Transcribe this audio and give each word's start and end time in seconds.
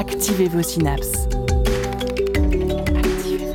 Activez 0.00 0.48
vos 0.48 0.62
synapses. 0.62 1.28
Activez. 2.96 3.52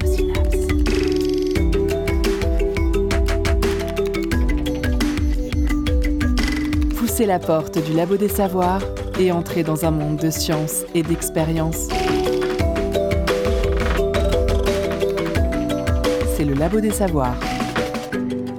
Poussez 7.00 7.26
la 7.26 7.40
porte 7.40 7.84
du 7.84 7.94
labo 7.94 8.18
des 8.18 8.30
savoirs 8.30 8.84
et 9.20 9.32
entrez 9.32 9.64
dans 9.64 9.86
un 9.86 9.92
monde 9.92 10.18
de 10.18 10.30
science 10.30 10.84
et 10.94 11.02
d'expérience. 11.02 11.88
C'est 16.38 16.46
le 16.46 16.54
labo 16.54 16.80
des 16.80 16.92
savoirs. 16.92 17.40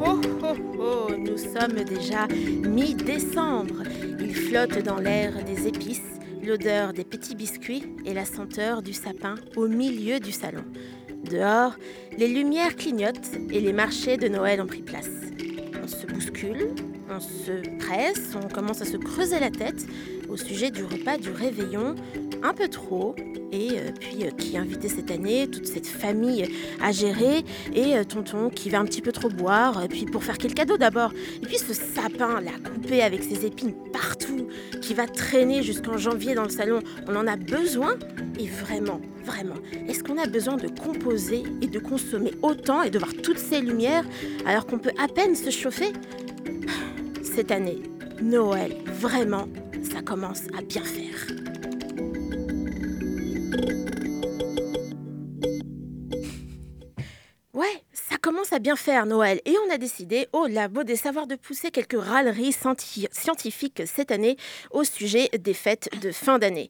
Oh 0.05 0.21
oh 0.43 0.57
oh, 0.81 1.13
nous 1.17 1.39
sommes 1.39 1.85
déjà 1.85 2.27
mi-décembre. 2.69 3.85
Il 4.19 4.35
flotte 4.35 4.83
dans 4.83 4.99
l'air 4.99 5.35
des 5.45 5.69
épices, 5.69 6.01
l'odeur 6.45 6.93
des 6.93 7.05
biscuits 7.37 7.85
et 8.05 8.15
la 8.15 8.25
senteur 8.25 8.83
du 8.83 8.93
sapin 8.93 9.37
au 9.55 9.69
milieu 9.69 10.19
du 10.19 10.33
salon. 10.33 10.65
Dehors, 11.31 11.77
les 12.17 12.29
lumières 12.29 12.77
clignotent 12.77 13.31
et 13.51 13.61
les 13.61 13.73
marchés 13.73 14.17
de 14.17 14.29
Noël 14.29 14.61
ont 14.61 14.67
pris 14.67 14.83
place. 14.83 15.11
On 15.83 15.87
se 15.87 16.07
bouscule, 16.07 16.69
on 17.11 17.21
se 17.21 17.79
presse, 17.79 18.35
on 18.35 18.49
commence 18.49 18.81
à 18.81 18.85
se 18.85 18.97
creuser 18.97 19.39
la 19.39 19.51
tête 19.51 19.87
au 20.29 20.37
sujet 20.37 20.71
du 20.71 20.83
repas 20.83 21.19
du 21.19 21.31
réveillon, 21.31 21.95
un 22.43 22.55
peu 22.55 22.69
trop. 22.69 23.15
Et 23.57 23.79
euh, 23.79 23.91
puis, 23.99 24.27
euh, 24.27 24.31
qui 24.31 24.87
est 24.87 24.89
cette 24.91 25.11
année 25.11 25.49
Toute 25.49 25.67
cette 25.67 25.87
famille 25.87 26.47
à 26.83 26.93
gérer. 26.93 27.43
Et 27.75 27.97
euh, 27.97 28.05
tonton 28.05 28.51
qui 28.51 28.69
va 28.69 28.81
un 28.81 28.85
petit 28.85 29.01
peu 29.01 29.13
trop 29.13 29.31
boire. 29.31 29.83
Et 29.83 29.89
puis, 29.89 30.05
pour 30.05 30.25
faire 30.25 30.37
quel 30.37 30.53
cadeau 30.53 30.77
d'abord 30.77 31.13
Et 31.43 31.47
puis, 31.47 31.57
ce 31.57 31.73
sapin, 31.73 32.41
là, 32.43 32.51
coupé 32.63 33.03
avec 33.03 33.23
ses 33.23 33.47
épines 33.47 33.73
partout, 33.93 34.49
qui 34.83 34.93
va 34.93 35.07
traîner 35.07 35.63
jusqu'en 35.63 35.97
janvier 35.97 36.35
dans 36.35 36.43
le 36.43 36.51
salon, 36.51 36.81
on 37.09 37.17
en 37.17 37.27
a 37.27 37.37
besoin 37.37 37.95
Et 38.39 38.47
vraiment, 38.47 39.01
vraiment, 39.25 39.57
est-ce 39.89 40.05
qu'on 40.05 40.19
a 40.19 40.27
besoin 40.27 40.57
de 40.57 40.69
composer 40.69 41.43
et 41.63 41.67
de 41.67 41.79
consommer 41.79 42.33
autant 42.43 42.83
et 42.83 42.91
de 42.91 42.99
voir 42.99 43.13
toutes 43.23 43.39
ces 43.39 43.61
lumières 43.61 44.05
alors 44.45 44.67
qu'on 44.67 44.79
peut 44.79 44.93
à 45.03 45.09
peine 45.09 45.35
se 45.35 45.49
chauffer? 45.49 45.93
Cette 47.23 47.51
année, 47.51 47.83
Noël, 48.21 48.77
vraiment, 48.87 49.49
ça 49.83 50.03
commence 50.03 50.43
à 50.59 50.63
bien 50.63 50.83
faire. 50.83 51.36
Ouais, 57.55 57.83
ça 57.93 58.17
commence 58.19 58.53
à 58.53 58.59
bien 58.59 58.77
faire 58.77 59.07
Noël 59.07 59.41
et 59.47 59.55
on 59.67 59.73
a 59.75 59.79
décidé 59.79 60.29
au 60.35 60.47
Labo 60.47 60.85
des 60.85 60.97
Savoirs 60.97 61.27
de 61.27 61.37
pousser 61.37 61.71
quelques 61.71 61.99
râleries 61.99 62.53
scienti- 62.53 63.09
scientifiques 63.13 63.83
cette 63.87 64.11
année 64.11 64.37
au 64.71 64.85
sujet 64.85 65.31
des 65.39 65.55
fêtes 65.55 65.89
de 66.03 66.13
fin 66.13 66.39
d'année. 66.39 66.69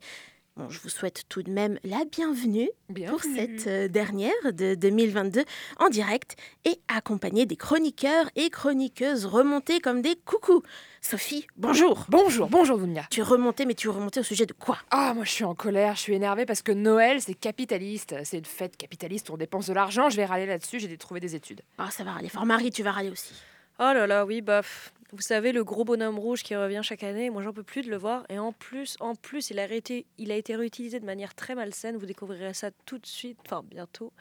Bon, 0.56 0.70
je 0.70 0.80
vous 0.80 0.88
souhaite 0.88 1.24
tout 1.28 1.42
de 1.42 1.50
même 1.50 1.78
la 1.84 2.06
bienvenue 2.10 2.70
pour 3.08 3.20
cette 3.20 3.66
euh, 3.66 3.88
dernière 3.88 4.32
de 4.54 4.74
2022 4.74 5.44
en 5.78 5.90
direct 5.90 6.34
et 6.64 6.80
accompagnée 6.88 7.44
des 7.44 7.56
chroniqueurs 7.56 8.30
et 8.36 8.48
chroniqueuses 8.48 9.26
remontés 9.26 9.80
comme 9.80 10.00
des 10.00 10.16
coucous. 10.16 10.62
Sophie, 11.02 11.46
bonjour. 11.58 12.06
Bonjour, 12.08 12.48
bonjour 12.48 12.78
Dunia. 12.78 13.02
Tu 13.10 13.20
es 13.20 13.22
remontée, 13.22 13.66
mais 13.66 13.74
tu 13.74 13.88
es 13.88 13.90
remontée 13.90 14.20
au 14.20 14.22
sujet 14.22 14.46
de 14.46 14.54
quoi? 14.54 14.78
Ah, 14.90 15.12
moi 15.12 15.24
je 15.24 15.30
suis 15.30 15.44
en 15.44 15.54
colère, 15.54 15.94
je 15.94 16.00
suis 16.00 16.14
énervée 16.14 16.46
parce 16.46 16.62
que 16.62 16.72
Noël 16.72 17.20
c'est 17.20 17.34
capitaliste. 17.34 18.14
C'est 18.24 18.38
une 18.38 18.46
fête 18.46 18.78
capitaliste, 18.78 19.28
on 19.28 19.36
dépense 19.36 19.66
de 19.66 19.74
l'argent, 19.74 20.08
je 20.08 20.16
vais 20.16 20.24
râler 20.24 20.46
là-dessus, 20.46 20.80
j'ai 20.80 20.96
trouvé 20.96 21.20
des 21.20 21.34
études. 21.34 21.60
Ah, 21.76 21.90
ça 21.90 22.02
va 22.02 22.12
râler 22.12 22.30
fort. 22.30 22.46
Marie, 22.46 22.70
tu 22.70 22.82
vas 22.82 22.92
râler 22.92 23.10
aussi. 23.10 23.34
Oh 23.78 23.92
là 23.92 24.06
là, 24.06 24.24
oui, 24.24 24.40
pff, 24.40 24.94
vous 25.12 25.22
savez, 25.22 25.52
le 25.52 25.64
gros 25.64 25.84
bonhomme 25.84 26.18
rouge 26.18 26.42
qui 26.42 26.56
revient 26.56 26.80
chaque 26.82 27.02
année, 27.02 27.30
moi 27.30 27.42
j'en 27.42 27.52
peux 27.52 27.62
plus 27.62 27.82
de 27.82 27.90
le 27.90 27.96
voir. 27.96 28.24
Et 28.28 28.38
en 28.38 28.52
plus, 28.52 28.96
en 29.00 29.14
plus, 29.14 29.50
il 29.50 29.58
a, 29.58 29.64
été, 29.72 30.06
il 30.18 30.32
a 30.32 30.36
été 30.36 30.56
réutilisé 30.56 31.00
de 31.00 31.06
manière 31.06 31.34
très 31.34 31.54
malsaine. 31.54 31.96
Vous 31.96 32.06
découvrirez 32.06 32.54
ça 32.54 32.70
tout 32.84 32.98
de 32.98 33.06
suite, 33.06 33.38
enfin 33.46 33.62
bientôt. 33.68 34.12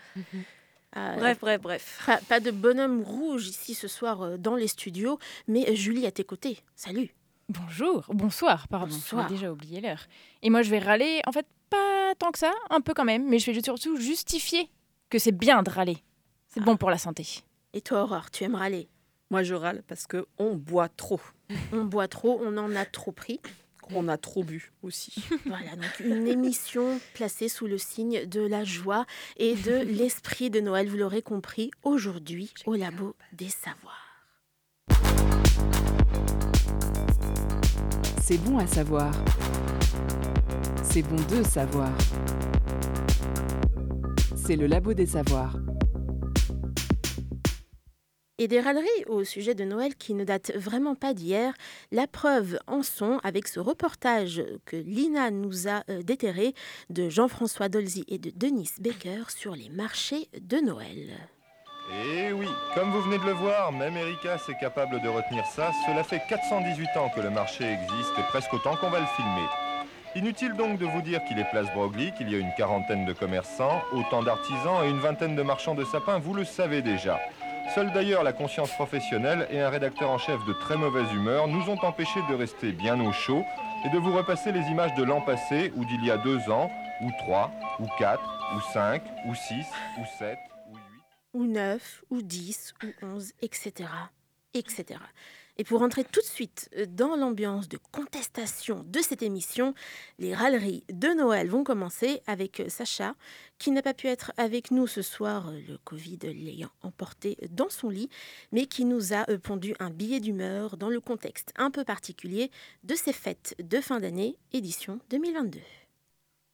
Euh, 0.98 1.16
Bref, 1.18 1.40
bref, 1.42 1.62
bref. 1.62 2.04
Pas, 2.06 2.18
pas 2.30 2.40
de 2.40 2.52
bonhomme 2.52 3.02
rouge 3.02 3.48
ici 3.50 3.74
ce 3.74 3.88
soir 3.88 4.22
euh, 4.22 4.38
dans 4.38 4.56
les 4.56 4.68
studios, 4.68 5.20
mais 5.48 5.70
euh, 5.70 5.76
Julie 5.76 6.06
à 6.06 6.12
tes 6.12 6.24
côtés. 6.24 6.60
Salut. 6.76 7.10
Bonjour, 7.50 8.06
bonsoir, 8.10 8.68
pardon, 8.70 8.88
Bonsoir. 8.96 9.24
j'avais 9.24 9.36
déjà 9.36 9.52
oublié 9.52 9.82
l'heure. 9.82 10.08
Et 10.42 10.50
moi 10.50 10.62
je 10.64 10.70
vais 10.72 10.80
râler, 10.80 11.22
en 11.28 11.32
fait 11.32 11.46
pas 11.70 12.14
tant 12.18 12.32
que 12.32 12.40
ça, 12.40 12.52
un 12.70 12.82
peu 12.82 12.94
quand 12.94 13.04
même, 13.06 13.28
mais 13.28 13.38
je 13.40 13.52
vais 13.52 13.62
surtout 13.62 13.98
justifier 13.98 14.70
que 15.10 15.20
c'est 15.20 15.32
bien 15.32 15.62
de 15.62 15.70
râler. 15.70 15.98
C'est 16.48 16.62
bon 16.62 16.76
pour 16.78 16.90
la 16.90 16.98
santé. 16.98 17.28
Et 17.74 17.82
toi, 17.82 18.04
Aurore, 18.04 18.32
tu 18.32 18.46
aimes 18.46 18.56
râler? 18.56 18.88
Moi, 19.36 19.44
je 19.44 19.54
râle 19.54 19.84
parce 19.90 20.08
que 20.08 20.28
on 20.38 20.56
boit 20.56 20.88
trop. 20.88 21.20
On 21.74 21.84
boit 21.84 22.08
trop, 22.08 22.40
on 22.42 22.56
en 22.56 22.74
a 22.74 22.86
trop 22.86 23.12
pris. 23.12 23.42
On 23.94 24.08
a 24.08 24.18
trop 24.18 24.46
bu 24.46 24.72
aussi. 24.82 25.14
Voilà, 25.46 25.76
donc 25.76 26.00
une 26.00 26.26
émission 26.26 27.02
placée 27.14 27.50
sous 27.50 27.68
le 27.68 27.78
signe 27.78 28.26
de 28.28 28.40
la 28.40 28.64
joie 28.64 29.06
et 29.36 29.56
de 29.56 29.74
l'esprit 30.00 30.50
de 30.50 30.62
Noël, 30.62 30.88
vous 30.88 30.96
l'aurez 30.96 31.22
compris, 31.22 31.70
aujourd'hui 31.84 32.54
au 32.66 32.76
Labo 32.76 33.14
des 33.34 33.50
Savoirs. 33.50 34.24
C'est 38.22 38.38
bon 38.38 38.58
à 38.58 38.68
savoir. 38.68 39.12
C'est 40.82 41.02
bon 41.02 41.22
de 41.36 41.44
savoir. 41.44 41.92
C'est 44.34 44.56
le 44.56 44.68
labo 44.68 44.94
des 44.94 45.08
savoirs. 45.08 45.58
Et 48.38 48.50
des 48.50 48.60
râleries 48.60 49.06
au 49.08 49.24
sujet 49.24 49.56
de 49.56 49.64
Noël 49.64 49.96
qui 49.96 50.14
ne 50.14 50.26
datent 50.26 50.52
vraiment 50.56 50.96
pas 50.96 51.14
d'hier. 51.14 51.54
La 51.94 52.06
preuve 52.06 52.60
en 52.68 52.84
sont 52.84 53.18
avec 53.24 53.48
ce 53.48 53.62
reportage 53.62 54.44
que 54.66 54.76
Lina 54.76 55.32
nous 55.32 55.70
a 55.70 55.84
euh, 55.90 56.02
déterré 56.02 56.54
de 56.90 57.08
Jean-François 57.08 57.70
Dolzy 57.70 58.04
et 58.10 58.18
de 58.18 58.32
Denis 58.36 58.72
Baker 58.82 59.24
sur 59.30 59.56
les 59.56 59.70
marchés 59.70 60.28
de 60.38 60.58
Noël. 60.58 61.16
Et 61.94 62.28
Eh 62.28 62.34
oui, 62.34 62.48
comme 62.74 62.92
vous 62.92 63.04
venez 63.04 63.20
de 63.20 63.24
le 63.26 63.32
voir, 63.32 63.72
même 63.72 63.96
Erika 63.96 64.38
c'est 64.38 64.58
capable 64.58 65.02
de 65.02 65.08
retenir 65.08 65.46
ça. 65.46 65.72
Cela 65.86 66.04
fait 66.04 66.22
418 66.28 66.98
ans 66.98 67.10
que 67.16 67.22
le 67.22 67.30
marché 67.30 67.64
existe 67.64 68.20
et 68.20 68.24
presque 68.32 68.54
autant 68.54 68.76
qu'on 68.76 68.90
va 68.90 69.00
le 69.00 69.06
filmer. 69.16 69.48
Inutile 70.18 70.56
donc 70.56 70.78
de 70.78 70.86
vous 70.86 71.02
dire 71.02 71.24
qu'il 71.24 71.40
est 71.40 71.50
place 71.52 71.72
Broglie, 71.74 72.12
qu'il 72.18 72.30
y 72.30 72.36
a 72.36 72.40
une 72.40 72.54
quarantaine 72.58 73.06
de 73.06 73.14
commerçants, 73.14 73.82
autant 73.94 74.24
d'artisans 74.24 74.84
et 74.84 74.90
une 74.90 75.00
vingtaine 75.00 75.38
de 75.38 75.42
marchands 75.42 75.76
de 75.76 75.86
sapins, 75.86 76.20
vous 76.20 76.34
le 76.34 76.44
savez 76.44 76.82
déjà. 76.82 77.18
Seule 77.74 77.92
d'ailleurs 77.92 78.24
la 78.24 78.32
conscience 78.32 78.72
professionnelle 78.72 79.48
et 79.50 79.60
un 79.60 79.70
rédacteur 79.70 80.10
en 80.10 80.18
chef 80.18 80.44
de 80.46 80.54
très 80.54 80.78
mauvaise 80.78 81.12
humeur 81.12 81.48
nous 81.48 81.70
ont 81.70 81.80
empêchés 81.84 82.22
de 82.30 82.36
rester 82.36 82.72
bien 82.72 83.00
au 83.00 83.12
chaud 83.12 83.44
et 83.86 83.90
de 83.90 83.98
vous 83.98 84.16
repasser 84.16 84.52
les 84.52 84.62
images 84.68 84.94
de 84.96 85.04
l'an 85.04 85.20
passé 85.22 85.74
ou 85.76 85.84
d'il 85.84 86.06
y 86.06 86.12
a 86.12 86.18
deux 86.18 86.50
ans, 86.50 86.72
ou 87.02 87.12
trois, 87.20 87.52
ou 87.80 87.88
quatre, 87.98 88.24
ou 88.56 88.62
cinq, 88.72 89.02
ou 89.26 89.36
six, 89.36 89.66
ou 90.00 90.06
sept, 90.20 90.38
ou 90.70 90.76
huit. 90.76 91.04
ou 91.34 91.46
9, 91.46 92.04
ou 92.12 92.22
10, 92.22 92.74
ou 92.84 93.06
11, 93.06 93.34
etc. 93.42 93.90
etc. 94.54 95.00
Et 95.58 95.64
pour 95.64 95.82
entrer 95.82 96.04
tout 96.04 96.20
de 96.20 96.26
suite 96.26 96.70
euh, 96.78 96.86
dans 96.86 97.16
l'ambiance 97.16 97.70
de 97.70 97.78
contestation 97.92 98.84
de 98.88 99.00
cette 99.00 99.24
émission, 99.24 99.74
les 100.20 100.36
râleries 100.36 100.84
de 100.92 101.08
Noël 101.10 101.50
vont 101.50 101.64
commencer 101.64 102.22
avec 102.28 102.60
euh, 102.60 102.70
Sacha, 102.70 103.16
qui 103.58 103.72
n'a 103.72 103.82
pas 103.82 103.94
pu 103.94 104.08
être 104.08 104.34
avec 104.38 104.72
nous 104.72 104.86
ce 104.86 105.02
soir, 105.02 105.50
euh, 105.50 105.60
le 105.68 105.78
Covid 105.78 106.20
l'ayant 106.24 106.72
emporté 106.82 107.38
dans 107.52 107.70
son 107.70 107.90
lit, 107.90 108.10
mais 108.52 108.66
qui 108.66 108.84
nous 108.84 109.14
a 109.14 109.26
pondu 109.38 109.76
un 109.80 109.90
billet 109.90 110.20
d'humeur 110.20 110.78
dans 110.78 110.90
le 110.90 111.00
contexte 111.00 111.54
un 111.56 111.72
peu 111.72 111.84
particulier 111.86 112.52
de 112.84 112.96
ces 112.96 113.14
fêtes 113.14 113.56
de 113.60 113.80
fin 113.80 114.00
d'année, 114.00 114.38
édition 114.52 115.00
2022. 115.10 115.60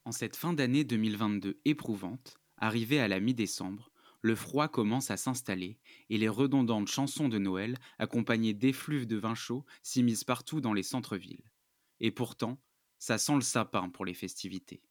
En 0.06 0.12
cette 0.12 0.36
fin 0.36 0.54
d'année 0.54 0.84
2022 0.84 1.60
éprouvante, 1.66 2.38
arrivée 2.58 3.00
à 3.00 3.08
la 3.08 3.20
mi-décembre, 3.20 3.91
le 4.22 4.36
froid 4.36 4.68
commence 4.68 5.12
à 5.12 5.18
s'installer 5.18 5.79
et 6.09 6.18
les 6.18 6.29
redondantes 6.29 6.88
chansons 6.88 7.28
de 7.28 7.38
Noël, 7.38 7.78
accompagnées 7.97 8.53
d'effluves 8.53 9.08
de 9.08 9.18
vin 9.18 9.35
chaud, 9.35 9.66
s'immiscent 9.82 10.23
partout 10.23 10.62
dans 10.62 10.73
les 10.73 10.84
centres-villes. 10.84 11.52
Et 12.00 12.12
pourtant, 12.12 12.62
ça 13.00 13.18
sent 13.18 13.35
le 13.35 13.41
sapin 13.41 13.90
pour 13.90 14.06
les 14.06 14.14
festivités. 14.14 14.84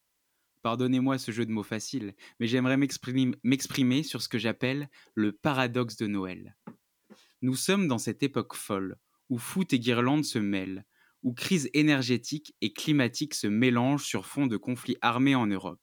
Pardonnez-moi 0.63 1.19
ce 1.19 1.31
jeu 1.31 1.47
de 1.47 1.53
mots 1.53 1.63
facile, 1.63 2.15
mais 2.39 2.47
j'aimerais 2.47 2.77
m'exprimer 2.77 4.03
sur 4.03 4.21
ce 4.21 4.29
que 4.29 4.39
j'appelle 4.39 4.91
le 5.15 5.33
paradoxe 5.33 5.97
de 5.97 6.07
Noël. 6.07 6.57
Nous 7.41 7.55
sommes 7.55 7.89
dans 7.89 7.99
cette 7.99 8.23
époque 8.23 8.55
folle, 8.55 8.99
où 9.31 9.39
foot 9.39 9.73
et 9.73 9.79
guirlandes 9.79 10.25
se 10.25 10.39
mêlent, 10.39 10.85
où 11.23 11.33
crise 11.33 11.71
énergétique 11.73 12.55
et 12.61 12.73
climatique 12.73 13.35
se 13.35 13.47
mélangent 13.47 14.05
sur 14.05 14.27
fond 14.27 14.47
de 14.47 14.57
conflits 14.57 14.97
armés 15.01 15.35
en 15.35 15.47
Europe, 15.47 15.81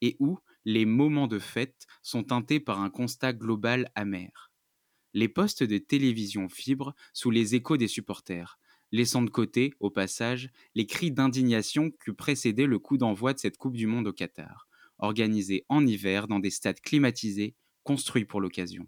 et 0.00 0.16
où 0.18 0.38
les 0.64 0.84
moments 0.84 1.26
de 1.26 1.38
fête 1.38 1.86
sont 2.02 2.24
teintés 2.24 2.60
par 2.60 2.80
un 2.80 2.90
constat 2.90 3.32
global 3.32 3.90
amer. 3.94 4.52
Les 5.12 5.28
postes 5.28 5.62
de 5.62 5.78
télévision 5.78 6.46
vibrent 6.46 6.94
sous 7.12 7.30
les 7.30 7.54
échos 7.54 7.76
des 7.76 7.88
supporters, 7.88 8.58
laissant 8.92 9.22
de 9.22 9.30
côté, 9.30 9.74
au 9.80 9.90
passage, 9.90 10.50
les 10.74 10.86
cris 10.86 11.10
d'indignation 11.10 11.90
qu'eût 11.90 12.14
précédé 12.14 12.66
le 12.66 12.78
coup 12.78 12.96
d'envoi 12.96 13.32
de 13.32 13.38
cette 13.38 13.56
Coupe 13.56 13.76
du 13.76 13.86
Monde 13.86 14.08
au 14.08 14.12
Qatar, 14.12 14.68
organisée 14.98 15.64
en 15.68 15.86
hiver 15.86 16.28
dans 16.28 16.38
des 16.38 16.50
stades 16.50 16.80
climatisés, 16.80 17.54
construits 17.82 18.24
pour 18.24 18.40
l'occasion. 18.40 18.86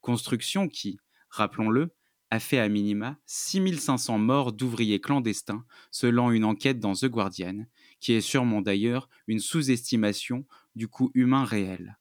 Construction 0.00 0.68
qui, 0.68 0.98
rappelons-le, 1.28 1.94
a 2.30 2.40
fait 2.40 2.58
à 2.58 2.68
minima 2.68 3.18
6500 3.26 4.18
morts 4.18 4.52
d'ouvriers 4.54 5.02
clandestins, 5.02 5.66
selon 5.90 6.30
une 6.30 6.44
enquête 6.44 6.80
dans 6.80 6.94
The 6.94 7.06
Guardian, 7.06 7.66
qui 8.00 8.14
est 8.14 8.22
sûrement 8.22 8.62
d'ailleurs 8.62 9.10
une 9.26 9.38
sous-estimation 9.38 10.46
du 10.74 10.88
coût 10.88 11.10
humain 11.14 11.44
réel. 11.44 11.98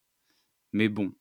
Mais 0.73 0.89
bon, 0.89 1.13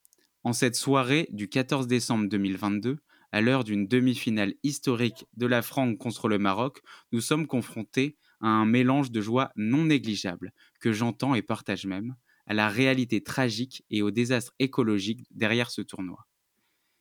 en 0.44 0.52
cette 0.52 0.76
soirée 0.76 1.28
du 1.32 1.48
14 1.48 1.86
décembre 1.86 2.28
2022, 2.28 2.98
à 3.32 3.40
l'heure 3.40 3.64
d'une 3.64 3.86
demi-finale 3.86 4.54
historique 4.62 5.26
de 5.36 5.46
la 5.46 5.62
France 5.62 5.96
contre 5.98 6.28
le 6.28 6.38
Maroc, 6.38 6.80
nous 7.12 7.20
sommes 7.20 7.46
confrontés 7.46 8.16
à 8.40 8.48
un 8.48 8.66
mélange 8.66 9.10
de 9.10 9.20
joie 9.20 9.52
non 9.56 9.84
négligeable, 9.84 10.52
que 10.80 10.92
j'entends 10.92 11.34
et 11.34 11.42
partage 11.42 11.86
même, 11.86 12.16
à 12.46 12.54
la 12.54 12.68
réalité 12.68 13.22
tragique 13.22 13.84
et 13.90 14.02
au 14.02 14.10
désastre 14.10 14.54
écologique 14.58 15.26
derrière 15.30 15.70
ce 15.70 15.82
tournoi. 15.82 16.26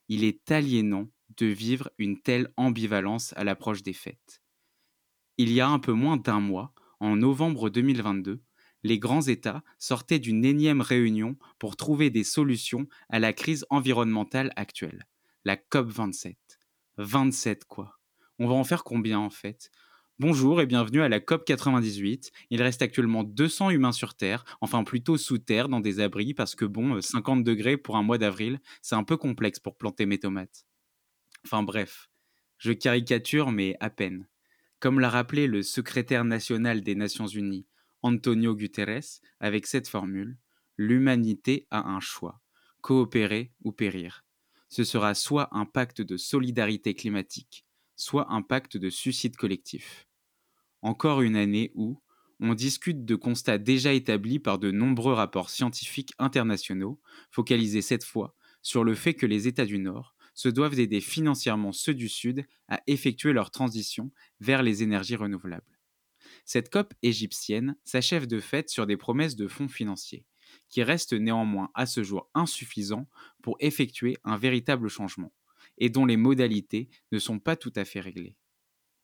Il 0.08 0.24
est 0.24 0.52
aliénant 0.52 1.10
de 1.38 1.46
vivre 1.46 1.90
une 1.98 2.22
telle 2.22 2.52
ambivalence 2.58 3.34
à 3.38 3.44
l'approche 3.44 3.84
des 3.84 3.94
fêtes. 3.94 4.42
Il 5.38 5.52
y 5.52 5.62
a 5.62 5.70
un 5.70 5.80
peu 5.80 5.94
moins 5.94 6.18
d'un 6.18 6.40
mois, 6.40 6.74
en 7.00 7.16
novembre 7.16 7.70
2022, 7.70 8.42
les 8.84 9.00
grands 9.00 9.22
États 9.22 9.64
sortaient 9.78 10.20
d'une 10.20 10.46
énième 10.46 10.82
réunion 10.82 11.38
pour 11.58 11.76
trouver 11.76 12.10
des 12.10 12.24
solutions 12.24 12.88
à 13.10 13.20
la 13.20 13.34
crise 13.34 13.66
environnementale 13.70 14.52
actuelle, 14.56 15.08
la 15.46 15.56
COP27. 15.56 16.36
27 16.98 17.66
quoi. 17.66 18.00
On 18.40 18.48
va 18.48 18.56
en 18.56 18.64
faire 18.64 18.84
combien 18.84 19.20
en 19.20 19.30
fait? 19.30 19.72
Bonjour 20.18 20.60
et 20.60 20.66
bienvenue 20.66 21.02
à 21.02 21.08
la 21.08 21.22
COP 21.22 21.46
98. 21.46 22.32
Il 22.50 22.62
reste 22.62 22.82
actuellement 22.82 23.24
200 23.24 23.70
humains 23.70 23.94
sur 23.94 24.16
Terre, 24.16 24.44
enfin 24.60 24.84
plutôt 24.84 25.18
sous 25.18 25.38
terre 25.38 25.70
dans 25.70 25.80
des 25.80 26.02
abris 26.02 26.34
parce 26.34 26.56
que 26.56 26.66
bon, 26.66 27.00
50 27.00 27.44
degrés 27.44 27.78
pour 27.78 27.96
un 27.96 28.04
mois 28.04 28.18
d'avril, 28.18 28.60
c'est 28.82 28.96
un 28.96 29.06
peu 29.06 29.16
complexe 29.16 29.60
pour 29.60 29.78
planter 29.78 30.06
mes 30.06 30.20
tomates. 30.20 30.66
Enfin 31.46 31.64
bref, 31.64 32.10
je 32.58 32.74
caricature 32.74 33.52
mais 33.52 33.78
à 33.80 33.90
peine. 33.90 34.28
Comme 34.82 35.00
l'a 35.00 35.10
rappelé 35.10 35.48
le 35.48 35.64
secrétaire 35.64 36.26
national 36.26 36.82
des 36.82 36.96
Nations 36.96 37.28
Unies, 37.28 37.66
Antonio 38.02 38.56
Guterres, 38.56 39.22
avec 39.40 39.68
cette 39.68 39.88
formule, 39.88 40.38
l'humanité 40.78 41.68
a 41.72 41.90
un 41.90 42.00
choix, 42.00 42.42
coopérer 42.82 43.52
ou 43.64 43.72
périr. 43.72 44.26
Ce 44.70 44.84
sera 44.84 45.14
soit 45.16 45.50
un 45.52 45.66
pacte 45.66 46.02
de 46.02 46.16
solidarité 46.16 46.94
climatique, 46.94 47.66
soit 47.96 48.32
un 48.32 48.42
pacte 48.42 48.78
de 48.78 48.90
suicide 48.90 49.36
collectif. 49.36 50.08
Encore 50.82 51.22
une 51.22 51.36
année 51.36 51.72
où 51.76 52.02
on 52.40 52.54
discute 52.54 53.04
de 53.04 53.16
constats 53.16 53.58
déjà 53.58 53.92
établis 53.92 54.40
par 54.40 54.60
de 54.60 54.72
nombreux 54.72 55.14
rapports 55.14 55.50
scientifiques 55.50 56.14
internationaux, 56.20 57.02
focalisés 57.32 57.82
cette 57.82 58.06
fois 58.06 58.36
sur 58.62 58.84
le 58.84 58.96
fait 58.96 59.14
que 59.14 59.26
les 59.26 59.48
États 59.48 59.66
du 59.66 59.80
Nord 59.80 60.16
se 60.34 60.48
doivent 60.48 60.76
d'aider 60.76 61.02
financièrement 61.02 61.74
ceux 61.74 61.94
du 61.94 62.08
Sud 62.08 62.46
à 62.70 62.82
effectuer 62.88 63.34
leur 63.34 63.52
transition 63.52 64.12
vers 64.40 64.64
les 64.64 64.84
énergies 64.84 65.18
renouvelables. 65.18 65.79
Cette 66.52 66.72
COP 66.72 66.96
égyptienne 67.04 67.76
s'achève 67.84 68.26
de 68.26 68.40
fait 68.40 68.72
sur 68.72 68.88
des 68.88 68.98
promesses 68.98 69.36
de 69.36 69.48
fonds 69.48 69.68
financiers, 69.68 70.26
qui 70.68 70.82
restent 70.82 71.14
néanmoins 71.14 71.70
à 71.76 71.86
ce 71.86 72.02
jour 72.02 72.28
insuffisants 72.34 73.08
pour 73.44 73.56
effectuer 73.60 74.18
un 74.24 74.36
véritable 74.36 74.88
changement, 74.90 75.32
et 75.78 75.92
dont 75.92 76.08
les 76.08 76.18
modalités 76.18 76.90
ne 77.12 77.20
sont 77.20 77.38
pas 77.38 77.56
tout 77.56 77.72
à 77.76 77.86
fait 77.86 78.00
réglées. 78.00 78.36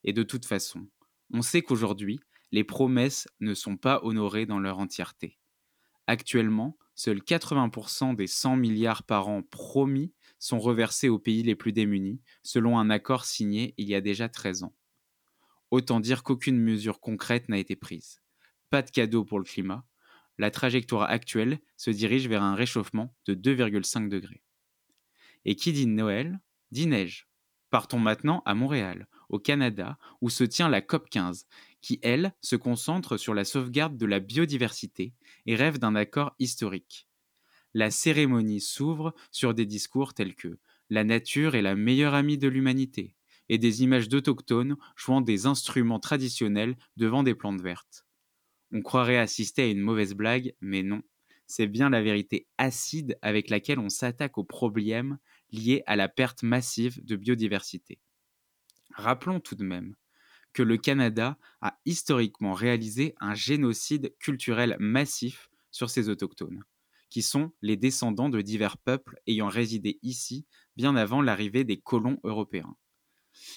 Et 0.04 0.12
de 0.12 0.24
toute 0.24 0.44
façon, 0.44 0.88
on 1.32 1.44
sait 1.44 1.62
qu'aujourd'hui, 1.62 2.20
les 2.52 2.64
promesses 2.64 3.28
ne 3.40 3.54
sont 3.54 3.78
pas 3.78 4.00
honorées 4.02 4.48
dans 4.48 4.60
leur 4.60 4.80
entièreté. 4.80 5.38
Actuellement, 6.08 6.80
seuls 6.96 7.22
80% 7.22 8.16
des 8.16 8.26
100 8.26 8.56
milliards 8.56 9.04
par 9.04 9.28
an 9.28 9.44
promis 9.44 10.16
sont 10.40 10.58
reversés 10.58 11.10
aux 11.10 11.20
pays 11.20 11.44
les 11.44 11.56
plus 11.56 11.74
démunis, 11.74 12.24
selon 12.42 12.80
un 12.80 12.90
accord 12.90 13.24
signé 13.24 13.76
il 13.78 13.88
y 13.88 13.94
a 13.94 14.02
déjà 14.02 14.30
13 14.30 14.64
ans. 14.64 14.74
Autant 15.72 16.00
dire 16.00 16.24
qu'aucune 16.24 16.60
mesure 16.60 17.00
concrète 17.00 17.50
n'a 17.50 17.58
été 17.58 17.76
prise. 17.76 18.22
Pas 18.70 18.82
de 18.82 18.92
cadeau 18.92 19.24
pour 19.26 19.40
le 19.40 19.46
climat. 19.46 19.86
La 20.38 20.52
trajectoire 20.52 21.10
actuelle 21.10 21.60
se 21.78 21.92
dirige 21.92 22.28
vers 22.28 22.44
un 22.44 22.56
réchauffement 22.56 23.16
de 23.26 23.34
2,5 23.34 24.10
degrés. 24.10 24.44
Et 25.46 25.56
qui 25.56 25.72
dit 25.72 25.88
Noël, 25.88 26.40
dit 26.72 26.88
neige. 26.88 27.28
Partons 27.70 28.00
maintenant 28.00 28.42
à 28.46 28.54
Montréal, 28.54 29.08
au 29.30 29.40
Canada, 29.40 29.98
où 30.22 30.30
se 30.30 30.44
tient 30.44 30.70
la 30.70 30.82
COP 30.82 31.10
15, 31.10 31.48
qui, 31.82 32.00
elle, 32.04 32.34
se 32.42 32.56
concentre 32.56 33.18
sur 33.18 33.34
la 33.34 33.44
sauvegarde 33.44 33.98
de 33.98 34.06
la 34.06 34.20
biodiversité 34.20 35.14
et 35.46 35.56
rêve 35.56 35.78
d'un 35.78 35.96
accord 35.96 36.36
historique. 36.40 37.08
La 37.74 37.92
cérémonie 37.92 38.62
s'ouvre 38.62 39.14
sur 39.32 39.54
des 39.54 39.66
discours 39.66 40.14
tels 40.14 40.36
que 40.36 40.58
La 40.90 41.04
nature 41.04 41.56
est 41.56 41.62
la 41.62 41.76
meilleure 41.76 42.14
amie 42.14 42.38
de 42.38 42.48
l'humanité 42.48 43.16
et 43.50 43.58
des 43.58 43.84
images 43.84 44.10
d'autochtones 44.10 44.76
jouant 44.96 45.22
des 45.22 45.46
instruments 45.46 46.00
traditionnels 46.00 46.78
devant 46.98 47.24
des 47.24 47.36
plantes 47.36 47.62
vertes. 47.62 48.06
On 48.72 48.82
croirait 48.82 49.18
assister 49.18 49.64
à 49.64 49.68
une 49.68 49.82
mauvaise 49.82 50.14
blague, 50.14 50.56
mais 50.62 50.84
non, 50.84 51.02
c'est 51.48 51.68
bien 51.68 51.90
la 51.90 52.02
vérité 52.02 52.48
acide 52.58 53.18
avec 53.22 53.50
laquelle 53.50 53.80
on 53.80 53.90
s'attaque 53.90 54.38
aux 54.38 54.44
problèmes 54.44 55.20
liés 55.52 55.84
à 55.88 55.96
la 55.96 56.10
perte 56.10 56.44
massive 56.44 57.04
de 57.06 57.16
biodiversité. 57.16 58.00
Rappelons 58.96 59.40
tout 59.40 59.56
de 59.56 59.64
même 59.64 59.96
que 60.54 60.64
le 60.64 60.78
Canada 60.78 61.38
a 61.62 61.80
historiquement 61.86 62.54
réalisé 62.54 63.16
un 63.20 63.36
génocide 63.36 64.16
culturel 64.20 64.78
massif 64.80 65.50
sur 65.72 65.90
ses 65.90 66.10
autochtones, 66.10 66.64
qui 67.10 67.22
sont 67.22 67.52
les 67.62 67.78
descendants 67.78 68.30
de 68.30 68.42
divers 68.42 68.78
peuples 68.78 69.20
ayant 69.28 69.50
résidé 69.50 70.00
ici 70.04 70.48
bien 70.78 70.96
avant 70.96 71.22
l'arrivée 71.22 71.64
des 71.66 71.80
colons 71.82 72.20
européens. 72.24 72.78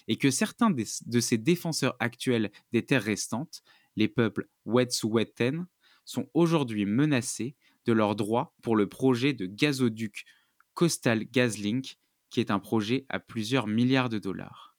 Et 0.06 0.16
que 0.16 0.30
certains 0.30 0.70
de 0.70 1.20
ces 1.20 1.38
défenseurs 1.38 1.96
actuels 1.98 2.50
des 2.72 2.84
terres 2.84 3.02
restantes, 3.02 3.62
les 3.96 4.08
peuples 4.08 4.48
Wet'suwet'en, 4.64 5.66
sont 6.04 6.28
aujourd'hui 6.34 6.86
menacés 6.86 7.56
de 7.84 7.92
leurs 7.92 8.16
droits 8.16 8.54
pour 8.62 8.76
le 8.76 8.88
projet 8.88 9.32
de 9.32 9.46
gazoduc 9.46 10.24
Coastal 10.74 11.24
GasLink, 11.24 11.98
qui 12.30 12.40
est 12.40 12.50
un 12.50 12.58
projet 12.58 13.06
à 13.08 13.18
plusieurs 13.18 13.66
milliards 13.66 14.08
de 14.08 14.18
dollars. 14.18 14.76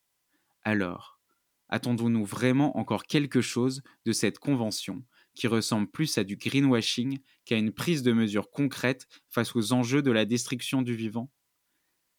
Alors, 0.63 1.19
attendons-nous 1.67 2.25
vraiment 2.25 2.77
encore 2.77 3.03
quelque 3.03 3.41
chose 3.41 3.81
de 4.05 4.11
cette 4.11 4.39
convention 4.39 5.03
qui 5.35 5.47
ressemble 5.47 5.89
plus 5.89 6.17
à 6.17 6.23
du 6.23 6.35
greenwashing 6.35 7.19
qu'à 7.45 7.57
une 7.57 7.71
prise 7.71 8.03
de 8.03 8.11
mesures 8.11 8.49
concrètes 8.51 9.07
face 9.29 9.55
aux 9.55 9.73
enjeux 9.73 10.01
de 10.01 10.11
la 10.11 10.25
destruction 10.25 10.81
du 10.81 10.95
vivant? 10.95 11.31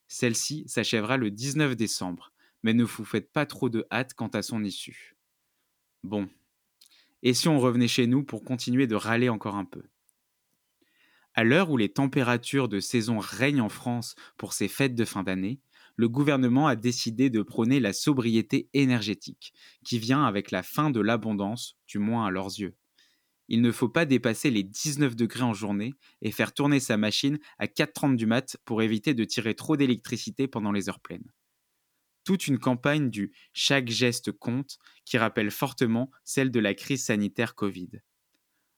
Celle-ci 0.09 0.65
s'achèvera 0.67 1.17
le 1.17 1.31
19 1.31 1.77
décembre, 1.77 2.33
mais 2.63 2.75
ne 2.75 2.85
vous 2.85 3.05
faites 3.05 3.33
pas 3.33 3.47
trop 3.47 3.69
de 3.69 3.87
hâte 3.91 4.15
quant 4.15 4.29
à 4.29 4.43
son 4.43 4.65
issue. 4.65 5.17
Bon. 6.03 6.29
Et 7.23 7.35
si 7.35 7.49
on 7.49 7.59
revenait 7.59 7.89
chez 7.89 8.07
nous 8.07 8.25
pour 8.25 8.45
continuer 8.45 8.87
de 8.87 8.95
râler 8.95 9.29
encore 9.29 9.57
un 9.57 9.65
peu? 9.65 9.83
À 11.35 11.45
l'heure 11.45 11.71
où 11.71 11.77
les 11.77 11.93
températures 11.93 12.69
de 12.69 12.81
saison 12.81 13.19
règnent 13.19 13.61
en 13.61 13.69
France 13.69 14.15
pour 14.37 14.53
ces 14.53 14.69
fêtes 14.69 14.95
de 14.95 15.05
fin 15.05 15.23
d'année, 15.23 15.61
le 15.97 16.09
gouvernement 16.09 16.67
a 16.67 16.77
décidé 16.77 17.31
de 17.31 17.43
prôner 17.43 17.79
la 17.79 17.93
sobriété 17.93 18.69
énergétique, 18.73 19.53
qui 19.85 19.99
vient 19.99 20.25
avec 20.25 20.51
la 20.51 20.63
fin 20.63 20.91
de 20.91 21.01
l'abondance, 21.01 21.77
du 21.87 21.99
moins 21.99 22.27
à 22.27 22.31
leurs 22.31 22.59
yeux. 22.59 22.75
Il 23.49 23.63
ne 23.63 23.73
faut 23.73 23.89
pas 23.89 24.07
dépasser 24.07 24.51
les 24.51 24.63
19 24.63 25.17
degrés 25.17 25.43
en 25.43 25.55
journée 25.55 25.95
et 26.23 26.31
faire 26.31 26.55
tourner 26.55 26.81
sa 26.81 26.97
machine 26.97 27.39
à 27.59 27.67
4h30 27.67 28.17
du 28.17 28.27
mat 28.27 28.57
pour 28.65 28.81
éviter 28.81 29.13
de 29.13 29.25
tirer 29.25 29.55
trop 29.55 29.77
d'électricité 29.77 30.49
pendant 30.49 30.73
les 30.73 30.89
heures 30.89 31.01
pleines. 31.01 31.31
Toute 32.31 32.47
une 32.47 32.61
campagne 32.61 33.11
du 33.11 33.33
chaque 33.53 33.89
geste 33.89 34.31
compte 34.31 34.79
qui 35.05 35.19
rappelle 35.19 35.51
fortement 35.51 36.13
celle 36.23 36.53
de 36.53 36.61
la 36.61 36.75
crise 36.75 37.05
sanitaire 37.05 37.57
Covid. 37.57 37.91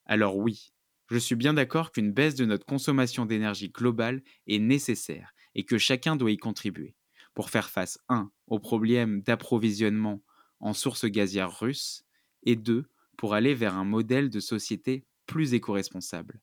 Alors 0.07 0.39
oui, 0.39 0.73
je 1.11 1.19
suis 1.19 1.35
bien 1.35 1.53
d'accord 1.53 1.93
qu'une 1.93 2.13
baisse 2.13 2.35
de 2.35 2.47
notre 2.47 2.65
consommation 2.65 3.27
d'énergie 3.27 3.69
globale 3.69 4.23
est 4.47 4.59
nécessaire 4.59 5.35
et 5.55 5.65
que 5.65 5.77
chacun 5.77 6.17
doit 6.17 6.31
y 6.31 6.39
contribuer 6.39 6.97
pour 7.35 7.51
faire 7.51 7.69
face 7.69 7.99
1 8.09 8.33
au 8.47 8.59
problème 8.59 9.21
d'approvisionnement 9.21 10.23
en 10.59 10.73
sources 10.73 11.05
gazières 11.05 11.61
russes 11.61 12.07
et 12.45 12.57
2 12.57 12.87
pour 13.19 13.35
aller 13.35 13.55
vers 13.55 13.77
un 13.77 13.85
modèle 13.85 14.31
de 14.31 14.41
société 14.41 15.05
plus 15.27 15.53
éco-responsable. 15.53 16.41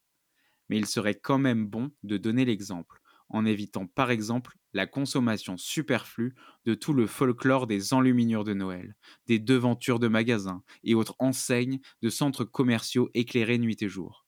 Mais 0.70 0.78
il 0.78 0.86
serait 0.86 1.16
quand 1.16 1.40
même 1.40 1.66
bon 1.66 1.90
de 2.04 2.18
donner 2.18 2.46
l'exemple 2.46 3.02
en 3.30 3.48
évitant 3.48 3.88
par 3.88 4.12
exemple 4.12 4.59
la 4.74 4.88
consommation 4.88 5.58
superflue 5.58 6.36
de 6.66 6.76
tout 6.76 6.94
le 6.94 7.08
folklore 7.08 7.68
des 7.68 7.94
enluminures 7.94 8.44
de 8.44 8.54
Noël, 8.54 8.96
des 9.28 9.40
devantures 9.40 10.00
de 10.00 10.08
magasins 10.08 10.64
et 10.84 10.96
autres 10.96 11.16
enseignes 11.20 11.80
de 12.02 12.10
centres 12.10 12.46
commerciaux 12.46 13.10
éclairés 13.14 13.58
nuit 13.58 13.82
et 13.82 13.90
jour. 13.90 14.26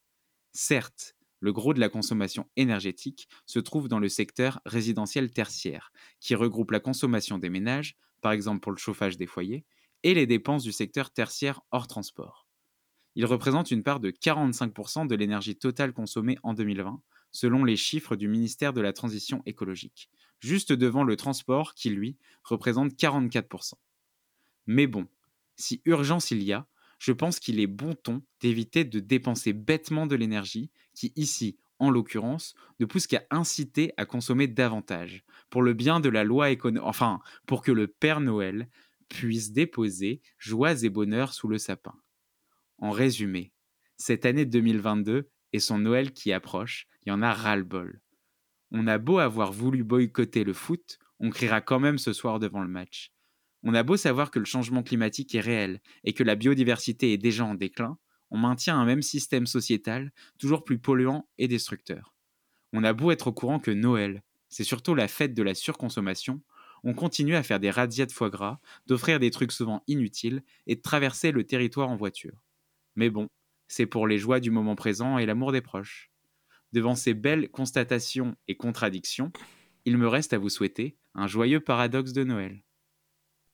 Certes, 0.53 1.15
le 1.39 1.53
gros 1.53 1.73
de 1.73 1.79
la 1.79 1.89
consommation 1.89 2.47
énergétique 2.55 3.27
se 3.45 3.59
trouve 3.59 3.87
dans 3.87 3.99
le 3.99 4.09
secteur 4.09 4.61
résidentiel 4.65 5.31
tertiaire, 5.31 5.91
qui 6.19 6.35
regroupe 6.35 6.71
la 6.71 6.79
consommation 6.79 7.37
des 7.37 7.49
ménages, 7.49 7.97
par 8.21 8.31
exemple 8.31 8.59
pour 8.59 8.71
le 8.71 8.77
chauffage 8.77 9.17
des 9.17 9.25
foyers, 9.25 9.65
et 10.03 10.13
les 10.13 10.27
dépenses 10.27 10.63
du 10.63 10.71
secteur 10.71 11.11
tertiaire 11.11 11.61
hors 11.71 11.87
transport. 11.87 12.47
Il 13.15 13.25
représente 13.25 13.71
une 13.71 13.83
part 13.83 13.99
de 13.99 14.11
45% 14.11 15.07
de 15.07 15.15
l'énergie 15.15 15.57
totale 15.57 15.93
consommée 15.93 16.37
en 16.43 16.53
2020, 16.53 17.01
selon 17.31 17.63
les 17.63 17.75
chiffres 17.75 18.15
du 18.15 18.27
ministère 18.27 18.73
de 18.73 18.81
la 18.81 18.93
Transition 18.93 19.41
écologique, 19.45 20.09
juste 20.41 20.73
devant 20.73 21.05
le 21.05 21.15
transport 21.15 21.73
qui, 21.73 21.89
lui, 21.89 22.17
représente 22.43 22.93
44%. 22.93 23.73
Mais 24.67 24.87
bon, 24.87 25.07
si 25.55 25.81
urgence 25.85 26.31
il 26.31 26.43
y 26.43 26.51
a, 26.51 26.67
je 26.99 27.11
pense 27.13 27.39
qu'il 27.39 27.59
est 27.59 27.67
bon 27.67 27.95
ton 27.95 28.21
d'éviter 28.41 28.83
de 28.83 28.99
dépenser 28.99 29.53
bêtement 29.53 30.05
de 30.05 30.15
l'énergie 30.15 30.69
qui, 30.93 31.13
ici, 31.15 31.57
en 31.79 31.89
l'occurrence, 31.89 32.53
ne 32.79 32.85
pousse 32.85 33.07
qu'à 33.07 33.23
inciter 33.31 33.91
à 33.97 34.05
consommer 34.05 34.47
davantage, 34.47 35.23
pour 35.49 35.63
le 35.63 35.73
bien 35.73 35.99
de 35.99 36.09
la 36.09 36.23
loi 36.23 36.51
économique, 36.51 36.85
enfin, 36.85 37.19
pour 37.47 37.63
que 37.63 37.71
le 37.71 37.87
Père 37.87 38.21
Noël 38.21 38.69
puisse 39.09 39.51
déposer 39.51 40.21
joies 40.37 40.83
et 40.83 40.89
bonheur 40.89 41.33
sous 41.33 41.47
le 41.47 41.57
sapin. 41.57 41.95
En 42.77 42.91
résumé, 42.91 43.51
cette 43.97 44.25
année 44.25 44.45
2022 44.45 45.29
et 45.53 45.59
son 45.59 45.79
Noël 45.79 46.11
qui 46.13 46.31
approche, 46.33 46.87
il 47.03 47.09
y 47.09 47.11
en 47.11 47.21
a 47.21 47.33
ras-le-bol. 47.33 47.99
On 48.71 48.87
a 48.87 48.97
beau 48.97 49.19
avoir 49.19 49.51
voulu 49.51 49.83
boycotter 49.83 50.43
le 50.43 50.53
foot, 50.53 50.97
on 51.19 51.29
criera 51.29 51.61
quand 51.61 51.79
même 51.79 51.97
ce 51.97 52.13
soir 52.13 52.39
devant 52.39 52.61
le 52.61 52.69
match. 52.69 53.11
On 53.63 53.73
a 53.73 53.83
beau 53.83 53.97
savoir 53.97 54.31
que 54.31 54.39
le 54.39 54.45
changement 54.45 54.81
climatique 54.81 55.35
est 55.35 55.41
réel 55.41 55.81
et 56.03 56.13
que 56.13 56.23
la 56.23 56.35
biodiversité 56.35 57.13
est 57.13 57.17
déjà 57.17 57.45
en 57.45 57.53
déclin, 57.53 57.97
on 58.31 58.37
maintient 58.37 58.79
un 58.79 58.85
même 58.85 59.01
système 59.01 59.45
sociétal 59.45 60.11
toujours 60.39 60.63
plus 60.63 60.79
polluant 60.79 61.27
et 61.37 61.47
destructeur. 61.47 62.15
On 62.73 62.83
a 62.83 62.93
beau 62.93 63.11
être 63.11 63.27
au 63.27 63.33
courant 63.33 63.59
que 63.59 63.71
Noël, 63.71 64.23
c'est 64.47 64.63
surtout 64.63 64.95
la 64.95 65.07
fête 65.07 65.33
de 65.33 65.43
la 65.43 65.53
surconsommation, 65.53 66.41
on 66.83 66.93
continue 66.93 67.35
à 67.35 67.43
faire 67.43 67.59
des 67.59 67.69
radias 67.69 68.05
de 68.05 68.11
foie 68.11 68.29
gras, 68.29 68.59
d'offrir 68.87 69.19
des 69.19 69.31
trucs 69.31 69.51
souvent 69.51 69.83
inutiles 69.87 70.43
et 70.65 70.75
de 70.75 70.81
traverser 70.81 71.31
le 71.31 71.45
territoire 71.45 71.89
en 71.89 71.95
voiture. 71.95 72.43
Mais 72.95 73.09
bon, 73.09 73.27
c'est 73.67 73.85
pour 73.85 74.07
les 74.07 74.17
joies 74.17 74.39
du 74.39 74.51
moment 74.51 74.75
présent 74.75 75.17
et 75.17 75.25
l'amour 75.25 75.51
des 75.51 75.61
proches. 75.61 76.10
Devant 76.73 76.95
ces 76.95 77.13
belles 77.13 77.49
constatations 77.49 78.35
et 78.47 78.55
contradictions, 78.57 79.31
il 79.85 79.97
me 79.97 80.07
reste 80.07 80.33
à 80.33 80.37
vous 80.37 80.49
souhaiter 80.49 80.97
un 81.15 81.27
joyeux 81.27 81.59
paradoxe 81.61 82.13
de 82.13 82.23
Noël. 82.23 82.63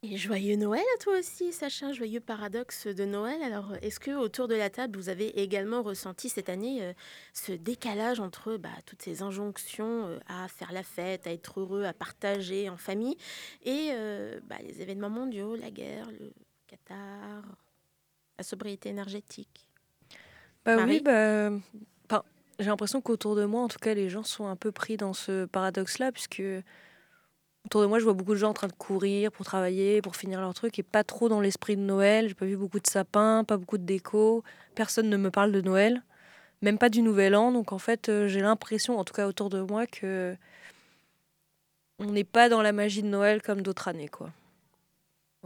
Et 0.03 0.15
joyeux 0.15 0.55
Noël 0.57 0.83
à 0.95 0.97
toi 0.99 1.17
aussi, 1.17 1.51
Sacha, 1.51 1.91
joyeux 1.91 2.19
paradoxe 2.19 2.85
de 2.85 3.03
Noël. 3.03 3.41
Alors, 3.41 3.73
est-ce 3.81 3.99
que 3.99 4.11
autour 4.11 4.47
de 4.47 4.53
la 4.53 4.69
table, 4.69 4.97
vous 4.97 5.09
avez 5.09 5.41
également 5.41 5.81
ressenti 5.81 6.29
cette 6.29 6.49
année 6.49 6.83
euh, 6.83 6.93
ce 7.33 7.51
décalage 7.51 8.19
entre 8.19 8.57
bah, 8.57 8.69
toutes 8.85 9.01
ces 9.01 9.23
injonctions 9.23 10.05
euh, 10.07 10.19
à 10.27 10.47
faire 10.49 10.71
la 10.71 10.83
fête, 10.83 11.25
à 11.25 11.31
être 11.31 11.59
heureux, 11.61 11.83
à 11.83 11.93
partager 11.93 12.69
en 12.69 12.77
famille, 12.77 13.17
et 13.63 13.89
euh, 13.93 14.39
bah, 14.43 14.57
les 14.63 14.81
événements 14.83 15.09
mondiaux, 15.09 15.55
la 15.55 15.71
guerre, 15.71 16.11
le 16.11 16.31
Qatar, 16.67 17.43
la 18.37 18.43
sobriété 18.43 18.89
énergétique? 18.89 19.67
Bah 20.65 20.77
Marie? 20.77 20.99
oui, 20.99 21.01
bah, 21.03 21.51
j'ai 22.59 22.65
l'impression 22.65 23.01
qu'autour 23.01 23.35
de 23.35 23.45
moi, 23.45 23.61
en 23.61 23.67
tout 23.67 23.79
cas, 23.79 23.93
les 23.93 24.09
gens 24.09 24.23
sont 24.23 24.47
un 24.47 24.55
peu 24.55 24.71
pris 24.71 24.97
dans 24.97 25.13
ce 25.13 25.45
paradoxe-là, 25.45 26.11
puisque 26.11 26.41
autour 27.65 27.81
de 27.81 27.87
moi, 27.87 27.99
je 27.99 28.03
vois 28.03 28.13
beaucoup 28.13 28.33
de 28.33 28.37
gens 28.37 28.49
en 28.49 28.53
train 28.53 28.67
de 28.67 28.73
courir 28.73 29.31
pour 29.31 29.45
travailler, 29.45 30.01
pour 30.01 30.15
finir 30.15 30.41
leur 30.41 30.53
truc, 30.53 30.79
et 30.79 30.83
pas 30.83 31.03
trop 31.03 31.29
dans 31.29 31.41
l'esprit 31.41 31.75
de 31.75 31.81
Noël. 31.81 32.27
J'ai 32.29 32.33
pas 32.33 32.45
vu 32.45 32.57
beaucoup 32.57 32.79
de 32.79 32.87
sapins, 32.87 33.43
pas 33.43 33.57
beaucoup 33.57 33.77
de 33.77 33.83
déco. 33.83 34.43
Personne 34.75 35.09
ne 35.09 35.17
me 35.17 35.29
parle 35.29 35.51
de 35.51 35.61
Noël, 35.61 36.01
même 36.61 36.77
pas 36.77 36.89
du 36.89 37.01
Nouvel 37.01 37.35
An. 37.35 37.51
Donc 37.51 37.71
en 37.73 37.79
fait, 37.79 38.09
euh, 38.09 38.27
j'ai 38.27 38.41
l'impression, 38.41 38.97
en 38.97 39.03
tout 39.03 39.13
cas 39.13 39.27
autour 39.27 39.49
de 39.49 39.61
moi, 39.61 39.85
que 39.85 40.35
on 41.99 42.05
n'est 42.05 42.23
pas 42.23 42.49
dans 42.49 42.61
la 42.61 42.71
magie 42.71 43.01
de 43.01 43.07
Noël 43.07 43.41
comme 43.41 43.61
d'autres 43.61 43.87
années, 43.87 44.09
quoi. 44.09 44.31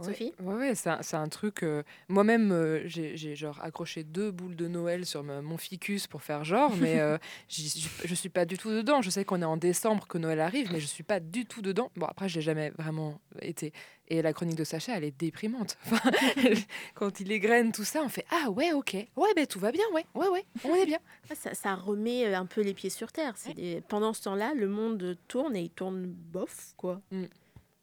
Sophie? 0.04 0.32
Ouais, 0.40 0.54
ouais, 0.54 0.74
c'est 0.74 1.14
un, 1.16 1.28
truc. 1.28 1.62
euh, 1.62 1.82
Moi-même, 2.08 2.52
euh, 2.52 2.82
j'ai 2.86 3.34
genre 3.36 3.60
accroché 3.62 4.04
deux 4.04 4.30
boules 4.30 4.56
de 4.56 4.68
Noël 4.68 5.06
sur 5.06 5.22
ma- 5.22 5.42
mon 5.42 5.56
ficus 5.56 6.06
pour 6.06 6.22
faire 6.22 6.44
genre, 6.44 6.76
mais 6.76 6.98
euh, 7.00 7.18
je 7.48 8.14
suis 8.14 8.28
pas 8.28 8.44
du 8.44 8.56
tout 8.58 8.70
dedans. 8.70 9.02
Je 9.02 9.10
sais 9.10 9.24
qu'on 9.24 9.40
est 9.42 9.46
en 9.46 9.56
décembre, 9.56 10.06
que 10.06 10.18
Noël 10.18 10.40
arrive, 10.40 10.70
mais 10.72 10.80
je 10.80 10.86
suis 10.86 11.02
pas 11.04 11.20
du 11.20 11.46
tout 11.46 11.62
dedans. 11.62 11.90
Bon, 11.96 12.06
après, 12.06 12.28
je 12.28 12.36
l'ai 12.36 12.42
jamais 12.42 12.70
vraiment 12.70 13.20
été. 13.40 13.72
Et 14.08 14.20
la 14.20 14.32
chronique 14.34 14.56
de 14.56 14.64
Sacha, 14.64 14.96
elle 14.96 15.04
est 15.04 15.18
déprimante. 15.18 15.78
Enfin, 15.86 16.10
quand 16.94 17.20
il 17.20 17.32
égrène 17.32 17.72
tout 17.72 17.84
ça, 17.84 18.02
on 18.02 18.08
fait 18.08 18.26
Ah 18.30 18.50
ouais, 18.50 18.72
ok. 18.72 18.94
Ouais, 19.16 19.28
ben 19.34 19.46
tout 19.46 19.58
va 19.60 19.72
bien, 19.72 19.84
ouais, 19.94 20.04
ouais, 20.14 20.28
ouais, 20.28 20.44
on 20.64 20.74
est 20.74 20.84
bien. 20.86 20.98
Ça, 21.34 21.54
ça 21.54 21.74
remet 21.74 22.26
euh, 22.26 22.36
un 22.38 22.46
peu 22.46 22.60
les 22.60 22.74
pieds 22.74 22.90
sur 22.90 23.10
terre. 23.12 23.32
C'est 23.36 23.54
des- 23.54 23.80
Pendant 23.88 24.12
ce 24.12 24.22
temps-là, 24.24 24.52
le 24.54 24.68
monde 24.68 25.16
tourne 25.28 25.56
et 25.56 25.62
il 25.62 25.70
tourne 25.70 26.06
bof, 26.06 26.74
quoi. 26.76 27.00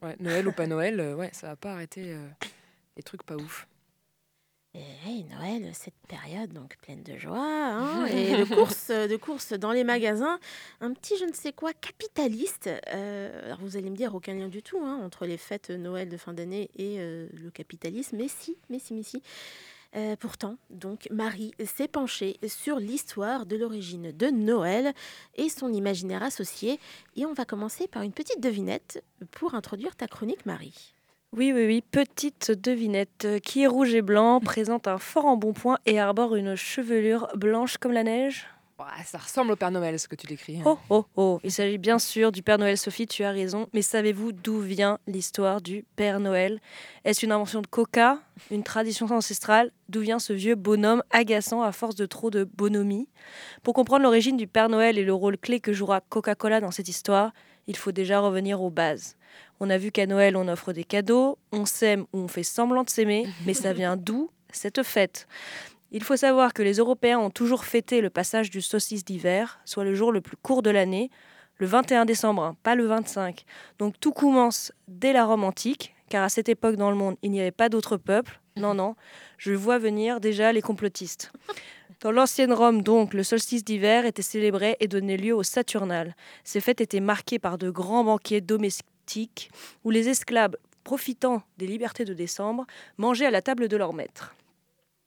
Ouais, 0.01 0.15
Noël 0.19 0.47
ou 0.47 0.51
pas 0.51 0.67
Noël, 0.67 0.99
euh, 0.99 1.15
ouais, 1.15 1.29
ça 1.33 1.47
va 1.47 1.55
pas 1.55 1.73
arrêter 1.73 2.13
euh, 2.13 2.27
les 2.95 3.03
trucs 3.03 3.23
pas 3.23 3.35
ouf. 3.35 3.67
Et 4.75 5.09
hey, 5.09 5.23
Noël, 5.23 5.71
cette 5.73 5.97
période 6.07 6.53
donc 6.53 6.77
pleine 6.83 7.01
de 7.01 7.17
joie 7.17 7.39
hein, 7.39 8.05
et 8.11 8.37
de 8.37 8.43
courses, 8.43 8.91
de 8.91 9.17
courses 9.17 9.53
dans 9.53 9.71
les 9.71 9.83
magasins, 9.83 10.39
un 10.79 10.93
petit 10.93 11.17
je 11.17 11.25
ne 11.25 11.33
sais 11.33 11.53
quoi 11.53 11.73
capitaliste. 11.73 12.69
Euh, 12.93 13.45
alors 13.45 13.59
vous 13.61 13.77
allez 13.77 13.89
me 13.89 13.95
dire 13.95 14.13
aucun 14.13 14.35
lien 14.35 14.47
du 14.47 14.61
tout 14.61 14.79
hein, 14.79 15.01
entre 15.03 15.25
les 15.25 15.37
fêtes 15.37 15.71
Noël 15.71 16.07
de 16.07 16.17
fin 16.17 16.33
d'année 16.33 16.69
et 16.75 16.97
euh, 16.99 17.27
le 17.33 17.49
capitalisme, 17.49 18.17
mais 18.17 18.27
si, 18.27 18.57
mais 18.69 18.77
si, 18.77 18.93
mais 18.93 19.01
si. 19.01 19.23
Euh, 19.95 20.15
pourtant, 20.19 20.57
donc 20.69 21.07
Marie 21.09 21.51
s'est 21.65 21.87
penchée 21.87 22.37
sur 22.47 22.77
l'histoire 22.77 23.45
de 23.45 23.55
l'origine 23.55 24.11
de 24.11 24.27
Noël 24.27 24.93
et 25.35 25.49
son 25.49 25.73
imaginaire 25.73 26.21
associé. 26.21 26.79
Et 27.15 27.25
on 27.25 27.33
va 27.33 27.45
commencer 27.45 27.87
par 27.87 28.03
une 28.03 28.11
petite 28.11 28.39
devinette 28.39 29.03
pour 29.31 29.55
introduire 29.55 29.95
ta 29.95 30.07
chronique, 30.07 30.45
Marie. 30.45 30.93
Oui, 31.31 31.53
oui, 31.53 31.65
oui, 31.65 31.81
petite 31.81 32.51
devinette 32.51 33.27
qui 33.43 33.63
est 33.63 33.67
rouge 33.67 33.93
et 33.93 34.01
blanc, 34.01 34.39
présente 34.39 34.87
un 34.87 34.97
fort 34.97 35.25
embonpoint 35.25 35.77
et 35.85 35.99
arbore 35.99 36.35
une 36.35 36.55
chevelure 36.55 37.27
blanche 37.35 37.77
comme 37.77 37.91
la 37.91 38.03
neige. 38.03 38.47
Ouah, 38.79 39.03
ça 39.03 39.17
ressemble 39.17 39.51
au 39.51 39.55
Père 39.57 39.71
Noël, 39.71 39.99
ce 39.99 40.07
que 40.07 40.15
tu 40.15 40.25
décris. 40.25 40.57
hein. 40.59 40.63
Oh, 40.65 40.77
oh, 40.89 41.05
oh, 41.17 41.39
il 41.43 41.51
s'agit 41.51 41.77
bien 41.77 41.99
sûr 41.99 42.31
du 42.31 42.41
Père 42.41 42.57
Noël, 42.57 42.77
Sophie, 42.77 43.07
tu 43.07 43.23
as 43.25 43.31
raison, 43.31 43.67
mais 43.73 43.81
savez-vous 43.81 44.31
d'où 44.31 44.61
vient 44.61 44.99
l'histoire 45.05 45.59
du 45.59 45.83
Père 45.97 46.21
Noël? 46.21 46.61
Est-ce 47.03 47.25
une 47.25 47.33
invention 47.33 47.61
de 47.61 47.67
Coca 47.67 48.19
Une 48.51 48.63
tradition 48.63 49.05
ancestrale? 49.07 49.71
D'où 49.89 49.99
vient 49.99 50.17
ce 50.19 50.31
vieux 50.31 50.55
bonhomme 50.55 51.03
agaçant 51.11 51.61
à 51.61 51.73
force 51.73 51.95
de 51.95 52.05
trop 52.05 52.29
de 52.29 52.45
bonhomie? 52.45 53.09
Pour 53.63 53.73
comprendre 53.73 54.03
l'origine 54.03 54.37
du 54.37 54.47
Père 54.47 54.69
Noël 54.69 54.97
et 54.97 55.03
le 55.03 55.13
rôle 55.13 55.37
clé 55.37 55.59
que 55.59 55.73
jouera 55.73 55.99
Coca-Cola 55.99 56.61
dans 56.61 56.71
cette 56.71 56.87
histoire, 56.87 57.33
il 57.67 57.75
faut 57.75 57.91
déjà 57.91 58.21
revenir 58.21 58.61
aux 58.61 58.69
bases. 58.69 59.17
On 59.59 59.69
a 59.69 59.77
vu 59.77 59.91
qu'à 59.91 60.05
Noël, 60.07 60.37
on 60.37 60.47
offre 60.47 60.71
des 60.71 60.85
cadeaux, 60.85 61.37
on 61.51 61.65
s'aime 61.65 62.05
ou 62.13 62.19
on 62.19 62.27
fait 62.29 62.43
semblant 62.43 62.83
de 62.85 62.89
s'aimer, 62.89 63.27
mais 63.45 63.53
ça 63.53 63.73
vient 63.73 63.97
d'où 63.97 64.31
cette 64.51 64.83
fête? 64.83 65.27
Il 65.91 66.03
faut 66.03 66.17
savoir 66.17 66.53
que 66.53 66.61
les 66.61 66.77
Européens 66.77 67.19
ont 67.19 67.29
toujours 67.29 67.65
fêté 67.65 68.01
le 68.01 68.09
passage 68.09 68.49
du 68.49 68.61
saucisse 68.61 69.03
d'hiver, 69.03 69.59
soit 69.65 69.83
le 69.83 69.95
jour 69.95 70.11
le 70.11 70.21
plus 70.21 70.37
court 70.37 70.61
de 70.61 70.69
l'année, 70.69 71.09
le 71.57 71.67
21 71.67 72.05
décembre, 72.05 72.43
hein, 72.43 72.57
pas 72.63 72.75
le 72.75 72.85
25. 72.85 73.43
Donc 73.79 73.99
tout 73.99 74.11
commence 74.11 74.71
dès 74.87 75.13
la 75.13 75.25
Rome 75.25 75.43
antique, 75.43 75.93
car 76.09 76.23
à 76.23 76.29
cette 76.29 76.49
époque 76.49 76.75
dans 76.75 76.89
le 76.89 76.97
monde, 76.97 77.17
il 77.21 77.31
n'y 77.31 77.41
avait 77.41 77.51
pas 77.51 77.69
d'autres 77.69 77.97
peuples. 77.97 78.39
Non, 78.55 78.73
non, 78.73 78.95
je 79.37 79.53
vois 79.53 79.77
venir 79.77 80.19
déjà 80.19 80.51
les 80.51 80.61
complotistes. 80.61 81.31
Dans 82.01 82.11
l'ancienne 82.11 82.53
Rome, 82.53 82.81
donc, 82.81 83.13
le 83.13 83.23
solstice 83.23 83.65
d'hiver 83.65 84.05
était 84.05 84.21
célébré 84.21 84.77
et 84.79 84.87
donnait 84.87 85.17
lieu 85.17 85.35
au 85.35 85.43
Saturnal. 85.43 86.15
Ces 86.45 86.61
fêtes 86.61 86.79
étaient 86.79 87.01
marquées 87.01 87.39
par 87.39 87.57
de 87.57 87.69
grands 87.69 88.05
banquets 88.05 88.39
domestiques 88.39 89.51
où 89.83 89.91
les 89.91 90.07
esclaves, 90.07 90.55
profitant 90.85 91.41
des 91.57 91.67
libertés 91.67 92.05
de 92.05 92.13
décembre, 92.13 92.65
mangeaient 92.97 93.25
à 93.25 93.31
la 93.31 93.41
table 93.41 93.67
de 93.67 93.75
leur 93.75 93.93
maître. 93.93 94.33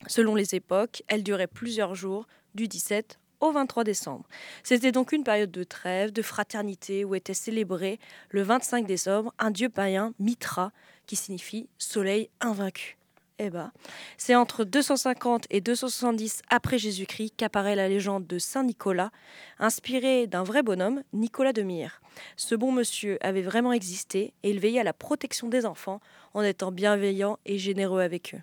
Selon 0.07 0.35
les 0.35 0.55
époques, 0.55 1.03
elle 1.09 1.23
durait 1.23 1.47
plusieurs 1.47 1.95
jours, 1.95 2.27
du 2.55 2.69
17 2.69 3.19
au 3.41 3.51
23 3.51 3.85
décembre. 3.85 4.27
C'était 4.63 4.93
donc 4.93 5.13
une 5.13 5.25
période 5.25 5.51
de 5.51 5.65
trêve, 5.65 6.13
de 6.13 6.23
fraternité, 6.23 7.05
où 7.05 7.15
était 7.15 7.35
célébré 7.35 7.99
le 8.31 8.43
25 8.43 8.87
décembre 8.87 9.35
un 9.39 9.51
dieu 9.51 9.69
païen, 9.69 10.15
Mitra, 10.19 10.73
qui 11.07 11.17
signifie 11.17 11.69
soleil 11.79 12.31
invaincu. 12.41 12.97
Eh 13.39 13.51
ben, 13.51 13.73
c'est 14.19 14.37
entre 14.37 14.63
250 14.63 15.47
et 15.51 15.61
270 15.61 16.43
après 16.49 16.79
Jésus-Christ 16.79 17.35
qu'apparaît 17.37 17.75
la 17.75 17.89
légende 17.89 18.27
de 18.27 18.39
Saint 18.39 18.63
Nicolas, 18.63 19.11
inspirée 19.59 20.29
d'un 20.29 20.45
vrai 20.45 20.63
bonhomme, 20.63 21.03
Nicolas 21.13 21.53
de 21.53 21.63
Myre. 21.63 22.01
Ce 22.37 22.55
bon 22.55 22.71
monsieur 22.71 23.19
avait 23.21 23.43
vraiment 23.43 23.73
existé 23.73 24.33
et 24.45 24.51
il 24.51 24.61
veillait 24.61 24.81
à 24.81 24.85
la 24.85 24.93
protection 24.93 25.49
des 25.49 25.67
enfants 25.67 26.01
en 26.35 26.43
étant 26.43 26.71
bienveillant 26.71 27.39
et 27.45 27.59
généreux 27.59 28.03
avec 28.03 28.35
eux. 28.35 28.43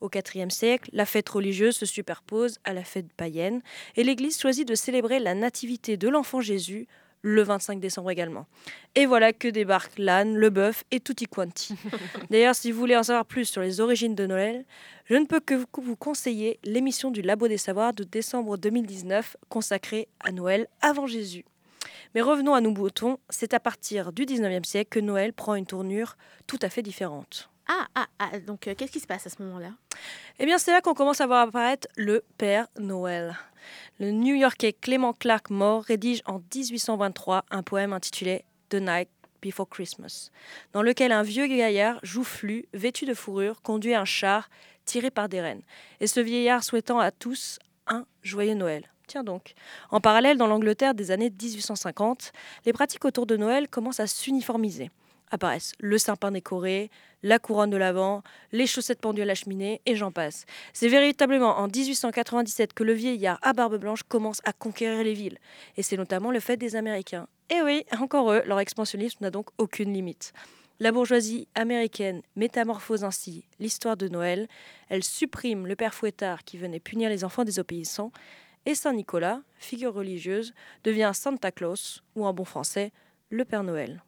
Au 0.00 0.10
IVe 0.12 0.50
siècle, 0.50 0.90
la 0.92 1.06
fête 1.06 1.28
religieuse 1.28 1.76
se 1.76 1.86
superpose 1.86 2.58
à 2.64 2.72
la 2.72 2.84
fête 2.84 3.12
païenne 3.16 3.62
et 3.96 4.04
l'Église 4.04 4.38
choisit 4.38 4.66
de 4.66 4.74
célébrer 4.74 5.18
la 5.18 5.34
nativité 5.34 5.96
de 5.96 6.08
l'enfant 6.08 6.40
Jésus 6.40 6.86
le 7.24 7.42
25 7.42 7.80
décembre 7.80 8.10
également. 8.10 8.46
Et 8.94 9.06
voilà 9.06 9.32
que 9.32 9.48
débarque 9.48 9.98
l'âne, 9.98 10.36
le 10.36 10.50
bœuf 10.50 10.84
et 10.90 11.00
tutti 11.00 11.24
quanti. 11.24 11.74
D'ailleurs, 12.30 12.54
si 12.54 12.70
vous 12.70 12.78
voulez 12.78 12.96
en 12.96 13.02
savoir 13.02 13.24
plus 13.24 13.46
sur 13.46 13.62
les 13.62 13.80
origines 13.80 14.14
de 14.14 14.26
Noël, 14.26 14.66
je 15.06 15.14
ne 15.14 15.24
peux 15.24 15.40
que 15.40 15.54
vous 15.54 15.96
conseiller 15.96 16.60
l'émission 16.64 17.10
du 17.10 17.22
Labo 17.22 17.48
des 17.48 17.56
Savoirs 17.56 17.94
de 17.94 18.04
décembre 18.04 18.58
2019 18.58 19.38
consacrée 19.48 20.06
à 20.20 20.32
Noël 20.32 20.68
avant 20.82 21.06
Jésus. 21.06 21.46
Mais 22.14 22.20
revenons 22.20 22.54
à 22.54 22.60
nos 22.60 22.72
boutons, 22.72 23.18
c'est 23.30 23.54
à 23.54 23.60
partir 23.60 24.12
du 24.12 24.26
19e 24.26 24.64
siècle 24.64 24.90
que 24.90 25.00
Noël 25.00 25.32
prend 25.32 25.54
une 25.54 25.66
tournure 25.66 26.16
tout 26.46 26.58
à 26.60 26.68
fait 26.68 26.82
différente. 26.82 27.48
Ah, 27.66 27.86
ah, 27.94 28.06
ah, 28.18 28.38
donc 28.40 28.68
euh, 28.68 28.74
qu'est-ce 28.74 28.92
qui 28.92 29.00
se 29.00 29.06
passe 29.06 29.26
à 29.26 29.30
ce 29.30 29.42
moment-là? 29.42 29.70
Eh 30.38 30.46
bien, 30.46 30.58
c'est 30.58 30.72
là 30.72 30.80
qu'on 30.80 30.94
commence 30.94 31.20
à 31.20 31.26
voir 31.26 31.48
apparaître 31.48 31.88
le 31.96 32.24
Père 32.36 32.66
Noël. 32.78 33.36
Le 33.98 34.10
New-Yorkais 34.10 34.74
Clément 34.74 35.12
Clark 35.14 35.50
Moore 35.50 35.84
rédige 35.84 36.20
en 36.26 36.40
1823 36.54 37.44
un 37.50 37.62
poème 37.62 37.92
intitulé 37.92 38.44
The 38.68 38.74
Night 38.74 39.08
Before 39.40 39.68
Christmas, 39.68 40.30
dans 40.72 40.82
lequel 40.82 41.12
un 41.12 41.22
vieux 41.22 41.46
gaillard 41.46 42.00
joufflu, 42.02 42.66
vêtu 42.72 43.06
de 43.06 43.14
fourrure, 43.14 43.62
conduit 43.62 43.94
un 43.94 44.04
char 44.04 44.48
tiré 44.84 45.10
par 45.10 45.28
des 45.28 45.40
rennes, 45.40 45.62
et 46.00 46.06
ce 46.06 46.20
vieillard 46.20 46.64
souhaitant 46.64 46.98
à 46.98 47.10
tous 47.10 47.58
un 47.86 48.04
joyeux 48.22 48.54
Noël. 48.54 48.84
Tiens 49.06 49.22
donc. 49.22 49.54
En 49.90 50.00
parallèle, 50.00 50.38
dans 50.38 50.46
l'Angleterre 50.46 50.94
des 50.94 51.10
années 51.10 51.30
1850, 51.30 52.32
les 52.64 52.72
pratiques 52.72 53.04
autour 53.04 53.26
de 53.26 53.36
Noël 53.36 53.68
commencent 53.68 54.00
à 54.00 54.06
s'uniformiser. 54.06 54.90
Apparaissent 55.34 55.72
le 55.80 55.98
sapin 55.98 56.30
décoré, 56.30 56.92
la 57.24 57.40
couronne 57.40 57.70
de 57.70 57.76
l'Avent, 57.76 58.22
les 58.52 58.68
chaussettes 58.68 59.00
pendues 59.00 59.22
à 59.22 59.24
la 59.24 59.34
cheminée, 59.34 59.80
et 59.84 59.96
j'en 59.96 60.12
passe. 60.12 60.46
C'est 60.72 60.86
véritablement 60.86 61.58
en 61.58 61.66
1897 61.66 62.72
que 62.72 62.84
le 62.84 62.92
vieillard 62.92 63.40
à 63.42 63.52
barbe 63.52 63.76
blanche 63.76 64.04
commence 64.04 64.40
à 64.44 64.52
conquérir 64.52 65.02
les 65.02 65.12
villes. 65.12 65.38
Et 65.76 65.82
c'est 65.82 65.96
notamment 65.96 66.30
le 66.30 66.38
fait 66.38 66.56
des 66.56 66.76
Américains. 66.76 67.26
Et 67.50 67.62
oui, 67.62 67.84
encore 67.98 68.30
eux, 68.30 68.42
leur 68.46 68.60
expansionnisme 68.60 69.24
n'a 69.24 69.32
donc 69.32 69.48
aucune 69.58 69.92
limite. 69.92 70.32
La 70.78 70.92
bourgeoisie 70.92 71.48
américaine 71.56 72.22
métamorphose 72.36 73.02
ainsi 73.02 73.44
l'histoire 73.58 73.96
de 73.96 74.06
Noël. 74.06 74.46
Elle 74.88 75.02
supprime 75.02 75.66
le 75.66 75.74
père 75.74 75.94
fouettard 75.94 76.44
qui 76.44 76.58
venait 76.58 76.78
punir 76.78 77.10
les 77.10 77.24
enfants 77.24 77.42
désobéissants. 77.42 78.12
Et 78.66 78.76
Saint 78.76 78.92
Nicolas, 78.92 79.40
figure 79.58 79.94
religieuse, 79.94 80.54
devient 80.84 81.10
Santa 81.12 81.50
Claus, 81.50 82.04
ou 82.14 82.24
en 82.24 82.32
bon 82.32 82.44
français, 82.44 82.92
le 83.30 83.44
Père 83.44 83.64
Noël. 83.64 84.04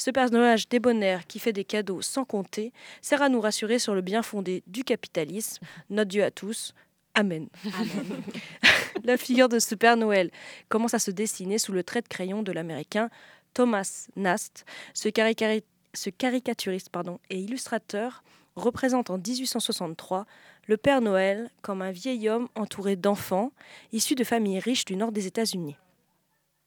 Ce 0.00 0.10
personnage 0.10 0.66
débonnaire 0.66 1.26
qui 1.26 1.38
fait 1.38 1.52
des 1.52 1.66
cadeaux 1.66 2.00
sans 2.00 2.24
compter 2.24 2.72
sert 3.02 3.20
à 3.20 3.28
nous 3.28 3.42
rassurer 3.42 3.78
sur 3.78 3.94
le 3.94 4.00
bien 4.00 4.22
fondé 4.22 4.62
du 4.66 4.82
capitalisme. 4.82 5.62
Notre 5.90 6.08
Dieu 6.08 6.24
à 6.24 6.30
tous. 6.30 6.72
Amen. 7.12 7.48
La 9.04 9.18
figure 9.18 9.50
de 9.50 9.58
ce 9.58 9.74
Père 9.74 9.98
Noël 9.98 10.30
commence 10.70 10.94
à 10.94 10.98
se 10.98 11.10
dessiner 11.10 11.58
sous 11.58 11.72
le 11.72 11.84
trait 11.84 12.00
de 12.00 12.08
crayon 12.08 12.42
de 12.42 12.50
l'américain 12.50 13.10
Thomas 13.52 14.06
Nast, 14.16 14.64
ce, 14.94 15.10
caricari- 15.10 15.64
ce 15.92 16.08
caricaturiste 16.08 16.88
pardon, 16.88 17.20
et 17.28 17.38
illustrateur 17.38 18.24
représente 18.56 19.10
en 19.10 19.18
1863 19.18 20.24
le 20.66 20.78
Père 20.78 21.02
Noël 21.02 21.50
comme 21.60 21.82
un 21.82 21.90
vieil 21.90 22.30
homme 22.30 22.48
entouré 22.54 22.96
d'enfants 22.96 23.52
issus 23.92 24.14
de 24.14 24.24
familles 24.24 24.60
riches 24.60 24.86
du 24.86 24.96
nord 24.96 25.12
des 25.12 25.26
États-Unis. 25.26 25.76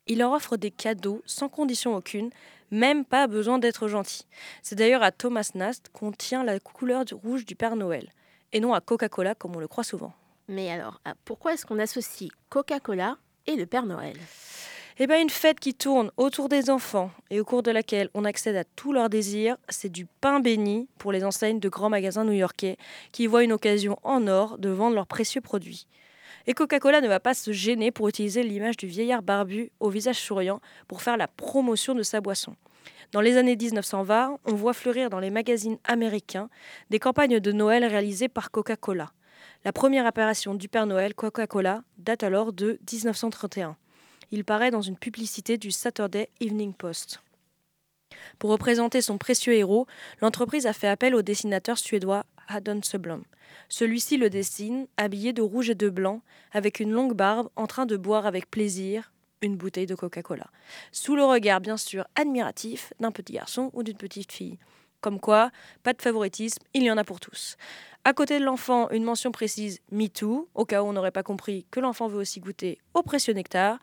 Il 0.07 0.19
leur 0.19 0.31
offre 0.33 0.57
des 0.57 0.71
cadeaux 0.71 1.21
sans 1.25 1.49
condition 1.49 1.95
aucune, 1.95 2.29
même 2.71 3.05
pas 3.05 3.27
besoin 3.27 3.59
d'être 3.59 3.87
gentil. 3.87 4.25
C'est 4.61 4.75
d'ailleurs 4.75 5.03
à 5.03 5.11
Thomas 5.11 5.51
Nast 5.55 5.89
qu'on 5.93 6.11
tient 6.11 6.43
la 6.43 6.59
couleur 6.59 7.05
du 7.05 7.13
rouge 7.13 7.45
du 7.45 7.55
Père 7.55 7.75
Noël, 7.75 8.09
et 8.51 8.59
non 8.59 8.73
à 8.73 8.81
Coca-Cola 8.81 9.35
comme 9.35 9.55
on 9.55 9.59
le 9.59 9.67
croit 9.67 9.83
souvent. 9.83 10.13
Mais 10.47 10.69
alors, 10.69 11.01
pourquoi 11.23 11.53
est-ce 11.53 11.65
qu'on 11.65 11.79
associe 11.79 12.29
Coca-Cola 12.49 13.17
et 13.47 13.55
le 13.55 13.65
Père 13.65 13.85
Noël? 13.85 14.17
Eh 14.99 15.07
bien, 15.07 15.19
une 15.19 15.29
fête 15.29 15.59
qui 15.59 15.73
tourne 15.73 16.11
autour 16.17 16.49
des 16.49 16.69
enfants 16.69 17.09
et 17.31 17.39
au 17.39 17.45
cours 17.45 17.63
de 17.63 17.71
laquelle 17.71 18.09
on 18.13 18.25
accède 18.25 18.55
à 18.55 18.63
tous 18.63 18.93
leurs 18.93 19.09
désirs, 19.09 19.57
c'est 19.69 19.89
du 19.89 20.05
pain 20.05 20.39
béni 20.39 20.87
pour 20.99 21.11
les 21.11 21.23
enseignes 21.23 21.59
de 21.59 21.69
grands 21.69 21.89
magasins 21.89 22.25
new-yorkais 22.25 22.77
qui 23.11 23.25
voient 23.25 23.43
une 23.43 23.53
occasion 23.53 23.97
en 24.03 24.27
or 24.27 24.59
de 24.59 24.69
vendre 24.69 24.95
leurs 24.95 25.07
précieux 25.07 25.41
produits. 25.41 25.87
Et 26.45 26.53
Coca-Cola 26.53 26.99
ne 27.01 27.07
va 27.07 27.19
pas 27.19 27.33
se 27.33 27.51
gêner 27.51 27.91
pour 27.91 28.09
utiliser 28.09 28.43
l'image 28.43 28.77
du 28.77 28.87
vieillard 28.87 29.21
barbu 29.21 29.71
au 29.79 29.89
visage 29.89 30.19
souriant 30.19 30.59
pour 30.87 31.01
faire 31.01 31.17
la 31.17 31.27
promotion 31.27 31.95
de 31.95 32.03
sa 32.03 32.19
boisson. 32.19 32.55
Dans 33.13 33.21
les 33.21 33.37
années 33.37 33.55
1920, 33.55 34.39
on 34.45 34.53
voit 34.53 34.73
fleurir 34.73 35.09
dans 35.09 35.19
les 35.19 35.29
magazines 35.29 35.77
américains 35.85 36.49
des 36.89 36.99
campagnes 36.99 37.39
de 37.39 37.51
Noël 37.51 37.85
réalisées 37.85 38.27
par 38.27 38.51
Coca-Cola. 38.51 39.11
La 39.63 39.71
première 39.71 40.05
apparition 40.05 40.55
du 40.55 40.67
Père 40.67 40.85
Noël 40.85 41.13
Coca-Cola 41.13 41.83
date 41.97 42.23
alors 42.23 42.51
de 42.51 42.79
1931. 42.91 43.77
Il 44.31 44.43
paraît 44.43 44.71
dans 44.71 44.81
une 44.81 44.97
publicité 44.97 45.57
du 45.57 45.71
Saturday 45.71 46.29
Evening 46.41 46.73
Post. 46.73 47.21
Pour 48.39 48.49
représenter 48.49 49.01
son 49.01 49.17
précieux 49.17 49.53
héros, 49.53 49.87
l'entreprise 50.21 50.65
a 50.65 50.73
fait 50.73 50.87
appel 50.87 51.15
au 51.15 51.21
dessinateur 51.21 51.77
suédois 51.77 52.25
Haddon 52.47 52.81
Sublom. 52.83 53.23
Celui-ci 53.69 54.17
le 54.17 54.29
dessine, 54.29 54.87
habillé 54.97 55.33
de 55.33 55.41
rouge 55.41 55.69
et 55.69 55.75
de 55.75 55.89
blanc, 55.89 56.21
avec 56.51 56.79
une 56.79 56.91
longue 56.91 57.13
barbe, 57.13 57.49
en 57.55 57.67
train 57.67 57.85
de 57.85 57.97
boire 57.97 58.25
avec 58.25 58.49
plaisir 58.49 59.11
une 59.41 59.57
bouteille 59.57 59.85
de 59.85 59.95
Coca-Cola. 59.95 60.47
Sous 60.91 61.15
le 61.15 61.23
regard, 61.23 61.61
bien 61.61 61.77
sûr, 61.77 62.05
admiratif 62.15 62.93
d'un 62.99 63.11
petit 63.11 63.33
garçon 63.33 63.71
ou 63.73 63.83
d'une 63.83 63.97
petite 63.97 64.31
fille. 64.31 64.57
Comme 65.01 65.19
quoi, 65.19 65.51
pas 65.83 65.91
de 65.91 66.01
favoritisme, 66.01 66.63
il 66.73 66.83
y 66.83 66.89
en 66.89 66.97
a 66.97 67.03
pour 67.03 67.19
tous. 67.19 67.57
À 68.05 68.13
côté 68.13 68.39
de 68.39 68.45
l'enfant, 68.45 68.89
une 68.89 69.03
mention 69.03 69.31
précise 69.31 69.79
MeToo, 69.91 70.47
au 70.55 70.65
cas 70.65 70.81
où 70.81 70.87
on 70.87 70.93
n'aurait 70.93 71.11
pas 71.11 71.23
compris 71.23 71.65
que 71.71 71.81
l'enfant 71.81 72.07
veut 72.07 72.19
aussi 72.19 72.39
goûter 72.39 72.79
au 72.93 73.01
précieux 73.01 73.33
nectar. 73.33 73.79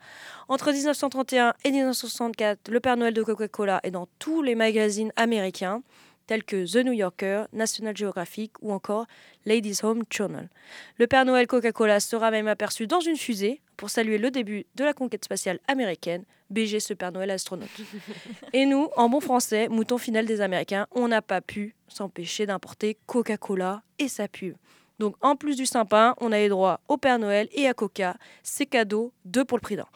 Entre 0.47 0.71
1931 0.71 1.53
et 1.63 1.71
1964, 1.71 2.69
le 2.69 2.79
Père 2.79 2.97
Noël 2.97 3.13
de 3.13 3.21
Coca-Cola 3.21 3.79
est 3.83 3.91
dans 3.91 4.07
tous 4.17 4.41
les 4.41 4.55
magazines 4.55 5.11
américains, 5.15 5.83
tels 6.31 6.45
que 6.45 6.65
The 6.65 6.85
New 6.85 6.93
Yorker, 6.93 7.43
National 7.51 7.93
Geographic 7.93 8.53
ou 8.61 8.71
encore 8.71 9.05
Ladies 9.45 9.81
Home 9.83 10.03
Journal. 10.09 10.49
Le 10.97 11.05
Père 11.05 11.25
Noël 11.25 11.45
Coca-Cola 11.45 11.99
sera 11.99 12.31
même 12.31 12.47
aperçu 12.47 12.87
dans 12.87 13.01
une 13.01 13.17
fusée 13.17 13.59
pour 13.75 13.89
saluer 13.89 14.17
le 14.17 14.31
début 14.31 14.65
de 14.75 14.85
la 14.85 14.93
conquête 14.93 15.25
spatiale 15.25 15.59
américaine, 15.67 16.23
BG 16.49 16.79
ce 16.79 16.93
Père 16.93 17.11
Noël 17.11 17.31
astronaute. 17.31 17.67
Et 18.53 18.65
nous, 18.65 18.87
en 18.95 19.09
bon 19.09 19.19
français, 19.19 19.67
mouton 19.67 19.97
final 19.97 20.25
des 20.25 20.39
Américains, 20.39 20.87
on 20.91 21.09
n'a 21.09 21.21
pas 21.21 21.41
pu 21.41 21.75
s'empêcher 21.89 22.45
d'importer 22.45 22.97
Coca-Cola 23.07 23.83
et 23.99 24.07
sa 24.07 24.29
pub. 24.29 24.55
Donc 24.99 25.17
en 25.19 25.35
plus 25.35 25.57
du 25.57 25.65
sympa, 25.65 26.15
on 26.21 26.31
a 26.31 26.37
les 26.37 26.47
droits 26.47 26.79
au 26.87 26.95
Père 26.95 27.19
Noël 27.19 27.49
et 27.51 27.67
à 27.67 27.73
Coca. 27.73 28.15
C'est 28.41 28.67
cadeau, 28.67 29.11
deux 29.25 29.43
pour 29.43 29.57
le 29.57 29.61
prix 29.61 29.75
d'un. 29.75 29.87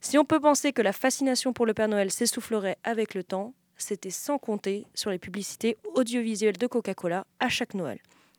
Si 0.00 0.16
on 0.16 0.24
peut 0.24 0.38
penser 0.38 0.72
que 0.72 0.82
la 0.82 0.92
fascination 0.92 1.52
pour 1.52 1.66
le 1.66 1.74
Père 1.74 1.88
Noël 1.88 2.12
s'essoufflerait 2.12 2.76
avec 2.84 3.14
le 3.14 3.24
temps, 3.24 3.52
c'était 3.82 4.10
sans 4.10 4.38
compter 4.38 4.86
sur 4.94 5.10
les 5.10 5.18
publicités 5.18 5.76
audiovisuelles 5.94 6.56
de 6.56 6.66
Coca-Cola 6.66 7.26
à 7.40 7.48
chaque 7.48 7.74
Noël. 7.74 7.98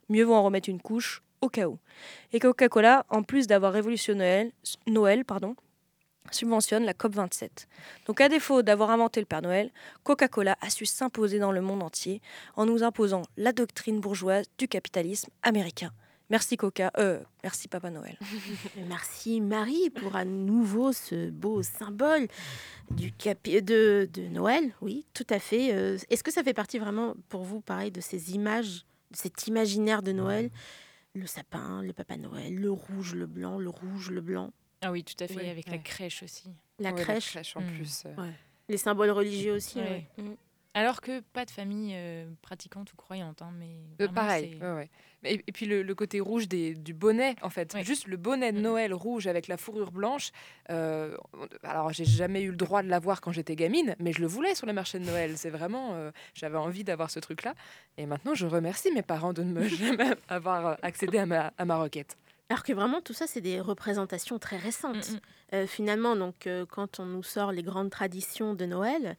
Mieux 0.09 0.23
vaut 0.23 0.33
en 0.33 0.43
remettre 0.43 0.69
une 0.69 0.81
couche 0.81 1.21
au 1.41 1.49
cas 1.49 1.67
où. 1.67 1.77
Et 2.31 2.39
Coca-Cola, 2.39 3.05
en 3.09 3.23
plus 3.23 3.47
d'avoir 3.47 3.73
révolutionné 3.73 4.51
Noël, 4.87 5.23
subventionne 6.31 6.85
la 6.85 6.93
COP27. 6.93 7.67
Donc 8.07 8.21
à 8.21 8.29
défaut 8.29 8.61
d'avoir 8.61 8.89
inventé 8.91 9.19
le 9.19 9.25
Père 9.25 9.41
Noël, 9.41 9.71
Coca-Cola 10.03 10.57
a 10.61 10.69
su 10.69 10.85
s'imposer 10.85 11.39
dans 11.39 11.51
le 11.51 11.61
monde 11.61 11.83
entier 11.83 12.21
en 12.55 12.65
nous 12.65 12.83
imposant 12.83 13.23
la 13.37 13.51
doctrine 13.51 13.99
bourgeoise 13.99 14.45
du 14.57 14.67
capitalisme 14.67 15.29
américain. 15.41 15.91
Merci 16.33 16.57
Coca, 16.57 16.91
euh, 16.97 17.19
merci 17.43 17.67
Papa 17.67 17.91
Noël. 17.91 18.17
Merci 18.87 19.39
Marie 19.39 19.91
pour 19.91 20.15
à 20.15 20.25
nouveau 20.25 20.91
ce 20.91 21.29
beau 21.29 21.61
symbole 21.61 22.27
du 22.89 23.11
capi- 23.11 23.61
de, 23.61 24.09
de 24.11 24.23
Noël. 24.29 24.73
Oui, 24.81 25.05
tout 25.13 25.27
à 25.29 25.37
fait. 25.37 25.71
Euh, 25.75 25.95
Est-ce 26.09 26.23
que 26.23 26.31
ça 26.31 26.41
fait 26.43 26.55
partie 26.55 26.79
vraiment 26.79 27.13
pour 27.29 27.43
vous, 27.43 27.61
pareil, 27.61 27.91
de 27.91 28.01
ces 28.01 28.33
images, 28.33 28.83
de 29.11 29.15
cet 29.17 29.45
imaginaire 29.45 30.01
de 30.01 30.11
Noël? 30.11 30.49
Le 31.13 31.27
sapin, 31.27 31.83
le 31.83 31.93
Papa 31.93 32.17
Noël, 32.17 32.55
le 32.55 32.71
rouge, 32.71 33.13
le 33.13 33.27
blanc, 33.27 33.59
le 33.59 33.69
rouge, 33.69 34.09
le 34.09 34.21
blanc, 34.21 34.51
Ah 34.81 34.91
oui, 34.91 35.03
tout 35.03 35.13
à 35.23 35.27
fait, 35.27 35.35
Ouais. 35.35 35.49
avec 35.51 35.69
la 35.69 35.77
crèche 35.77 36.23
aussi. 36.23 36.45
la 36.79 36.93
Ouais, 36.93 36.99
crèche, 37.03 37.37
en 37.55 37.61
Mm. 37.61 37.67
plus. 37.75 38.03
euh. 38.07 38.31
les 38.69 38.77
symboles 38.77 39.11
religieux 39.11 39.53
aussi. 39.53 39.77
Ouais. 39.77 40.07
Mm. 40.75 40.79
Alors 40.79 41.01
que 41.01 41.19
pas 41.19 41.45
de 41.45 41.51
famille 41.51 41.93
euh, 41.95 42.25
pratiquante 42.41 42.91
ou 42.93 42.95
croyante, 42.95 43.41
hein, 43.41 43.51
mais 43.59 43.67
Euh, 44.01 44.05
vraiment, 44.07 44.13
pareil, 44.13 44.57
c'est- 44.59 44.65
ouais, 44.65 44.73
ouais. 44.73 44.89
Et, 45.25 45.43
et 45.47 45.51
puis 45.51 45.65
le, 45.67 45.83
le 45.83 45.95
côté 45.95 46.19
rouge 46.19 46.47
des, 46.47 46.73
du 46.73 46.93
bonnet, 46.93 47.35
en 47.41 47.49
fait. 47.49 47.73
Ouais. 47.73 47.83
Juste 47.83 48.07
le 48.07 48.17
bonnet 48.17 48.51
de 48.51 48.57
Mhm. 48.57 48.63
Noël 48.63 48.93
rouge 48.93 49.27
avec 49.27 49.47
la 49.47 49.57
fourrure 49.57 49.91
blanche. 49.91 50.31
euh, 50.69 51.15
alors, 51.63 51.93
j'ai 51.93 52.05
jamais 52.05 52.41
eu 52.41 52.49
le 52.51 52.57
droit 52.57 52.81
de 52.83 52.89
l'avoir 52.89 53.21
quand 53.21 53.31
j'étais 53.31 53.55
gamine, 53.55 53.95
mais 53.99 54.11
je 54.13 54.19
le 54.21 54.27
voulais 54.27 54.55
sur 54.55 54.65
le 54.67 54.73
marché 54.73 54.99
de 54.99 55.05
Noël. 55.05 55.37
C'est 55.37 55.49
vraiment. 55.51 55.91
euh, 55.93 56.11
J'avais 56.33 56.57
envie 56.57 56.83
d'avoir 56.83 57.09
ce 57.11 57.19
truc-là. 57.19 57.53
Et 57.97 58.05
maintenant, 58.05 58.33
je 58.33 58.45
remercie 58.47 58.91
mes 58.91 59.03
parents 59.03 59.33
de 59.33 59.43
ne 59.43 59.51
me 59.53 59.67
jamais 59.67 60.15
avoir 60.27 60.77
accédé 60.81 61.19
à 61.19 61.25
ma, 61.25 61.53
à 61.57 61.65
ma 61.65 61.77
requête. 61.77 62.17
Alors 62.49 62.63
que 62.63 62.73
vraiment, 62.73 62.99
tout 63.01 63.13
ça, 63.13 63.25
c'est 63.27 63.41
des 63.41 63.59
représentations 63.61 64.37
très 64.39 64.57
récentes. 64.57 65.09
Mm, 65.11 65.15
mm. 65.15 65.19
Euh, 65.53 65.67
finalement, 65.67 66.15
donc, 66.15 66.47
euh, 66.47 66.65
quand 66.65 66.99
on 66.99 67.05
nous 67.05 67.23
sort 67.23 67.51
les 67.51 67.63
grandes 67.63 67.89
traditions 67.91 68.53
de 68.55 68.65
Noël, 68.65 69.15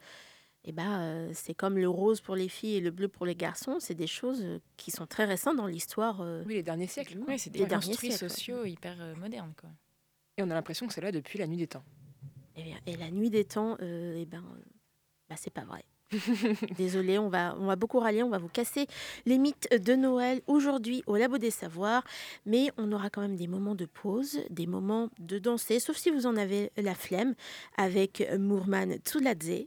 eh 0.67 0.73
ben, 0.73 1.01
euh, 1.01 1.31
c'est 1.35 1.55
comme 1.55 1.77
le 1.77 1.89
rose 1.89 2.21
pour 2.21 2.37
les 2.37 2.49
filles 2.49 2.77
et 2.77 2.81
le 2.81 2.91
bleu 2.91 3.09
pour 3.09 3.27
les 3.27 3.35
garçons. 3.35 3.77
C'est 3.81 3.95
des 3.95 4.07
choses 4.07 4.45
qui 4.77 4.91
sont 4.91 5.07
très 5.07 5.27
récentes 5.27 5.57
dans 5.57 5.67
l'histoire. 5.67 6.23
euh, 6.23 6.43
Oui, 6.47 6.55
les 6.55 6.63
derniers 6.63 6.87
siècles. 6.87 7.19
Ouais, 7.29 7.37
c'est 7.37 7.51
des 7.51 7.67
derniers 7.67 7.87
construits 7.89 8.11
ouais. 8.11 8.17
sociaux 8.17 8.65
hyper 8.65 8.97
euh, 9.01 9.15
modernes. 9.17 9.53
Quoi. 9.61 9.69
Et 10.39 10.43
on 10.43 10.51
a 10.51 10.55
l'impression 10.55 10.87
que 10.87 10.95
c'est 10.95 11.03
là 11.03 11.13
depuis 11.13 11.39
la 11.39 11.47
nuit 11.47 11.59
des 11.59 11.67
temps. 11.67 11.85
Eh 12.57 12.63
bien, 12.63 12.77
Et, 12.87 12.97
la 12.97 13.11
nuit 13.11 13.31
des 13.31 13.45
temps, 13.45 13.77
euh, 13.83 14.17
eh 14.19 14.25
ben, 14.25 14.43
bah, 15.29 15.37
c'est 15.39 15.53
pas 15.53 15.65
vrai. 15.65 15.85
Désolée, 16.79 17.19
on 17.19 17.29
va, 17.29 17.57
on 17.59 17.67
va 17.67 17.77
beaucoup 17.77 17.99
râler, 17.99 18.23
on 18.23 18.29
va 18.31 18.39
vous 18.39 18.49
casser 18.49 18.87
les 19.27 19.37
mythes 19.37 19.69
de 19.73 19.95
Noël 19.95 20.41
aujourd'hui 20.47 21.03
au 21.07 21.17
Labo 21.17 21.39
des 21.39 21.51
Savoirs, 21.51 22.05
mais 22.47 22.71
on 22.77 22.93
aura 22.93 23.11
quand 23.11 23.21
même 23.23 23.37
des 23.37 23.49
moments 23.49 23.75
de 23.75 23.87
pause, 23.87 24.39
des 24.49 24.67
moments 24.67 25.11
de 25.19 25.39
danser, 25.39 25.81
sauf 25.81 25.97
si 25.97 26.11
vous 26.11 26.27
en 26.27 26.37
avez 26.37 26.71
la 26.77 26.95
flemme, 26.95 27.35
avec 27.77 28.23
Mourman 28.39 28.99
Tsuladze, 28.99 29.67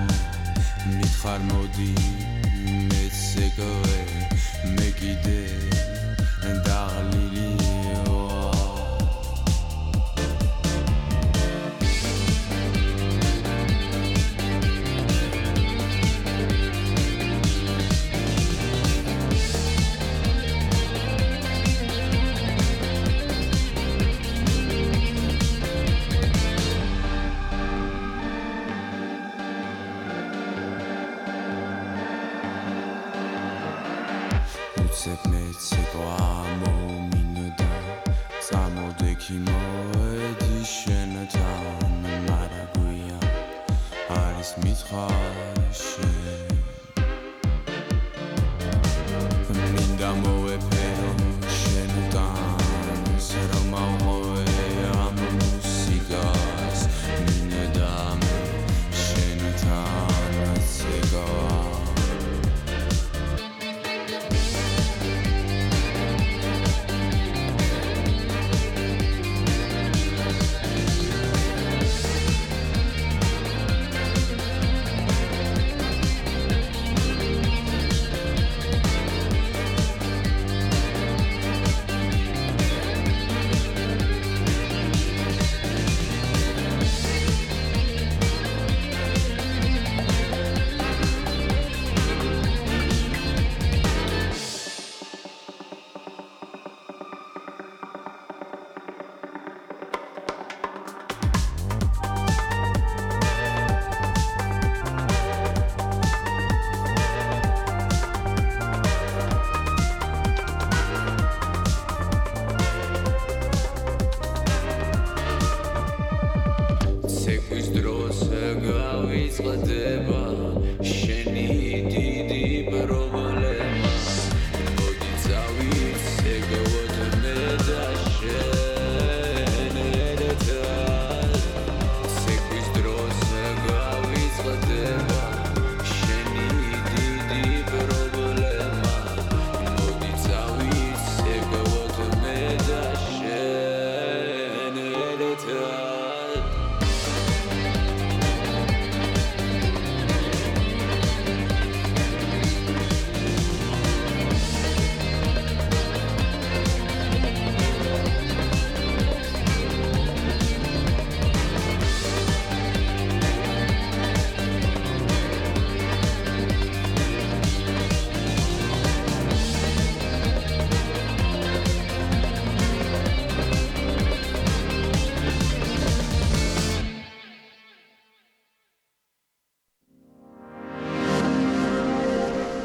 فرمودی 1.23 1.95
مثل 2.85 3.49
گوه 3.57 4.05
میگیده 4.65 5.47
دقلیلی 6.65 7.50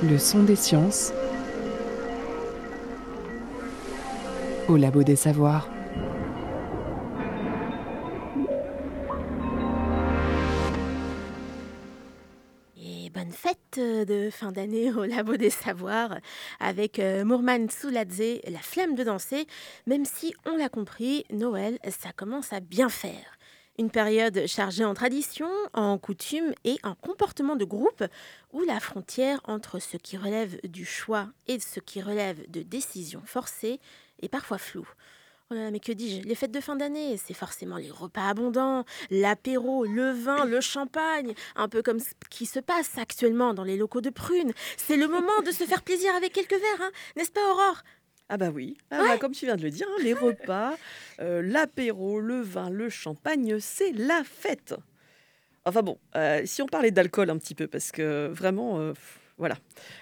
Le 0.09 0.19
son 0.19 0.45
des 0.45 0.55
sciences 0.55 1.13
au 4.69 4.77
labo 4.77 5.03
des 5.03 5.17
savoirs. 5.17 5.69
Et 12.77 13.11
bonne 13.11 13.33
fête 13.33 13.59
euh, 13.79 14.05
de 14.05 14.31
fin 14.31 14.53
d'année 14.53 14.93
au 14.93 15.05
Labo 15.05 15.37
des 15.37 15.51
Savoirs 15.51 16.19
avec 16.61 17.01
euh, 17.01 17.25
Mourman 17.25 17.69
Souladze, 17.69 18.41
la 18.47 18.61
flemme 18.61 18.95
de 18.95 19.03
danser. 19.03 19.47
Même 19.87 20.05
si, 20.05 20.35
on 20.45 20.57
l'a 20.57 20.69
compris, 20.69 21.25
Noël, 21.33 21.79
ça 21.89 22.13
commence 22.15 22.53
à 22.53 22.61
bien 22.61 22.89
faire. 22.89 23.36
Une 23.79 23.91
période 23.91 24.47
chargée 24.47 24.85
en 24.85 24.95
traditions, 24.95 25.51
en 25.75 25.99
coutumes 25.99 26.55
et 26.65 26.79
en 26.83 26.95
comportements 26.95 27.57
de 27.57 27.65
groupe 27.67 28.05
où 28.53 28.63
la 28.63 28.81
frontière 28.81 29.41
entre 29.45 29.81
ce 29.81 29.99
qui 29.99 30.17
relève 30.17 30.59
du 30.65 30.87
choix 30.87 31.29
et 31.47 31.61
ce 31.61 31.81
qui 31.81 32.01
relève 32.01 32.51
de 32.51 32.63
décisions 32.63 33.23
forcées 33.27 33.79
est 34.23 34.29
parfois 34.29 34.57
floue. 34.57 34.89
Oh 35.51 35.55
mais 35.71 35.79
que 35.79 35.93
dis-je? 35.93 36.27
Les 36.27 36.35
fêtes 36.35 36.51
de 36.51 36.61
fin 36.61 36.75
d'année, 36.75 37.17
c'est 37.19 37.35
forcément 37.35 37.77
les 37.77 37.91
repas 37.91 38.31
abondants, 38.31 38.85
l'apéro, 39.11 39.85
le 39.85 40.11
vin, 40.11 40.45
le 40.45 40.61
champagne, 40.61 41.35
un 41.55 41.69
peu 41.69 41.83
comme 41.83 42.01
ce 42.01 42.11
qui 42.31 42.47
se 42.47 42.59
passe 42.59 42.99
actuellement 42.99 43.55
dans 43.55 43.63
les 43.63 43.77
locaux 43.77 44.01
de 44.01 44.11
Prune. 44.11 44.53
C'est 44.77 44.97
le 44.97 45.07
moment 45.07 45.43
de 45.45 45.53
se 45.53 45.65
faire 45.65 45.83
plaisir 45.83 46.13
avec 46.17 46.33
quelques 46.33 46.51
verres, 46.51 46.81
hein, 46.81 46.91
n'est-ce 47.15 47.31
pas 47.31 47.49
Aurore? 47.53 47.83
Ah 48.29 48.37
bah 48.39 48.51
oui, 48.53 48.77
Ah 48.91 49.03
bah, 49.03 49.19
comme 49.19 49.33
tu 49.33 49.47
viens 49.47 49.55
de 49.57 49.63
le 49.63 49.71
dire, 49.71 49.87
hein, 49.89 50.03
les 50.03 50.13
repas, 50.13 50.77
euh, 51.21 51.43
l'apéro, 51.43 52.19
le 52.19 52.41
vin, 52.41 52.71
le 52.71 52.89
champagne, 52.89 53.61
c'est 53.61 53.93
la 53.93 54.25
fête. 54.25 54.75
Enfin 55.65 55.83
bon, 55.83 55.99
euh, 56.17 56.43
si 56.45 56.61
on 56.61 56.67
parlait 56.67 56.91
d'alcool 56.91 57.31
un 57.31 57.39
petit 57.39 57.55
peu, 57.55 57.69
parce 57.69 57.93
que 57.93 58.27
vraiment, 58.27 58.81
euh, 58.81 58.95
voilà. 59.39 59.57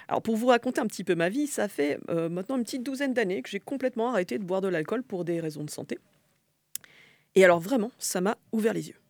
Alors 0.09 0.23
pour 0.23 0.37
vous 0.37 0.47
raconter 0.47 0.81
un 0.81 0.87
petit 0.87 1.05
peu 1.05 1.15
ma 1.15 1.29
vie, 1.29 1.47
ça 1.47 1.69
fait 1.69 1.99
maintenant 2.09 2.57
une 2.57 2.65
petite 2.65 2.83
douzaine 2.83 3.13
d'années 3.13 3.43
que 3.43 3.51
j'ai 3.51 3.61
complètement 3.61 4.11
arrêté 4.11 4.39
de 4.39 4.45
boire 4.45 4.61
de 4.61 4.69
l'alcool 4.69 5.03
pour 5.03 5.25
des 5.25 5.41
raisons 5.41 5.65
de 5.65 5.71
santé. 5.71 5.99
Et 7.35 7.45
alors 7.45 7.59
vraiment, 7.59 7.91
ça 7.99 8.21
m'a 8.21 8.39
ouvert 8.53 8.73
les 8.73 8.89
yeux. 8.89 9.01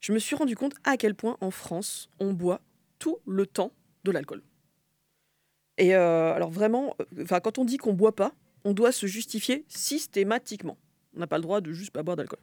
Je 0.00 0.12
me 0.12 0.18
suis 0.18 0.34
rendu 0.34 0.56
compte 0.56 0.74
à 0.84 0.96
quel 0.96 1.14
point 1.14 1.36
en 1.40 1.52
France, 1.52 2.10
on 2.18 2.32
boit 2.32 2.60
tout 2.98 3.18
le 3.24 3.46
temps 3.46 3.70
de 4.04 4.10
l'alcool. 4.10 4.42
Et 5.76 5.94
alors 5.94 6.50
vraiment, 6.50 6.96
quand 7.28 7.58
on 7.58 7.64
dit 7.64 7.76
qu'on 7.76 7.92
boit 7.92 8.16
pas, 8.16 8.32
on 8.64 8.72
doit 8.74 8.92
se 8.92 9.06
justifier 9.06 9.64
systématiquement. 9.68 10.76
On 11.16 11.20
n'a 11.20 11.26
pas 11.26 11.36
le 11.38 11.42
droit 11.42 11.60
de 11.60 11.72
juste 11.72 11.90
pas 11.92 12.02
boire 12.02 12.16
d'alcool. 12.16 12.38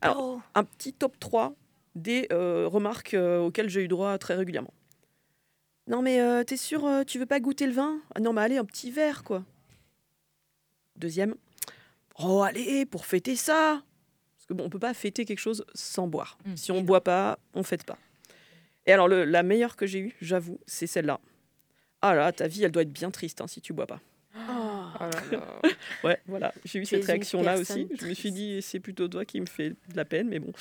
Alors, 0.00 0.40
un 0.54 0.64
petit 0.64 0.92
top 0.92 1.18
3 1.18 1.54
des 1.94 2.26
euh, 2.32 2.66
remarques 2.68 3.14
euh, 3.14 3.40
auxquelles 3.40 3.68
j'ai 3.68 3.82
eu 3.82 3.88
droit 3.88 4.16
très 4.18 4.34
régulièrement. 4.34 4.72
Non 5.88 6.02
mais 6.02 6.20
euh, 6.20 6.44
t'es 6.44 6.56
sûr, 6.56 6.84
euh, 6.86 7.02
tu 7.04 7.18
veux 7.18 7.26
pas 7.26 7.40
goûter 7.40 7.66
le 7.66 7.72
vin? 7.72 8.00
Ah 8.14 8.20
Non 8.20 8.32
mais 8.32 8.42
allez, 8.42 8.58
un 8.58 8.64
petit 8.64 8.90
verre 8.92 9.24
quoi. 9.24 9.44
Deuxième, 10.96 11.34
oh 12.18 12.42
allez, 12.42 12.84
pour 12.86 13.06
fêter 13.06 13.34
ça 13.36 13.82
Parce 14.36 14.46
que 14.46 14.54
bon, 14.54 14.64
on 14.64 14.70
peut 14.70 14.78
pas 14.78 14.94
fêter 14.94 15.24
quelque 15.24 15.38
chose 15.38 15.64
sans 15.74 16.06
boire. 16.06 16.38
Mm, 16.44 16.56
si 16.56 16.72
on 16.72 16.82
boit 16.82 17.02
pas, 17.02 17.38
on 17.54 17.62
fête 17.62 17.84
pas. 17.84 17.98
Et 18.86 18.92
alors 18.92 19.08
le- 19.08 19.24
la 19.24 19.42
meilleure 19.42 19.76
que 19.76 19.86
j'ai 19.86 19.98
eue, 20.00 20.16
j'avoue, 20.20 20.60
c'est 20.66 20.86
celle-là. 20.86 21.20
Ah 22.02 22.14
là, 22.14 22.32
ta 22.32 22.46
vie, 22.48 22.62
elle 22.64 22.70
doit 22.72 22.82
être 22.82 22.92
bien 22.92 23.10
triste 23.10 23.40
hein, 23.40 23.46
si 23.46 23.60
tu 23.60 23.72
bois 23.72 23.86
pas. 23.86 24.00
Oh 25.00 25.04
là 25.04 25.38
là. 25.38 25.60
Ouais, 26.04 26.18
voilà, 26.26 26.52
j'ai 26.64 26.78
eu 26.78 26.82
Tu 26.82 26.96
cette 26.96 27.04
réaction-là 27.04 27.58
aussi. 27.58 27.88
Je 27.98 28.06
me 28.06 28.14
suis 28.14 28.32
dit, 28.32 28.62
c'est 28.62 28.80
plutôt 28.80 29.08
toi 29.08 29.24
qui 29.24 29.40
me 29.40 29.46
fait 29.46 29.70
de 29.70 29.96
la 29.96 30.04
peine, 30.04 30.28
mais 30.28 30.38
bon. 30.38 30.52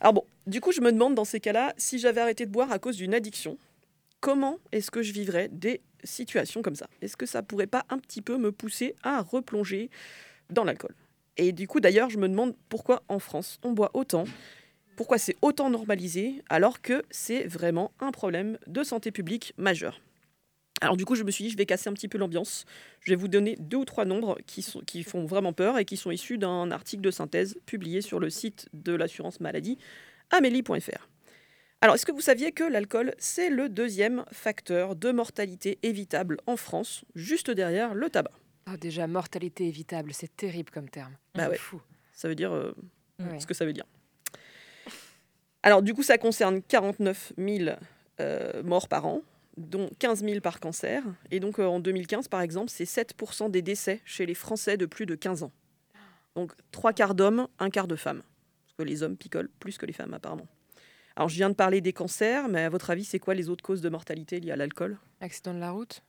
Alors 0.00 0.12
bon, 0.12 0.24
du 0.46 0.60
coup, 0.60 0.72
je 0.72 0.80
me 0.80 0.92
demande 0.92 1.14
dans 1.14 1.24
ces 1.24 1.40
cas-là, 1.40 1.74
si 1.76 1.98
j'avais 1.98 2.20
arrêté 2.20 2.46
de 2.46 2.50
boire 2.50 2.72
à 2.72 2.78
cause 2.78 2.96
d'une 2.96 3.14
addiction, 3.14 3.58
comment 4.20 4.58
est-ce 4.72 4.90
que 4.90 5.02
je 5.02 5.12
vivrais 5.12 5.48
des 5.48 5.80
situations 6.02 6.62
comme 6.62 6.74
ça? 6.74 6.88
Est-ce 7.02 7.16
que 7.16 7.26
ça 7.26 7.42
pourrait 7.42 7.66
pas 7.66 7.84
un 7.90 7.98
petit 7.98 8.22
peu 8.22 8.36
me 8.36 8.52
pousser 8.52 8.94
à 9.02 9.22
replonger 9.22 9.90
dans 10.50 10.64
l'alcool? 10.64 10.94
Et 11.36 11.52
du 11.52 11.66
coup, 11.66 11.80
d'ailleurs, 11.80 12.10
je 12.10 12.18
me 12.18 12.28
demande 12.28 12.54
pourquoi 12.68 13.02
en 13.08 13.18
France 13.18 13.58
on 13.62 13.72
boit 13.72 13.90
autant 13.94 14.24
pourquoi 14.96 15.18
c'est 15.18 15.36
autant 15.42 15.70
normalisé 15.70 16.42
alors 16.48 16.80
que 16.80 17.02
c'est 17.10 17.44
vraiment 17.46 17.90
un 18.00 18.12
problème 18.12 18.58
de 18.66 18.84
santé 18.84 19.10
publique 19.10 19.52
majeur. 19.56 20.00
Alors 20.80 20.96
du 20.96 21.04
coup, 21.04 21.14
je 21.14 21.22
me 21.22 21.30
suis 21.30 21.44
dit, 21.44 21.50
je 21.50 21.56
vais 21.56 21.66
casser 21.66 21.88
un 21.88 21.92
petit 21.94 22.08
peu 22.08 22.18
l'ambiance. 22.18 22.64
Je 23.00 23.10
vais 23.10 23.16
vous 23.16 23.28
donner 23.28 23.56
deux 23.58 23.78
ou 23.78 23.84
trois 23.84 24.04
nombres 24.04 24.38
qui, 24.46 24.60
sont, 24.60 24.80
qui 24.80 25.02
font 25.02 25.24
vraiment 25.24 25.52
peur 25.52 25.78
et 25.78 25.84
qui 25.84 25.96
sont 25.96 26.10
issus 26.10 26.36
d'un 26.36 26.70
article 26.70 27.00
de 27.02 27.10
synthèse 27.10 27.56
publié 27.64 28.00
sur 28.02 28.18
le 28.20 28.28
site 28.28 28.68
de 28.72 28.92
l'assurance 28.92 29.40
maladie, 29.40 29.78
amélie.fr. 30.30 31.08
Alors, 31.80 31.94
est-ce 31.96 32.06
que 32.06 32.12
vous 32.12 32.20
saviez 32.20 32.52
que 32.52 32.64
l'alcool, 32.64 33.14
c'est 33.18 33.50
le 33.50 33.68
deuxième 33.68 34.24
facteur 34.32 34.96
de 34.96 35.10
mortalité 35.12 35.78
évitable 35.82 36.38
en 36.46 36.56
France, 36.56 37.04
juste 37.14 37.50
derrière 37.50 37.94
le 37.94 38.08
tabac? 38.10 38.32
Ah, 38.66 38.76
déjà, 38.78 39.06
mortalité 39.06 39.66
évitable, 39.68 40.12
c'est 40.14 40.34
terrible 40.34 40.70
comme 40.70 40.88
terme. 40.88 41.12
Bah 41.34 41.44
C'est 41.44 41.50
ouais. 41.50 41.56
fou. 41.58 41.80
Ça 42.14 42.28
veut 42.28 42.34
dire 42.34 42.52
euh, 42.52 42.74
Ouais. 43.20 43.38
ce 43.38 43.46
que 43.46 43.54
ça 43.54 43.64
veut 43.66 43.72
dire. 43.74 43.84
Alors, 45.62 45.82
du 45.82 45.94
coup, 45.94 46.02
ça 46.02 46.18
concerne 46.18 46.62
49 46.62 47.32
000 47.38 47.70
euh, 48.20 48.62
morts 48.62 48.88
par 48.88 49.06
an, 49.06 49.20
dont 49.56 49.88
15 49.98 50.24
000 50.24 50.40
par 50.40 50.60
cancer. 50.60 51.02
Et 51.30 51.40
donc, 51.40 51.58
euh, 51.58 51.64
en 51.64 51.80
2015, 51.80 52.28
par 52.28 52.40
exemple, 52.40 52.70
c'est 52.70 52.84
7 52.84 53.14
des 53.50 53.62
décès 53.62 54.00
chez 54.04 54.26
les 54.26 54.34
Français 54.34 54.76
de 54.76 54.86
plus 54.86 55.06
de 55.06 55.14
15 55.14 55.42
ans. 55.42 55.52
Donc, 56.34 56.52
trois 56.72 56.92
quarts 56.92 57.14
d'hommes, 57.14 57.46
un 57.58 57.70
quart 57.70 57.86
de 57.86 57.96
femmes. 57.96 58.22
Parce 58.64 58.74
que 58.78 58.82
les 58.82 59.02
hommes 59.02 59.16
picolent 59.16 59.50
plus 59.60 59.78
que 59.78 59.86
les 59.86 59.92
femmes, 59.92 60.14
apparemment. 60.14 60.48
Alors, 61.16 61.28
je 61.28 61.36
viens 61.36 61.48
de 61.48 61.54
parler 61.54 61.80
des 61.80 61.92
cancers, 61.92 62.48
mais 62.48 62.62
à 62.62 62.68
votre 62.68 62.90
avis, 62.90 63.04
c'est 63.04 63.20
quoi 63.20 63.34
les 63.34 63.48
autres 63.48 63.62
causes 63.62 63.80
de 63.80 63.88
mortalité 63.88 64.40
liées 64.40 64.50
à 64.50 64.56
l'alcool? 64.56 64.98
Accident 65.20 65.54
de 65.54 65.60
la 65.60 65.70
route? 65.70 66.02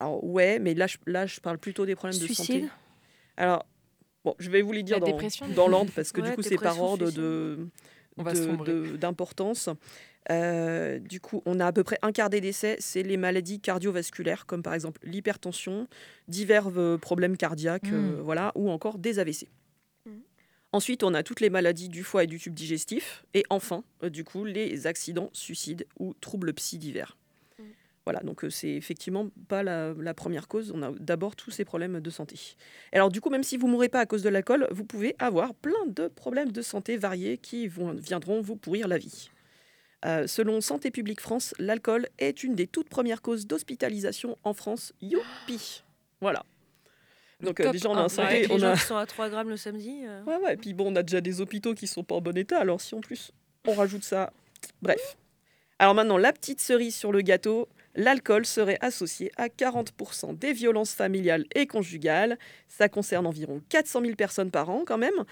Alors, 0.00 0.24
ouais, 0.24 0.58
mais 0.58 0.74
là 0.74 0.88
je, 0.88 0.96
là, 1.06 1.26
je 1.26 1.38
parle 1.40 1.58
plutôt 1.58 1.86
des 1.86 1.94
problèmes 1.94 2.20
de 2.20 2.26
santé. 2.26 2.34
Suicide? 2.34 2.68
Alors, 3.36 3.64
bon, 4.24 4.34
je 4.38 4.50
vais 4.50 4.62
vous 4.62 4.72
les 4.72 4.82
dire 4.82 4.98
La 4.98 5.06
dans, 5.12 5.48
dans 5.54 5.68
l'ordre 5.68 5.92
parce 5.94 6.10
que 6.10 6.20
Ouais, 6.20 6.30
du 6.30 6.34
coup, 6.34 6.42
c'est 6.42 6.56
par 6.56 6.80
ordre 6.80 7.12
de, 7.12 7.68
D'importance. 8.16 9.68
Euh, 10.30 10.98
du 10.98 11.20
coup, 11.20 11.42
on 11.44 11.60
a 11.60 11.66
à 11.66 11.72
peu 11.72 11.84
près 11.84 11.98
un 12.02 12.12
quart 12.12 12.30
des 12.30 12.40
décès, 12.40 12.76
c'est 12.78 13.02
les 13.02 13.16
maladies 13.16 13.60
cardiovasculaires, 13.60 14.46
comme 14.46 14.62
par 14.62 14.74
exemple 14.74 15.00
l'hypertension, 15.04 15.86
divers 16.28 16.68
euh, 16.76 16.96
problèmes 16.96 17.36
cardiaques, 17.36 17.92
euh, 17.92 18.20
voilà, 18.22 18.52
ou 18.54 18.70
encore 18.70 18.98
des 18.98 19.18
AVC. 19.18 19.48
Mm. 20.06 20.10
Ensuite, 20.72 21.02
on 21.02 21.14
a 21.14 21.22
toutes 21.22 21.40
les 21.40 21.50
maladies 21.50 21.88
du 21.88 22.02
foie 22.02 22.24
et 22.24 22.26
du 22.26 22.38
tube 22.38 22.54
digestif. 22.54 23.24
Et 23.34 23.44
enfin, 23.50 23.84
euh, 24.02 24.10
du 24.10 24.24
coup, 24.24 24.44
les 24.44 24.86
accidents, 24.86 25.30
suicides 25.32 25.86
ou 25.98 26.14
troubles 26.14 26.52
psy 26.54 26.78
divers. 26.78 27.16
Voilà, 28.06 28.20
donc 28.20 28.44
euh, 28.44 28.50
c'est 28.50 28.68
effectivement 28.68 29.28
pas 29.48 29.62
la, 29.62 29.94
la 29.98 30.12
première 30.12 30.46
cause. 30.46 30.72
On 30.74 30.82
a 30.82 30.90
d'abord 31.00 31.36
tous 31.36 31.50
ces 31.50 31.64
problèmes 31.64 32.00
de 32.00 32.10
santé. 32.10 32.36
Et 32.92 32.96
alors, 32.96 33.10
du 33.10 33.20
coup, 33.22 33.30
même 33.30 33.42
si 33.42 33.56
vous 33.56 33.66
mourrez 33.66 33.88
pas 33.88 34.00
à 34.00 34.06
cause 34.06 34.22
de 34.22 34.28
l'alcool, 34.28 34.68
vous 34.70 34.84
pouvez 34.84 35.16
avoir 35.18 35.54
plein 35.54 35.86
de 35.86 36.08
problèmes 36.08 36.52
de 36.52 36.60
santé 36.60 36.98
variés 36.98 37.38
qui 37.38 37.66
vont, 37.66 37.92
viendront 37.92 38.42
vous 38.42 38.56
pourrir 38.56 38.88
la 38.88 38.98
vie. 38.98 39.30
Euh, 40.04 40.26
selon 40.26 40.60
Santé 40.60 40.90
publique 40.90 41.20
France, 41.22 41.54
l'alcool 41.58 42.08
est 42.18 42.44
une 42.44 42.54
des 42.54 42.66
toutes 42.66 42.90
premières 42.90 43.22
causes 43.22 43.46
d'hospitalisation 43.46 44.36
en 44.44 44.52
France. 44.52 44.92
Youpi 45.00 45.82
Voilà. 46.20 46.44
Donc 47.40 47.58
euh, 47.60 47.72
déjà, 47.72 47.88
on 47.88 47.96
a 47.96 48.02
un 48.02 48.08
santé, 48.10 48.46
les 48.46 48.52
on 48.52 48.58
gens 48.58 48.72
a... 48.72 48.74
qui 48.74 48.82
sont 48.82 48.96
à 48.96 49.06
3 49.06 49.30
grammes 49.30 49.48
le 49.48 49.56
samedi. 49.56 50.02
euh. 50.06 50.22
Ouais, 50.24 50.36
ouais, 50.36 50.56
puis 50.58 50.74
bon, 50.74 50.92
on 50.92 50.96
a 50.96 51.02
déjà 51.02 51.22
des 51.22 51.40
hôpitaux 51.40 51.74
qui 51.74 51.86
sont 51.86 52.04
pas 52.04 52.16
en 52.16 52.20
bon 52.20 52.36
état, 52.36 52.58
alors 52.60 52.82
si 52.82 52.94
en 52.94 53.00
plus 53.00 53.32
on 53.66 53.72
rajoute 53.72 54.04
ça. 54.04 54.30
Bref. 54.82 55.16
Alors 55.78 55.94
maintenant, 55.94 56.18
la 56.18 56.32
petite 56.34 56.60
cerise 56.60 56.94
sur 56.94 57.10
le 57.10 57.22
gâteau, 57.22 57.68
l'alcool 57.94 58.44
serait 58.46 58.78
associé 58.80 59.30
à 59.36 59.48
40% 59.48 60.38
des 60.38 60.52
violences 60.52 60.92
familiales 60.94 61.44
et 61.54 61.66
conjugales. 61.66 62.38
Ça 62.68 62.88
concerne 62.88 63.26
environ 63.26 63.60
400 63.68 64.00
000 64.02 64.14
personnes 64.14 64.50
par 64.50 64.70
an 64.70 64.84
quand 64.86 64.98
même. 64.98 65.24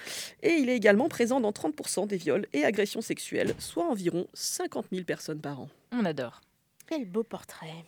Et 0.43 0.53
il 0.55 0.69
est 0.69 0.77
également 0.77 1.09
présent 1.09 1.41
dans 1.41 1.53
30% 1.53 2.07
des 2.07 2.17
viols 2.17 2.47
et 2.53 2.65
agressions 2.65 3.01
sexuelles, 3.01 3.55
soit 3.59 3.85
environ 3.87 4.27
50 4.35 4.87
000 4.93 5.05
personnes 5.05 5.41
par 5.41 5.61
an. 5.61 5.69
On 5.93 6.05
adore. 6.05 6.41
Quel 6.87 7.05
beau 7.05 7.23
portrait. 7.23 7.85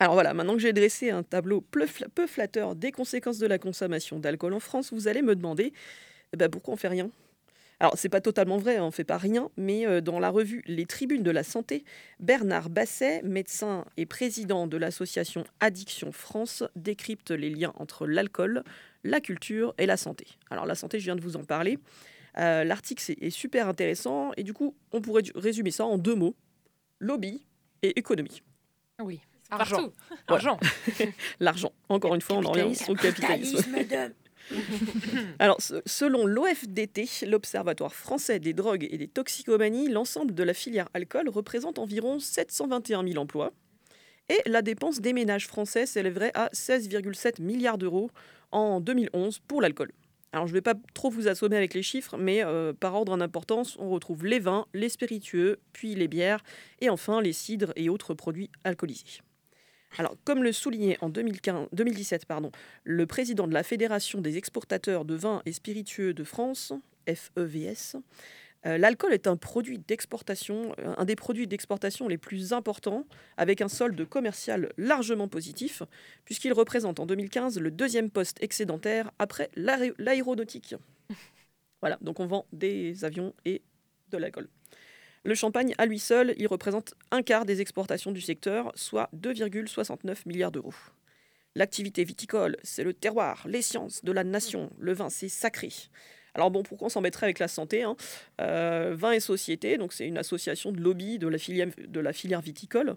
Alors 0.00 0.14
voilà, 0.14 0.32
maintenant 0.34 0.54
que 0.54 0.60
j'ai 0.60 0.72
dressé 0.72 1.10
un 1.10 1.22
tableau 1.22 1.60
peu 1.60 1.84
fla- 1.86 2.08
peu 2.14 2.26
flatteur 2.26 2.74
des 2.76 2.92
conséquences 2.92 3.38
de 3.38 3.46
la 3.46 3.58
consommation 3.58 4.18
d'alcool 4.18 4.52
en 4.54 4.60
France, 4.60 4.92
vous 4.92 5.08
allez 5.08 5.22
me 5.22 5.34
demander 5.34 5.72
eh 6.32 6.36
ben, 6.36 6.48
pourquoi 6.48 6.74
on 6.74 6.76
fait 6.76 6.88
rien? 6.88 7.10
Alors, 7.80 7.94
c'est 7.96 8.08
pas 8.08 8.20
totalement 8.20 8.56
vrai, 8.58 8.76
hein, 8.78 8.84
on 8.84 8.90
fait 8.90 9.04
pas 9.04 9.18
rien, 9.18 9.50
mais 9.56 9.86
euh, 9.86 10.00
dans 10.00 10.18
la 10.18 10.30
revue 10.30 10.62
Les 10.66 10.84
Tribunes 10.84 11.22
de 11.22 11.30
la 11.30 11.44
Santé, 11.44 11.84
Bernard 12.18 12.70
Basset, 12.70 13.22
médecin 13.22 13.84
et 13.96 14.04
président 14.06 14.66
de 14.66 14.76
l'association 14.76 15.44
Addiction 15.60 16.10
France, 16.10 16.64
décrypte 16.74 17.30
les 17.30 17.50
liens 17.50 17.72
entre 17.76 18.06
l'alcool, 18.06 18.64
la 19.04 19.20
culture 19.20 19.74
et 19.78 19.86
la 19.86 19.96
santé. 19.96 20.26
Alors, 20.50 20.66
la 20.66 20.74
santé, 20.74 20.98
je 20.98 21.04
viens 21.04 21.14
de 21.16 21.20
vous 21.20 21.36
en 21.36 21.44
parler. 21.44 21.78
Euh, 22.38 22.64
L'article 22.64 23.02
c'est- 23.02 23.16
est 23.22 23.30
super 23.30 23.68
intéressant 23.68 24.32
et 24.36 24.42
du 24.42 24.52
coup, 24.52 24.74
on 24.92 25.00
pourrait 25.00 25.22
résumer 25.34 25.70
ça 25.70 25.84
en 25.84 25.98
deux 25.98 26.14
mots 26.14 26.34
lobby 27.00 27.44
et 27.82 27.96
économie. 27.98 28.42
Oui. 29.00 29.20
Argent. 29.50 29.92
Argent. 30.26 30.58
L'argent. 31.40 31.72
Encore 31.88 32.14
une 32.16 32.20
fois, 32.20 32.36
on 32.36 32.44
en 32.44 32.50
revient 32.50 32.74
Capitalisme. 32.76 32.92
au 32.92 32.94
capitalisme. 32.96 33.62
Alors, 35.38 35.58
selon 35.86 36.26
l'OFDT, 36.26 37.26
l'Observatoire 37.26 37.94
français 37.94 38.38
des 38.38 38.52
drogues 38.52 38.86
et 38.90 38.98
des 38.98 39.08
toxicomanies, 39.08 39.88
l'ensemble 39.88 40.34
de 40.34 40.42
la 40.42 40.54
filière 40.54 40.88
alcool 40.94 41.28
représente 41.28 41.78
environ 41.78 42.18
721 42.18 43.06
000 43.06 43.18
emplois. 43.18 43.52
Et 44.28 44.42
la 44.46 44.62
dépense 44.62 45.00
des 45.00 45.12
ménages 45.12 45.46
français 45.46 45.86
s'élèverait 45.86 46.32
à 46.34 46.48
16,7 46.48 47.40
milliards 47.40 47.78
d'euros 47.78 48.10
en 48.50 48.80
2011 48.80 49.40
pour 49.46 49.62
l'alcool. 49.62 49.92
Alors, 50.32 50.46
je 50.46 50.52
ne 50.52 50.58
vais 50.58 50.62
pas 50.62 50.74
trop 50.92 51.08
vous 51.08 51.28
assommer 51.28 51.56
avec 51.56 51.72
les 51.72 51.82
chiffres, 51.82 52.18
mais 52.18 52.44
euh, 52.44 52.74
par 52.74 52.94
ordre 52.94 53.16
d'importance, 53.16 53.76
on 53.78 53.88
retrouve 53.88 54.26
les 54.26 54.38
vins, 54.38 54.66
les 54.74 54.90
spiritueux, 54.90 55.58
puis 55.72 55.94
les 55.94 56.08
bières, 56.08 56.42
et 56.80 56.90
enfin 56.90 57.22
les 57.22 57.32
cidres 57.32 57.72
et 57.76 57.88
autres 57.88 58.12
produits 58.12 58.50
alcoolisés. 58.64 59.22
Alors, 59.96 60.16
comme 60.24 60.42
le 60.42 60.52
soulignait 60.52 60.98
en 61.00 61.08
2015 61.08 61.68
2017 61.72 62.26
pardon, 62.26 62.52
le 62.84 63.06
président 63.06 63.46
de 63.46 63.54
la 63.54 63.62
Fédération 63.62 64.20
des 64.20 64.36
exportateurs 64.36 65.04
de 65.04 65.14
vins 65.14 65.42
et 65.46 65.52
spiritueux 65.52 66.12
de 66.12 66.24
France, 66.24 66.72
FEVS, 67.06 67.96
euh, 68.66 68.76
l'alcool 68.76 69.12
est 69.14 69.26
un 69.26 69.36
produit 69.36 69.78
d'exportation, 69.78 70.74
euh, 70.80 70.94
un 70.96 71.04
des 71.04 71.16
produits 71.16 71.46
d'exportation 71.46 72.08
les 72.08 72.18
plus 72.18 72.52
importants, 72.52 73.06
avec 73.36 73.60
un 73.60 73.68
solde 73.68 74.04
commercial 74.04 74.72
largement 74.76 75.28
positif, 75.28 75.82
puisqu'il 76.24 76.52
représente 76.52 77.00
en 77.00 77.06
2015 77.06 77.58
le 77.58 77.70
deuxième 77.70 78.10
poste 78.10 78.42
excédentaire 78.42 79.10
après 79.18 79.48
l'aé- 79.56 79.94
l'aéronautique. 79.98 80.74
Voilà, 81.80 81.96
donc 82.00 82.18
on 82.18 82.26
vend 82.26 82.44
des 82.52 83.04
avions 83.04 83.32
et 83.44 83.62
de 84.10 84.18
l'alcool. 84.18 84.48
Le 85.24 85.34
champagne, 85.34 85.74
à 85.78 85.86
lui 85.86 85.98
seul, 85.98 86.34
il 86.38 86.46
représente 86.46 86.94
un 87.10 87.22
quart 87.22 87.44
des 87.44 87.60
exportations 87.60 88.12
du 88.12 88.20
secteur, 88.20 88.72
soit 88.74 89.10
2,69 89.16 90.16
milliards 90.26 90.52
d'euros. 90.52 90.74
L'activité 91.54 92.04
viticole, 92.04 92.56
c'est 92.62 92.84
le 92.84 92.92
terroir, 92.94 93.44
les 93.48 93.62
sciences 93.62 94.04
de 94.04 94.12
la 94.12 94.22
nation. 94.24 94.70
Le 94.78 94.92
vin, 94.92 95.10
c'est 95.10 95.28
sacré. 95.28 95.70
Alors 96.34 96.50
bon, 96.50 96.62
pourquoi 96.62 96.86
on 96.86 96.90
s'en 96.90 97.00
mettrait 97.00 97.26
avec 97.26 97.40
la 97.40 97.48
santé 97.48 97.82
hein? 97.82 97.96
Euh, 98.40 98.94
Vin 98.96 99.12
et 99.12 99.18
Société, 99.20 99.76
donc 99.76 99.92
c'est 99.92 100.06
une 100.06 100.18
association 100.18 100.70
de 100.70 100.80
lobby 100.80 101.18
de 101.18 101.26
la 101.26 101.38
filière, 101.38 101.68
de 101.78 102.00
la 102.00 102.12
filière 102.12 102.40
viticole. 102.40 102.96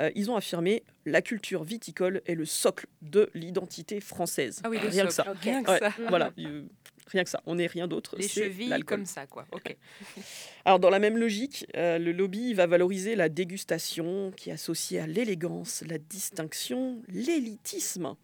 Euh, 0.00 0.10
ils 0.14 0.30
ont 0.30 0.36
affirmé 0.36 0.82
la 1.06 1.22
culture 1.22 1.64
viticole 1.64 2.22
est 2.26 2.34
le 2.34 2.44
socle 2.44 2.86
de 3.00 3.30
l'identité 3.34 4.00
française. 4.00 4.60
Ah 4.64 4.68
oui, 4.68 4.78
le 4.82 4.88
rien 4.88 5.06
que 5.06 5.12
ça. 5.12 5.24
socle. 5.24 5.38
Rien 5.42 5.62
que 5.62 5.70
Ouais, 5.70 5.78
ça. 5.78 5.92
voilà, 6.08 6.32
rien 7.12 7.24
que 7.24 7.30
ça. 7.30 7.42
On 7.46 7.56
n'est 7.56 7.66
rien 7.66 7.86
d'autre. 7.86 8.16
Les 8.16 8.28
chevilles 8.28 8.82
comme 8.84 9.06
ça, 9.06 9.26
quoi. 9.26 9.46
Ok. 9.52 9.76
Alors, 10.64 10.80
dans 10.80 10.90
la 10.90 10.98
même 10.98 11.16
logique, 11.16 11.66
euh, 11.76 11.98
le 11.98 12.12
lobby 12.12 12.54
va 12.54 12.66
valoriser 12.66 13.14
la 13.14 13.28
dégustation 13.28 14.32
qui 14.36 14.50
est 14.50 14.54
associée 14.54 15.00
à 15.00 15.06
l'élégance, 15.06 15.84
la 15.86 15.98
distinction, 15.98 17.02
l'élitisme. 17.08 18.16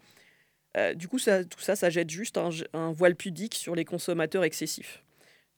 Euh, 0.77 0.95
du 0.95 1.09
coup, 1.09 1.19
ça, 1.19 1.45
tout 1.45 1.61
ça, 1.61 1.77
ça 1.77 1.91
jette 1.91 2.11
juste 2.11 2.39
un, 2.39 2.51
un 2.73 2.93
voile 2.93 3.17
pudique 3.17 3.55
sur 3.55 3.75
les 3.75 3.85
consommateurs 3.85 4.45
excessifs. 4.45 5.03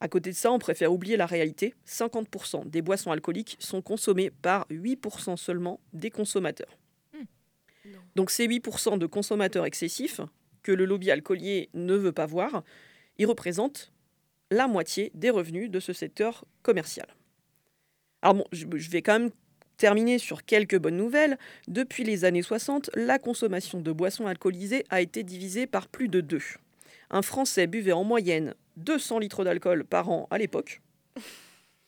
À 0.01 0.09
côté 0.09 0.31
de 0.31 0.37
ça, 0.37 0.51
on 0.51 0.59
préfère 0.59 0.93
oublier 0.93 1.17
la 1.17 1.27
réalité. 1.27 1.75
50% 1.87 2.69
des 2.69 2.81
boissons 2.81 3.11
alcooliques 3.11 3.57
sont 3.59 3.83
consommées 3.83 4.31
par 4.31 4.67
8% 4.71 5.37
seulement 5.37 5.81
des 5.93 6.11
consommateurs. 6.11 6.79
Donc 8.17 8.31
ces 8.31 8.47
8% 8.47 8.99
de 8.99 9.07
consommateurs 9.07 9.65
excessifs 9.65 10.21
que 10.63 10.73
le 10.73 10.85
lobby 10.85 11.11
alcoolier 11.11 11.71
ne 11.75 11.95
veut 11.95 12.13
pas 12.13 12.27
voir, 12.27 12.65
ils 13.21 13.27
représentent 13.27 13.93
la 14.51 14.67
moitié 14.67 15.13
des 15.15 15.31
revenus 15.31 15.71
de 15.71 15.79
ce 15.79 15.93
secteur 15.93 16.45
commercial. 16.63 17.07
Alors 18.23 18.35
bon, 18.35 18.45
je, 18.51 18.91
vais 18.91 19.03
quand 19.03 19.19
même 19.21 19.31
Terminé 19.77 20.19
sur 20.19 20.45
quelques 20.45 20.79
bonnes 20.79 20.99
nouvelles, 20.99 21.39
depuis 21.67 22.05
les 22.05 22.27
années 22.27 22.43
60, 22.43 22.91
la 22.95 23.19
consommation 23.19 23.81
de 23.81 23.93
boissons 23.93 24.27
alcoolisées 24.27 24.85
a 24.91 25.01
été 25.01 25.23
divisée 25.23 25.67
par 25.67 25.89
plus 25.89 26.09
de 26.09 26.21
deux. 26.21 26.43
Un 27.09 27.23
Français 27.23 27.67
buvait 27.67 27.93
en 27.93 28.05
moyenne 28.05 28.55
200 28.77 29.21
litres 29.21 29.43
d'alcool 29.43 29.87
par 29.87 30.11
an 30.11 30.29
à 30.31 30.37
l'époque. 30.37 30.83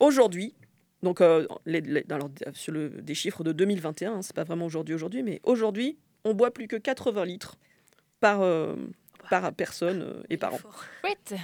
Aujourd'hui, 0.00 0.54
donc 1.02 1.20
euh, 1.20 1.46
les- 1.66 1.82
des 1.82 3.14
chiffres 3.14 3.44
de 3.44 3.52
2021, 3.52 4.14
hein, 4.14 4.22
c'est 4.22 4.34
pas 4.34 4.44
vraiment 4.44 4.64
aujourd'hui 4.64 4.94
aujourd'hui, 4.94 5.22
mais 5.22 5.42
aujourd'hui, 5.42 5.98
on 6.24 6.32
boit 6.32 6.50
plus 6.50 6.68
que 6.68 6.76
80 6.76 7.26
litres 7.26 7.58
par, 8.20 8.40
euh, 8.40 8.74
par 9.30 9.52
personne 9.52 10.02
euh, 10.02 10.22
et 10.30 10.36
par 10.36 10.54
an. 10.54 10.58
Chouette. 11.00 11.34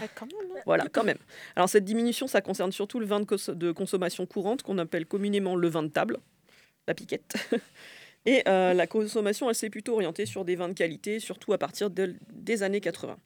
Voilà, 0.66 0.84
quand 0.92 1.04
même. 1.04 1.18
Alors 1.56 1.68
cette 1.68 1.84
diminution, 1.84 2.26
ça 2.26 2.40
concerne 2.40 2.72
surtout 2.72 3.00
le 3.00 3.06
vin 3.06 3.20
de, 3.20 3.24
cons- 3.24 3.52
de 3.54 3.72
consommation 3.72 4.26
courante 4.26 4.62
qu'on 4.62 4.78
appelle 4.78 5.06
communément 5.06 5.56
le 5.56 5.68
vin 5.68 5.82
de 5.82 5.88
table, 5.88 6.18
la 6.86 6.94
piquette. 6.94 7.34
Et 8.26 8.42
euh, 8.48 8.74
la 8.74 8.86
consommation, 8.86 9.48
elle 9.48 9.54
s'est 9.54 9.70
plutôt 9.70 9.94
orientée 9.94 10.26
sur 10.26 10.44
des 10.44 10.56
vins 10.56 10.68
de 10.68 10.74
qualité, 10.74 11.18
surtout 11.20 11.52
à 11.52 11.58
partir 11.58 11.88
de- 11.90 12.14
des 12.32 12.62
années 12.62 12.80
80. 12.80 13.16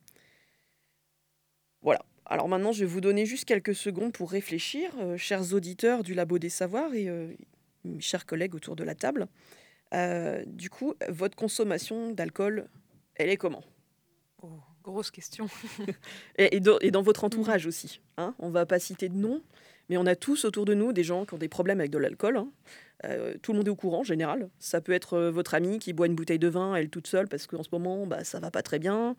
Voilà. 1.81 2.01
Alors 2.27 2.49
maintenant, 2.49 2.73
je 2.73 2.81
vais 2.81 2.87
vous 2.87 3.01
donner 3.01 3.27
juste 3.27 3.45
quelques 3.45 3.75
secondes 3.75 4.13
pour 4.13 4.31
réfléchir, 4.31 4.91
euh, 5.01 5.17
chers 5.17 5.53
auditeurs 5.55 6.03
du 6.05 6.15
Labo 6.15 6.39
des 6.39 6.49
Savoirs 6.51 6.95
et 6.95 7.09
euh, 7.09 7.29
mes 7.85 8.01
chers 8.01 8.27
collègues 8.27 8.55
autour 8.55 8.77
de 8.77 8.85
la 8.85 8.95
table. 8.95 9.27
Euh, 9.93 10.43
du 10.47 10.71
coup, 10.71 10.95
votre 11.09 11.37
consommation 11.37 12.13
d'alcool, 12.13 12.69
elle 13.17 13.29
est 13.29 13.37
comment? 13.37 13.65
Grosse 14.83 15.11
question. 15.11 15.47
et, 16.39 16.57
et 16.57 16.61
dans, 16.61 16.79
et 16.81 16.91
dans 16.91 17.03
votre 17.03 17.25
entourage 17.25 17.67
aussi. 17.67 18.01
Hein 18.19 18.35
on 18.39 18.51
va 18.51 18.67
pas 18.67 18.79
citer 18.79 19.09
de 19.09 19.17
nom, 19.17 19.43
mais 19.89 19.97
on 19.97 20.07
a 20.07 20.15
tous 20.15 20.45
autour 20.45 20.65
de 20.65 20.75
nous 20.75 20.93
des 20.93 21.05
gens 21.05 21.25
qui 21.25 21.35
ont 21.35 21.39
des 21.39 21.49
problèmes 21.49 21.81
avec 21.81 21.91
de 21.91 21.99
l'alcool. 21.99 22.37
hein. 22.37 22.49
Euh, 23.05 23.35
tout 23.43 23.53
le 23.53 23.59
monde 23.59 23.67
est 23.67 23.71
au 23.71 23.77
courant 23.77 24.01
en 24.01 24.05
général. 24.05 24.49
Ça 24.59 24.81
peut 24.81 24.93
être 24.93 25.15
euh, 25.15 25.31
votre 25.31 25.55
amie 25.55 25.79
qui 25.79 25.93
boit 25.93 26.07
une 26.07 26.15
bouteille 26.15 26.39
de 26.39 26.49
vin, 26.49 26.75
elle 26.75 26.89
toute 26.89 27.07
seule, 27.07 27.29
parce 27.29 27.47
qu'en 27.47 27.63
ce 27.63 27.69
moment, 27.73 28.07
bah, 28.07 28.25
ça 28.25 28.39
va 28.41 28.51
pas 28.51 28.63
très 28.63 28.79
bien. 28.79 29.17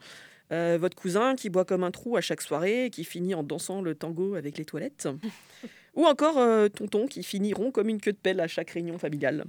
Euh, 0.52 0.78
votre 0.80 0.95
cousin 0.95 1.36
qui 1.36 1.49
boit 1.49 1.65
comme 1.65 1.84
un 1.84 1.91
trou 1.91 2.15
à 2.15 2.21
chaque 2.21 2.41
soirée 2.41 2.86
et 2.86 2.89
qui 2.89 3.04
finit 3.04 3.34
en 3.34 3.43
dansant 3.43 3.82
le 3.82 3.95
tango 3.95 4.36
avec 4.36 4.58
les 4.58 4.65
toilettes. 4.65 5.08
Ou 5.95 6.06
encore 6.06 6.39
tonton 6.71 7.06
qui 7.06 7.21
finit 7.21 7.54
rond 7.54 7.69
comme 7.69 7.88
une 7.88 8.02
queue 8.02 8.13
de 8.13 8.17
pelle 8.17 8.39
à 8.39 8.47
chaque 8.47 8.71
réunion 8.71 8.97
familiale. 8.97 9.45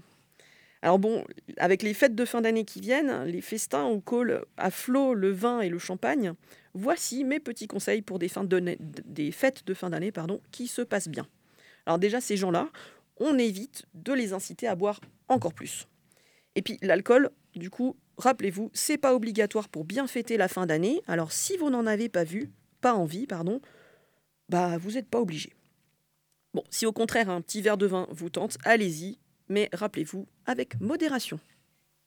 Alors 0.85 0.99
bon, 0.99 1.25
avec 1.57 1.83
les 1.83 1.95
fêtes 1.95 2.15
de 2.15 2.27
fin 2.27 2.43
d'année 2.43 2.67
qui 2.67 2.83
viennent, 2.83 3.25
les 3.25 3.41
festins 3.41 3.87
où 3.87 4.03
colle 4.03 4.45
à 4.59 4.71
flot 4.71 5.15
le 5.15 5.33
vin 5.33 5.63
et 5.63 5.71
le 5.71 5.79
champagne, 5.79 6.35
voici 6.75 7.25
mes 7.25 7.41
petits 7.41 7.67
conseils 7.67 8.03
pour 8.03 8.19
des, 8.19 8.29
fins 8.29 8.45
de 8.45 9.31
fêtes 9.31 9.65
de 9.65 9.73
fin 9.73 9.89
d'année 9.89 10.13
pardon, 10.13 10.43
qui 10.51 10.69
se 10.69 10.83
passent 10.83 11.09
bien. 11.09 11.27
Alors 11.87 11.99
déjà, 11.99 12.21
ces 12.21 12.37
gens-là, 12.37 12.69
on 13.17 13.39
évite 13.39 13.87
de 13.95 14.13
les 14.13 14.35
inciter 14.35 14.69
à 14.69 14.75
boire 14.75 15.01
encore 15.29 15.55
plus. 15.55 15.89
Et 16.55 16.61
puis 16.61 16.79
l'alcool, 16.83 17.31
du 17.55 17.71
coup, 17.71 17.97
rappelez-vous, 18.19 18.71
c'est 18.75 18.99
pas 18.99 19.15
obligatoire 19.15 19.71
pour 19.71 19.87
bien 19.87 20.07
fêter 20.07 20.37
la 20.37 20.49
fin 20.49 20.67
d'année. 20.67 21.01
Alors 21.07 21.33
si 21.33 21.57
vous 21.57 21.71
n'en 21.71 21.87
avez 21.87 22.11
pas 22.11 22.25
vu, 22.25 22.53
pas 22.83 22.93
envie, 22.93 23.27
pardon, 23.27 23.63
bah 24.51 24.77
vous 24.77 24.91
n'êtes 24.91 25.09
pas 25.09 25.23
obligé. 25.23 25.55
Bon, 26.53 26.63
si 26.69 26.85
au 26.85 26.93
contraire 26.93 27.31
un 27.31 27.41
petit 27.41 27.63
verre 27.63 27.79
de 27.79 27.87
vin 27.87 28.07
vous 28.11 28.29
tente, 28.29 28.59
allez-y, 28.65 29.19
mais 29.49 29.69
rappelez-vous 29.73 30.27
avec 30.47 30.81
modération. 30.81 31.39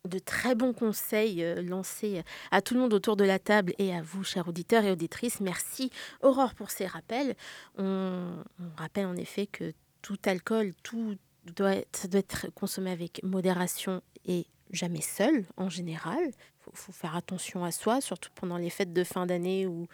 de 0.06 0.20
très 0.20 0.56
bons 0.56 0.72
conseils 0.72 1.44
euh, 1.44 1.62
lancés 1.62 2.24
à 2.52 2.62
tout 2.62 2.76
le 2.76 2.80
monde 2.80 2.94
autour 2.94 3.18
de 3.18 3.26
la 3.26 3.40
table 3.40 3.74
et 3.78 3.94
à 3.94 4.02
vous, 4.02 4.24
chers 4.24 4.48
auditeurs 4.48 4.86
et 4.86 4.92
auditrices. 4.92 5.42
Merci 5.42 5.92
Aurore 6.22 6.54
pour 6.54 6.72
ces 6.72 6.86
rappels. 6.86 7.36
On, 7.78 8.44
rappelle 8.78 9.06
en 9.06 9.18
effet 9.18 9.48
que 9.48 9.74
tout 10.02 10.20
alcool, 10.24 10.74
tout 10.82 11.18
doit 11.44 11.76
être, 11.76 11.98
ça 11.98 12.08
doit 12.08 12.20
être 12.20 12.48
consommé 12.54 12.92
avec 12.92 13.22
modération 13.24 14.02
et 14.26 14.46
jamais 14.72 15.02
seul 15.02 15.46
en 15.58 15.70
général. 15.70 16.20
Il 16.24 16.34
faut, 16.60 16.72
faut 16.74 16.92
faire 16.94 17.16
attention 17.18 17.66
à 17.66 17.72
soi, 17.72 18.00
surtout 18.00 18.30
pendant 18.34 18.58
les 18.58 18.70
fêtes 18.70 18.94
de 18.94 19.04
fin 19.04 19.26
d'année 19.26 19.68
où 19.68 19.88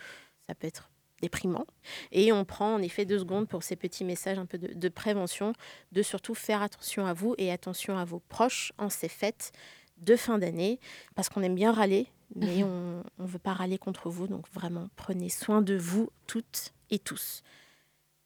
ça 0.47 0.53
peut 0.53 0.67
être 0.67 0.89
déprimant. 1.23 1.65
Et 2.11 2.33
on 2.33 2.43
prend 2.43 2.75
en 2.75 2.81
effet 2.81 3.05
deux 3.05 3.19
secondes 3.19 3.47
pour 3.47 3.63
ces 3.63 3.77
petits 3.77 4.03
messages 4.03 4.37
un 4.37 4.45
peu 4.45 4.57
de, 4.57 4.73
de 4.73 4.89
prévention, 4.89 5.53
de 5.93 6.01
surtout 6.01 6.35
faire 6.35 6.61
attention 6.61 7.05
à 7.05 7.13
vous 7.13 7.33
et 7.37 7.49
attention 7.49 7.97
à 7.97 8.03
vos 8.03 8.19
proches 8.19 8.73
en 8.77 8.89
ces 8.89 9.07
fêtes 9.07 9.53
de 9.97 10.17
fin 10.17 10.37
d'année, 10.37 10.79
parce 11.15 11.29
qu'on 11.29 11.41
aime 11.41 11.55
bien 11.55 11.71
râler, 11.71 12.07
mais 12.35 12.63
on 12.63 13.03
ne 13.19 13.27
veut 13.27 13.39
pas 13.39 13.53
râler 13.53 13.77
contre 13.77 14.09
vous. 14.09 14.27
Donc 14.27 14.45
vraiment, 14.53 14.89
prenez 14.97 15.29
soin 15.29 15.61
de 15.61 15.75
vous 15.75 16.09
toutes 16.27 16.73
et 16.89 16.99
tous. 16.99 17.41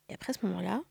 Et 0.09 0.13
après 0.15 0.33
ce 0.33 0.43
moment-là, 0.47 0.81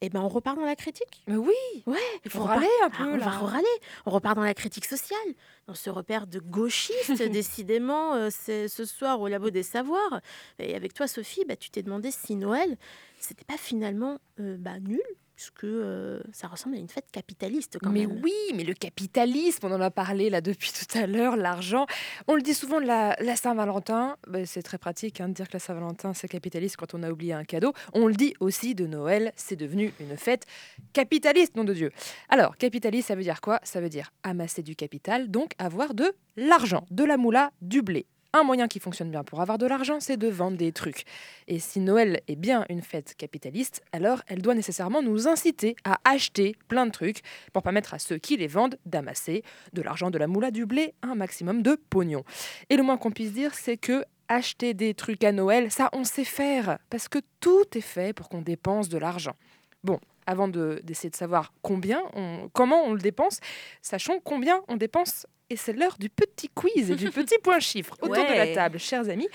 eh 0.00 0.08
ben, 0.08 0.20
on 0.20 0.28
repart 0.28 0.56
dans 0.56 0.64
la 0.64 0.76
critique. 0.76 1.22
Mais 1.26 1.36
oui, 1.36 1.52
Ouais, 1.86 1.98
il 2.24 2.30
faut 2.30 2.40
on 2.40 2.44
râler 2.44 2.66
un 2.82 2.88
Ah, 2.92 2.96
peu 2.96 3.04
on 3.04 3.16
là. 3.16 3.24
va 3.24 3.30
râler. 3.30 3.66
On 4.06 4.10
repart 4.10 4.34
dans 4.36 4.42
la 4.44 4.54
critique 4.54 4.86
sociale, 4.86 5.18
dans 5.66 5.74
ce 5.74 5.90
repère 5.90 6.26
de 6.26 6.38
gauchistes, 6.38 7.22
décidément, 7.30 8.14
euh, 8.14 8.28
c'est 8.30 8.68
ce 8.68 8.84
soir 8.84 9.20
au 9.20 9.28
Labo 9.28 9.50
des 9.50 9.62
Savoirs. 9.62 10.20
Et 10.58 10.74
avec 10.74 10.94
toi, 10.94 11.06
Sophie, 11.06 11.44
bah, 11.46 11.56
tu 11.56 11.70
t'es 11.70 11.82
demandé 11.82 12.10
si 12.10 12.34
Noël, 12.36 12.76
c'était 13.18 13.44
pas 13.44 13.58
finalement 13.58 14.18
euh, 14.40 14.56
bah, 14.58 14.78
nul, 14.80 15.02
puisque 15.40 15.64
euh, 15.64 16.20
ça 16.32 16.48
ressemble 16.48 16.76
à 16.76 16.78
une 16.78 16.90
fête 16.90 17.10
capitaliste 17.10 17.78
quand 17.82 17.88
mais 17.88 18.06
même. 18.06 18.20
oui, 18.22 18.34
mais 18.54 18.62
le 18.62 18.74
capitalisme, 18.74 19.66
on 19.66 19.72
en 19.72 19.80
a 19.80 19.90
parlé 19.90 20.28
là 20.28 20.42
depuis 20.42 20.70
tout 20.78 20.98
à 20.98 21.06
l'heure, 21.06 21.34
l'argent. 21.34 21.86
On 22.28 22.34
le 22.34 22.42
dit 22.42 22.52
souvent, 22.52 22.78
la, 22.78 23.16
la 23.20 23.36
Saint-Valentin, 23.36 24.18
ben, 24.28 24.44
c'est 24.44 24.60
très 24.60 24.76
pratique 24.76 25.18
hein, 25.18 25.30
de 25.30 25.32
dire 25.32 25.48
que 25.48 25.54
la 25.54 25.58
Saint-Valentin 25.58 26.12
c'est 26.12 26.28
capitaliste 26.28 26.76
quand 26.76 26.92
on 26.92 27.02
a 27.02 27.10
oublié 27.10 27.32
un 27.32 27.44
cadeau. 27.44 27.72
On 27.94 28.06
le 28.06 28.12
dit 28.12 28.34
aussi 28.40 28.74
de 28.74 28.86
Noël, 28.86 29.32
c'est 29.34 29.56
devenu 29.56 29.94
une 29.98 30.14
fête 30.18 30.44
capitaliste, 30.92 31.56
nom 31.56 31.64
de 31.64 31.72
Dieu. 31.72 31.90
Alors, 32.28 32.58
capitaliste, 32.58 33.08
ça 33.08 33.14
veut 33.14 33.22
dire 33.22 33.40
quoi? 33.40 33.60
Ça 33.62 33.80
veut 33.80 33.88
dire 33.88 34.12
amasser 34.22 34.62
du 34.62 34.76
capital, 34.76 35.30
donc 35.30 35.52
avoir 35.56 35.94
de 35.94 36.12
l'argent, 36.36 36.84
de 36.90 37.04
la 37.04 37.16
moula, 37.16 37.50
du 37.62 37.80
blé. 37.80 38.04
Un 38.32 38.44
moyen 38.44 38.68
qui 38.68 38.78
fonctionne 38.78 39.10
bien 39.10 39.24
pour 39.24 39.40
avoir 39.40 39.58
de 39.58 39.66
l'argent, 39.66 39.98
c'est 39.98 40.16
de 40.16 40.28
vendre 40.28 40.56
des 40.56 40.70
trucs. 40.70 41.04
Et 41.48 41.58
si 41.58 41.80
Noël 41.80 42.20
est 42.28 42.36
bien 42.36 42.64
une 42.68 42.80
fête 42.80 43.14
capitaliste, 43.16 43.82
alors 43.90 44.22
elle 44.28 44.40
doit 44.40 44.54
nécessairement 44.54 45.02
nous 45.02 45.26
inciter 45.26 45.74
à 45.82 45.98
acheter 46.04 46.54
plein 46.68 46.86
de 46.86 46.92
trucs 46.92 47.22
pour 47.52 47.62
permettre 47.64 47.92
à 47.92 47.98
ceux 47.98 48.18
qui 48.18 48.36
les 48.36 48.46
vendent 48.46 48.78
d'amasser 48.86 49.42
de 49.72 49.82
l'argent, 49.82 50.10
de 50.10 50.18
la 50.18 50.28
moula, 50.28 50.52
du 50.52 50.64
blé, 50.64 50.94
un 51.02 51.16
maximum 51.16 51.62
de 51.62 51.74
pognon. 51.90 52.22
Et 52.68 52.76
le 52.76 52.84
moins 52.84 52.98
qu'on 52.98 53.10
puisse 53.10 53.32
dire, 53.32 53.52
c'est 53.54 53.76
que 53.76 54.04
acheter 54.28 54.74
des 54.74 54.94
trucs 54.94 55.24
à 55.24 55.32
Noël, 55.32 55.72
ça 55.72 55.88
on 55.92 56.04
sait 56.04 56.24
faire, 56.24 56.78
parce 56.88 57.08
que 57.08 57.18
tout 57.40 57.64
est 57.74 57.80
fait 57.80 58.12
pour 58.12 58.28
qu'on 58.28 58.42
dépense 58.42 58.88
de 58.88 58.96
l'argent. 58.98 59.34
Bon, 59.82 59.98
avant 60.26 60.46
de- 60.46 60.80
d'essayer 60.84 61.10
de 61.10 61.16
savoir 61.16 61.52
combien, 61.62 62.00
on- 62.14 62.48
comment 62.52 62.84
on 62.84 62.92
le 62.92 63.00
dépense, 63.00 63.40
sachons 63.82 64.20
combien 64.22 64.62
on 64.68 64.76
dépense. 64.76 65.26
Et 65.50 65.56
c'est 65.56 65.72
l'heure 65.72 65.96
du 65.98 66.08
petit 66.08 66.48
quiz 66.48 66.90
et 66.90 66.96
du 66.96 67.10
petit 67.10 67.38
point 67.42 67.58
chiffre 67.58 67.96
autour 68.00 68.14
de 68.24 68.32
la 68.34 68.54
table, 68.54 68.78
chers 68.78 69.08
amis. 69.08 69.28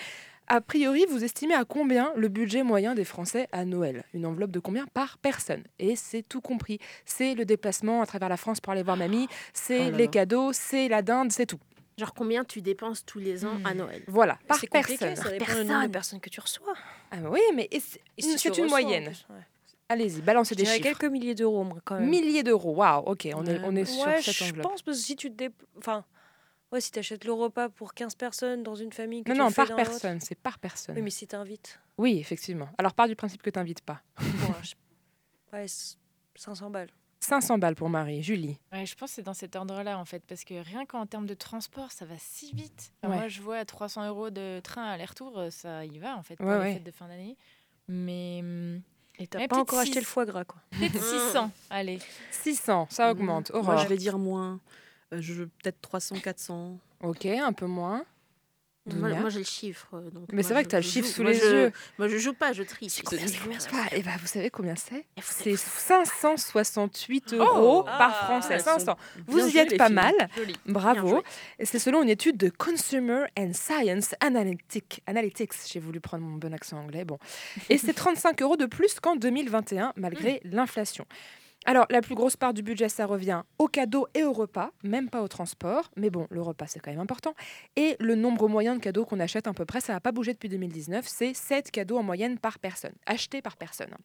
A 0.47 0.61
priori, 0.61 1.05
vous 1.09 1.23
estimez 1.23 1.55
à 1.55 1.65
combien 1.65 2.13
le 2.15 2.27
budget 2.27 2.61
moyen 2.63 2.93
des 2.93 3.03
Français 3.03 3.47
à 3.51 3.65
Noël? 3.65 4.03
Une 4.13 4.25
enveloppe 4.27 4.51
de 4.51 4.59
combien 4.59 4.85
par 4.93 5.17
personne? 5.17 5.63
Et 5.79 5.95
c'est 5.95 6.21
tout 6.21 6.39
compris. 6.39 6.77
C'est 7.03 7.33
le 7.33 7.45
déplacement 7.45 8.01
à 8.01 8.05
travers 8.05 8.29
la 8.29 8.37
France 8.37 8.61
pour 8.61 8.71
aller 8.71 8.83
voir 8.83 8.95
mamie, 8.95 9.27
c'est 9.53 9.87
Oh 9.87 9.91
là 9.91 9.97
les 9.97 10.07
cadeaux, 10.07 10.53
c'est 10.53 10.87
la 10.87 11.01
dinde, 11.01 11.31
c'est 11.31 11.47
tout. 11.47 11.59
Genre 11.97 12.13
combien 12.13 12.43
tu 12.43 12.61
dépenses 12.61 13.03
tous 13.05 13.19
les 13.19 13.43
ans 13.45 13.57
à 13.65 13.73
Hmm. 13.73 13.77
Noël? 13.77 14.03
Voilà, 14.07 14.37
par 14.47 14.59
C'est 14.59 14.67
compliqué, 14.67 14.99
personne. 14.99 15.23
ça 15.25 15.31
dépend 15.31 15.45
du 15.45 15.51
nombre 15.51 15.63
Personne. 15.67 15.87
de 15.87 15.91
personnes 15.91 16.19
que 16.21 16.29
tu 16.29 16.39
reçois. 16.39 16.73
Ah 17.11 17.15
oui, 17.29 17.39
mais 17.55 17.67
c'est 17.71 17.99
c'est 18.19 18.45
une 18.45 18.51
reçois, 18.51 18.65
en 18.65 18.69
moyenne. 18.69 19.05
plus, 19.05 19.25
ouais. 19.31 19.41
Allez-y, 19.89 20.21
balancez 20.21 20.55
Je 20.55 20.59
des 20.59 20.65
chiffres. 20.65 20.81
quelques 20.83 21.05
milliers 21.05 21.35
d'euros, 21.35 21.63
moi, 21.63 21.77
quand 21.85 21.99
même. 21.99 22.09
Milliers 22.09 22.43
d'euros, 22.43 22.73
waouh, 22.75 23.03
ok, 23.05 23.27
on 23.35 23.45
est, 23.45 23.53
Ouais, 23.53 23.61
on 23.63 23.75
est 23.75 23.85
sur 23.85 24.05
ouais, 24.07 24.21
cette 24.21 24.33
je 24.35 24.43
enveloppe. 24.45 24.63
pense 24.63 24.81
parce 24.81 24.97
que 24.97 25.03
si 25.03 25.15
tu 25.15 25.31
te 25.31 25.43
enfin 25.77 26.03
ouais, 26.71 26.81
si 26.81 26.91
tu 26.91 26.99
achètes 26.99 27.23
le 27.23 27.33
repas 27.33 27.69
pour 27.69 27.93
15 27.93 28.15
personnes 28.15 28.63
dans 28.63 28.75
une 28.75 28.91
famille 28.91 29.23
que 29.23 29.29
Non, 29.29 29.35
tu 29.35 29.41
non, 29.41 29.51
par 29.51 29.75
personne, 29.75 30.19
c'est 30.19 30.35
par 30.35 30.57
personne. 30.59 30.95
Oui, 30.95 31.01
mais 31.03 31.11
si 31.11 31.27
t'invites. 31.27 31.79
Oui, 31.97 32.17
effectivement. 32.19 32.67
Alors, 32.77 32.93
part 32.93 33.07
du 33.07 33.15
principe 33.15 33.41
que 33.43 33.49
tu 33.49 33.59
n'invites 33.59 33.81
pas. 33.81 34.01
bon, 34.17 34.23
je- 34.63 34.73
ouais, 35.53 35.67
c- 35.67 35.95
500 36.35 36.69
balles. 36.71 36.89
500 37.21 37.57
balles 37.59 37.75
pour 37.75 37.89
Marie. 37.89 38.21
Julie 38.21 38.57
Ouais, 38.73 38.85
je 38.85 38.95
pense 38.95 39.11
que 39.11 39.15
c'est 39.15 39.21
dans 39.23 39.33
cet 39.33 39.55
ordre-là, 39.55 39.97
en 39.99 40.05
fait, 40.05 40.23
parce 40.27 40.43
que 40.43 40.55
rien 40.63 40.85
qu'en 40.85 41.05
termes 41.05 41.25
de 41.27 41.33
transport, 41.35 41.91
ça 41.91 42.05
va 42.05 42.15
si 42.19 42.51
vite. 42.53 42.91
Enfin, 43.03 43.13
Ouais. 43.13 43.19
Moi, 43.19 43.27
je 43.29 43.41
vois 43.41 43.63
300 43.65 44.07
euros 44.07 44.29
de 44.31 44.59
train 44.61 44.83
aller-retour, 44.85 45.37
euh, 45.39 45.49
ça 45.51 45.85
y 45.85 45.97
va, 45.99 46.17
en 46.17 46.23
fait, 46.23 46.35
pour 46.35 46.45
Ouais, 46.47 46.53
les 46.57 46.59
ouais. 46.59 46.73
fêtes 46.73 46.83
de 46.83 46.91
fin 46.91 47.07
d'année. 47.07 47.37
Mais 47.87 48.39
hum, 48.41 48.81
Et 49.19 49.27
t'as 49.27 49.47
pas 49.47 49.57
encore 49.57 49.79
acheté 49.79 49.93
six. 49.93 49.99
le 49.99 50.05
foie 50.05 50.25
gras, 50.25 50.43
quoi. 50.43 50.61
peut-être 50.77 51.01
600, 51.31 51.51
allez. 51.69 51.99
600, 52.31 52.87
ça 52.89 53.11
augmente. 53.11 53.51
Moi, 53.51 53.61
Aurore 53.61 53.77
je 53.79 53.87
vais 53.87 53.97
dire 53.97 54.17
moins. 54.17 54.59
Euh, 55.13 55.21
je 55.21 55.43
Peut-être 55.43 55.79
300, 55.81 56.15
400. 56.19 56.77
Ok, 57.01 57.25
un 57.25 57.53
peu 57.53 57.65
moins. 57.67 58.03
Moi, 58.93 59.29
j'ai 59.29 59.39
le 59.39 59.45
chiffre. 59.45 59.87
euh, 59.93 60.09
Donc 60.11 60.25
Mais 60.31 60.43
c'est 60.43 60.53
vrai 60.53 60.63
que 60.63 60.69
tu 60.69 60.75
as 60.75 60.79
le 60.79 60.83
chiffre 60.83 61.07
joue. 61.07 61.13
sous 61.13 61.21
Moi, 61.23 61.31
les 61.31 61.39
je- 61.39 61.45
yeux. 61.45 61.71
Moi, 61.97 62.07
je 62.07 62.17
joue 62.17 62.33
pas, 62.33 62.53
je 62.53 62.61
triche. 62.63 62.99
Et 62.99 64.01
ben, 64.03 64.11
vous 64.21 64.27
savez 64.27 64.49
combien 64.51 64.75
c'est? 64.75 65.05
Eh, 65.17 65.21
C'est 65.23 65.55
savez- 65.55 65.57
568 65.57 67.33
euros 67.33 67.83
par 67.83 68.11
Ah, 68.21 68.25
Français. 68.25 68.53
elles 68.53 68.59
sont 68.61 68.65
500. 68.79 68.95
bien 69.15 69.23
Vous 69.27 69.47
y 69.47 69.57
êtes 69.57 69.77
pas 69.77 69.87
filles. 69.87 69.95
mal. 69.95 70.13
Joli. 70.37 70.55
Bravo. 70.67 71.23
c'est 71.63 71.79
selon 71.79 72.03
une 72.03 72.09
étude 72.09 72.37
de 72.37 72.49
Consumer 72.49 73.25
and 73.37 73.53
Science 73.53 74.13
Analytic- 74.21 75.01
Analytics. 75.07 75.53
J'ai 75.71 75.79
voulu 75.79 75.99
prendre 75.99 76.23
mon 76.23 76.37
bon 76.37 76.53
accent 76.53 76.77
anglais. 76.77 77.05
Bon. 77.05 77.17
Et 77.69 77.77
c'est 77.77 77.93
35 78.15 78.41
euros 78.41 78.57
de 78.57 78.65
plus 78.67 78.99
qu'en 78.99 79.15
2021, 79.15 79.93
malgré 79.95 80.41
l'inflation. 80.43 81.05
Alors, 81.67 81.87
la 81.89 82.01
plus 82.01 82.13
grosse 82.13 82.37
part 82.37 82.53
du 82.53 82.61
budget, 82.61 82.89
ça 82.89 83.07
revient 83.07 83.41
aux 83.57 83.67
cadeaux 83.67 84.07
et 84.13 84.23
aux 84.23 84.33
repas, 84.33 84.71
même 84.83 85.09
pas 85.09 85.23
au 85.23 85.27
transport. 85.27 85.89
Mais 85.95 86.11
bon, 86.11 86.27
le 86.29 86.41
repas, 86.41 86.67
c'est 86.67 86.79
quand 86.79 86.91
même 86.91 86.99
important. 86.99 87.33
Et 87.75 87.95
le 87.99 88.13
nombre 88.13 88.47
moyen 88.47 88.75
de 88.75 88.79
cadeaux 88.79 89.03
qu'on 89.03 89.19
achète 89.19 89.47
à 89.47 89.53
peu 89.53 89.65
près, 89.65 89.81
ça 89.81 89.93
n'a 89.93 89.99
pas 89.99 90.11
bougé 90.11 90.33
depuis 90.33 90.49
2019. 90.49 91.05
C'est 91.07 91.33
7 91.33 91.71
cadeaux 91.71 91.97
en 91.97 92.03
moyenne 92.03 92.37
par 92.37 92.59
personne, 92.59 92.93
achetés 93.07 93.41
par 93.41 93.57
personne. 93.57 93.95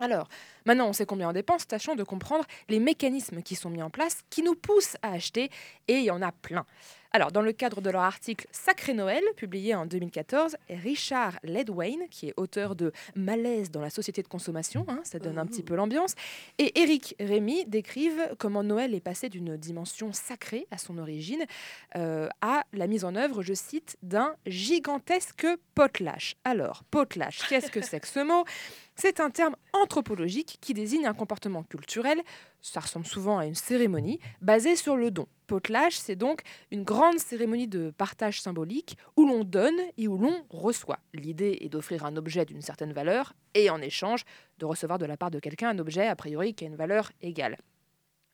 Alors, 0.00 0.28
maintenant 0.64 0.88
on 0.88 0.92
sait 0.92 1.06
combien 1.06 1.28
on 1.28 1.32
dépense, 1.32 1.66
tâchons 1.66 1.96
de 1.96 2.04
comprendre 2.04 2.44
les 2.68 2.78
mécanismes 2.78 3.42
qui 3.42 3.56
sont 3.56 3.68
mis 3.68 3.82
en 3.82 3.90
place, 3.90 4.22
qui 4.30 4.42
nous 4.42 4.54
poussent 4.54 4.96
à 5.02 5.10
acheter, 5.10 5.50
et 5.88 5.94
il 5.94 6.04
y 6.04 6.10
en 6.12 6.22
a 6.22 6.30
plein. 6.30 6.64
Alors, 7.12 7.32
dans 7.32 7.40
le 7.40 7.52
cadre 7.52 7.80
de 7.80 7.88
leur 7.88 8.02
article 8.02 8.46
Sacré 8.52 8.92
Noël, 8.92 9.22
publié 9.36 9.74
en 9.74 9.86
2014, 9.86 10.56
Richard 10.68 11.38
Ledwayne, 11.42 12.06
qui 12.10 12.28
est 12.28 12.34
auteur 12.36 12.74
de 12.76 12.92
Malaise 13.16 13.70
dans 13.70 13.80
la 13.80 13.88
société 13.88 14.22
de 14.22 14.28
consommation, 14.28 14.84
hein, 14.88 15.00
ça 15.04 15.18
donne 15.18 15.38
un 15.38 15.46
petit 15.46 15.62
peu 15.62 15.74
l'ambiance, 15.74 16.14
et 16.58 16.78
Eric 16.80 17.16
Rémy 17.18 17.64
décrivent 17.64 18.34
comment 18.38 18.62
Noël 18.62 18.94
est 18.94 19.00
passé 19.00 19.30
d'une 19.30 19.56
dimension 19.56 20.12
sacrée 20.12 20.66
à 20.70 20.76
son 20.76 20.98
origine 20.98 21.44
euh, 21.96 22.28
à 22.42 22.64
la 22.74 22.86
mise 22.86 23.04
en 23.06 23.14
œuvre, 23.14 23.42
je 23.42 23.54
cite, 23.54 23.96
d'un 24.02 24.34
gigantesque 24.46 25.46
potlatch. 25.74 26.36
Alors, 26.44 26.84
potlatch, 26.90 27.48
qu'est-ce 27.48 27.70
que 27.70 27.80
c'est 27.80 28.00
que 28.00 28.08
ce 28.08 28.20
mot? 28.20 28.44
C'est 29.00 29.20
un 29.20 29.30
terme 29.30 29.54
anthropologique 29.72 30.58
qui 30.60 30.74
désigne 30.74 31.06
un 31.06 31.14
comportement 31.14 31.62
culturel, 31.62 32.20
ça 32.60 32.80
ressemble 32.80 33.06
souvent 33.06 33.38
à 33.38 33.46
une 33.46 33.54
cérémonie, 33.54 34.18
basée 34.42 34.74
sur 34.74 34.96
le 34.96 35.12
don. 35.12 35.28
Potlatch, 35.46 35.96
c'est 35.96 36.16
donc 36.16 36.42
une 36.72 36.82
grande 36.82 37.18
cérémonie 37.20 37.68
de 37.68 37.92
partage 37.96 38.42
symbolique 38.42 38.98
où 39.16 39.24
l'on 39.24 39.44
donne 39.44 39.78
et 39.96 40.08
où 40.08 40.18
l'on 40.18 40.44
reçoit. 40.50 40.98
L'idée 41.14 41.58
est 41.60 41.68
d'offrir 41.68 42.04
un 42.04 42.16
objet 42.16 42.44
d'une 42.44 42.60
certaine 42.60 42.92
valeur 42.92 43.34
et 43.54 43.70
en 43.70 43.80
échange 43.80 44.24
de 44.58 44.66
recevoir 44.66 44.98
de 44.98 45.06
la 45.06 45.16
part 45.16 45.30
de 45.30 45.38
quelqu'un 45.38 45.68
un 45.68 45.78
objet 45.78 46.08
a 46.08 46.16
priori 46.16 46.54
qui 46.54 46.64
a 46.64 46.66
une 46.66 46.76
valeur 46.76 47.12
égale. 47.22 47.56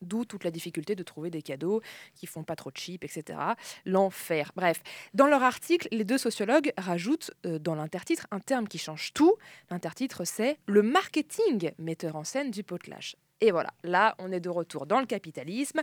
D'où 0.04 0.24
toute 0.24 0.44
la 0.44 0.50
difficulté 0.50 0.94
de 0.94 1.02
trouver 1.02 1.30
des 1.30 1.42
cadeaux 1.42 1.80
qui 2.14 2.26
font 2.26 2.44
pas 2.44 2.56
trop 2.56 2.70
cheap, 2.74 3.04
etc. 3.04 3.38
L'enfer. 3.84 4.52
Bref, 4.54 4.82
dans 5.14 5.26
leur 5.26 5.42
article, 5.42 5.88
les 5.90 6.04
deux 6.04 6.18
sociologues 6.18 6.72
rajoutent 6.76 7.30
euh, 7.46 7.58
dans 7.58 7.74
l'intertitre 7.74 8.26
un 8.30 8.40
terme 8.40 8.68
qui 8.68 8.78
change 8.78 9.12
tout. 9.12 9.34
L'intertitre, 9.70 10.24
c'est 10.24 10.58
le 10.66 10.82
marketing 10.82 11.72
metteur 11.78 12.16
en 12.16 12.24
scène 12.24 12.50
du 12.50 12.62
potlatch. 12.62 13.16
Et 13.40 13.50
voilà, 13.50 13.70
là, 13.82 14.14
on 14.18 14.30
est 14.32 14.40
de 14.40 14.48
retour 14.48 14.86
dans 14.86 15.00
le 15.00 15.06
capitalisme. 15.06 15.80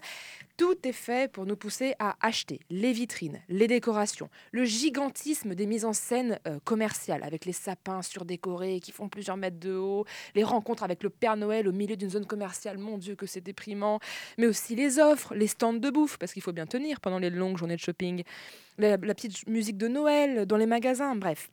Tout 0.57 0.75
est 0.83 0.93
fait 0.93 1.31
pour 1.31 1.45
nous 1.45 1.57
pousser 1.57 1.93
à 1.99 2.15
acheter 2.21 2.61
les 2.69 2.93
vitrines, 2.93 3.41
les 3.49 3.67
décorations, 3.67 4.29
le 4.51 4.63
gigantisme 4.63 5.53
des 5.53 5.65
mises 5.65 5.85
en 5.85 5.93
scène 5.93 6.39
euh, 6.47 6.59
commerciales 6.63 7.23
avec 7.23 7.45
les 7.45 7.53
sapins 7.53 8.01
surdécorés 8.01 8.79
qui 8.79 8.91
font 8.91 9.09
plusieurs 9.09 9.37
mètres 9.37 9.59
de 9.59 9.75
haut, 9.75 10.05
les 10.33 10.43
rencontres 10.43 10.83
avec 10.83 11.03
le 11.03 11.09
Père 11.09 11.35
Noël 11.35 11.67
au 11.67 11.71
milieu 11.71 11.97
d'une 11.97 12.09
zone 12.09 12.25
commerciale, 12.25 12.77
mon 12.77 12.97
Dieu 12.97 13.15
que 13.15 13.25
c'est 13.25 13.41
déprimant, 13.41 13.99
mais 14.37 14.47
aussi 14.47 14.75
les 14.75 14.97
offres, 14.97 15.35
les 15.35 15.47
stands 15.47 15.73
de 15.73 15.89
bouffe, 15.89 16.17
parce 16.17 16.33
qu'il 16.33 16.41
faut 16.41 16.53
bien 16.53 16.65
tenir 16.65 17.01
pendant 17.01 17.19
les 17.19 17.29
longues 17.29 17.57
journées 17.57 17.75
de 17.75 17.81
shopping, 17.81 18.23
la, 18.77 18.97
la 18.97 19.13
petite 19.13 19.47
musique 19.47 19.77
de 19.77 19.87
Noël 19.87 20.45
dans 20.45 20.57
les 20.57 20.65
magasins, 20.65 21.15
bref. 21.15 21.51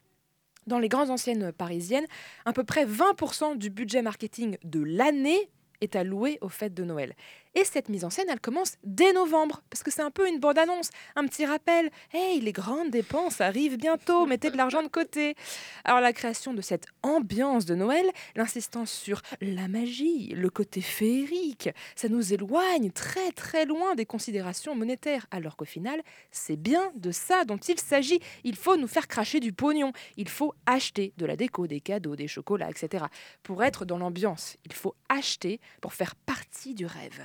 Dans 0.67 0.79
les 0.79 0.89
grandes 0.89 1.11
anciennes 1.11 1.51
parisiennes, 1.53 2.07
à 2.45 2.53
peu 2.53 2.63
près 2.63 2.85
20% 2.85 3.57
du 3.57 3.71
budget 3.71 4.03
marketing 4.03 4.59
de 4.65 4.83
l'année 4.83 5.51
est 5.81 5.97
alloué 5.97 6.39
aux 6.41 6.49
fêtes 6.49 6.75
de 6.75 6.85
Noël. 6.85 7.15
Et 7.59 7.65
cette 7.65 7.89
mise 7.89 8.05
en 8.05 8.11
scène, 8.11 8.29
elle 8.31 8.39
commence 8.39 8.75
dès 8.85 9.13
novembre, 9.13 9.65
parce 9.69 9.83
que 9.83 9.91
c'est 9.91 10.03
un 10.03 10.13
peu 10.13 10.29
une 10.29 10.39
bande-annonce, 10.39 10.91
un 11.17 11.27
petit 11.27 11.45
rappel. 11.45 11.91
Hey, 12.13 12.41
les 12.41 12.53
grandes 12.53 12.91
dépenses 12.91 13.41
arrivent 13.41 13.77
bientôt, 13.77 14.27
mettez 14.27 14.53
de 14.53 14.57
l'argent 14.57 14.81
de 14.81 14.87
côté. 14.87 15.35
Alors 15.83 16.01
la 16.01 16.13
création 16.13 16.55
de 16.55 16.61
cette 16.61 16.87
ambiance 17.03 17.65
de 17.65 17.75
Noël, 17.75 18.07
l'insistance 18.37 18.93
sur 18.93 19.23
la 19.41 19.67
magie, 19.67 20.29
le 20.37 20.51
côté 20.51 20.81
féerique, 20.81 21.71
ça 21.97 22.09
nous 22.09 22.33
éloigne 22.33 22.93
très 22.93 23.33
très 23.33 23.65
loin 23.65 23.97
des 23.97 24.07
considérations 24.07 24.77
monétaires, 24.77 25.27
alors 25.33 25.57
qu'au 25.57 25.65
final, 25.65 26.01
c'est 26.31 26.55
bien 26.55 26.93
de 26.95 27.11
ça 27.11 27.45
dont 27.45 27.57
il 27.57 27.81
s'agit. 27.81 28.21
Il 28.45 28.55
faut 28.55 28.77
nous 28.77 28.87
faire 28.87 29.09
cracher 29.09 29.41
du 29.41 29.53
pognon, 29.53 29.91
il 30.17 30.29
faut 30.29 30.55
acheter 30.67 31.13
de 31.17 31.27
la 31.27 31.35
déco, 31.35 31.67
des 31.67 31.81
cadeaux, 31.81 32.15
des 32.15 32.29
chocolats, 32.29 32.71
etc. 32.71 33.07
Pour 33.43 33.65
être 33.65 33.85
dans 33.85 33.99
l'ambiance, 33.99 34.57
il 34.65 34.73
faut 34.73 34.95
acheter 35.09 35.59
pour 35.81 35.93
faire 35.93 36.15
partie 36.15 36.77
du 36.77 36.87
rêve. 36.87 37.21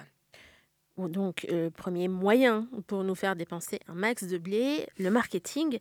Donc, 0.98 1.48
euh, 1.52 1.70
premier 1.72 2.08
moyen 2.08 2.68
pour 2.88 3.04
nous 3.04 3.16
faire 3.16 3.36
dépenser 3.36 3.80
un 3.88 3.96
max 3.96 4.26
de 4.26 4.38
blé, 4.38 4.88
le 4.98 5.10
marketing. 5.10 5.80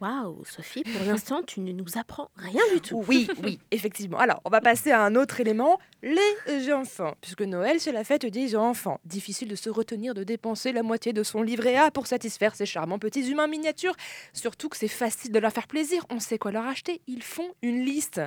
Waouh, 0.00 0.44
Sophie, 0.46 0.82
pour 0.82 1.02
l'instant, 1.06 1.42
tu 1.42 1.60
ne 1.60 1.72
nous 1.72 1.98
apprends 1.98 2.30
rien 2.36 2.62
du 2.72 2.80
tout. 2.80 3.04
Oui, 3.06 3.28
oui, 3.42 3.58
effectivement. 3.70 4.18
Alors, 4.18 4.40
on 4.44 4.50
va 4.50 4.60
passer 4.60 4.90
à 4.90 5.02
un 5.02 5.14
autre 5.14 5.40
élément, 5.40 5.78
les 6.02 6.72
enfants. 6.72 7.14
Puisque 7.20 7.42
Noël, 7.42 7.80
c'est 7.80 7.92
la 7.92 8.04
fête 8.04 8.24
des 8.24 8.56
enfants. 8.56 8.98
Difficile 9.04 9.48
de 9.48 9.56
se 9.56 9.68
retenir 9.68 10.14
de 10.14 10.24
dépenser 10.24 10.72
la 10.72 10.82
moitié 10.82 11.12
de 11.12 11.22
son 11.22 11.42
livret 11.42 11.76
A 11.76 11.90
pour 11.90 12.06
satisfaire 12.06 12.54
ces 12.54 12.66
charmants 12.66 12.98
petits 12.98 13.30
humains 13.30 13.46
miniatures. 13.46 13.96
Surtout 14.32 14.68
que 14.70 14.76
c'est 14.76 14.88
facile 14.88 15.32
de 15.32 15.38
leur 15.38 15.52
faire 15.52 15.66
plaisir. 15.66 16.04
On 16.10 16.18
sait 16.18 16.38
quoi 16.38 16.52
leur 16.52 16.66
acheter. 16.66 17.02
Ils 17.06 17.22
font 17.22 17.54
une 17.62 17.84
liste. 17.84 18.22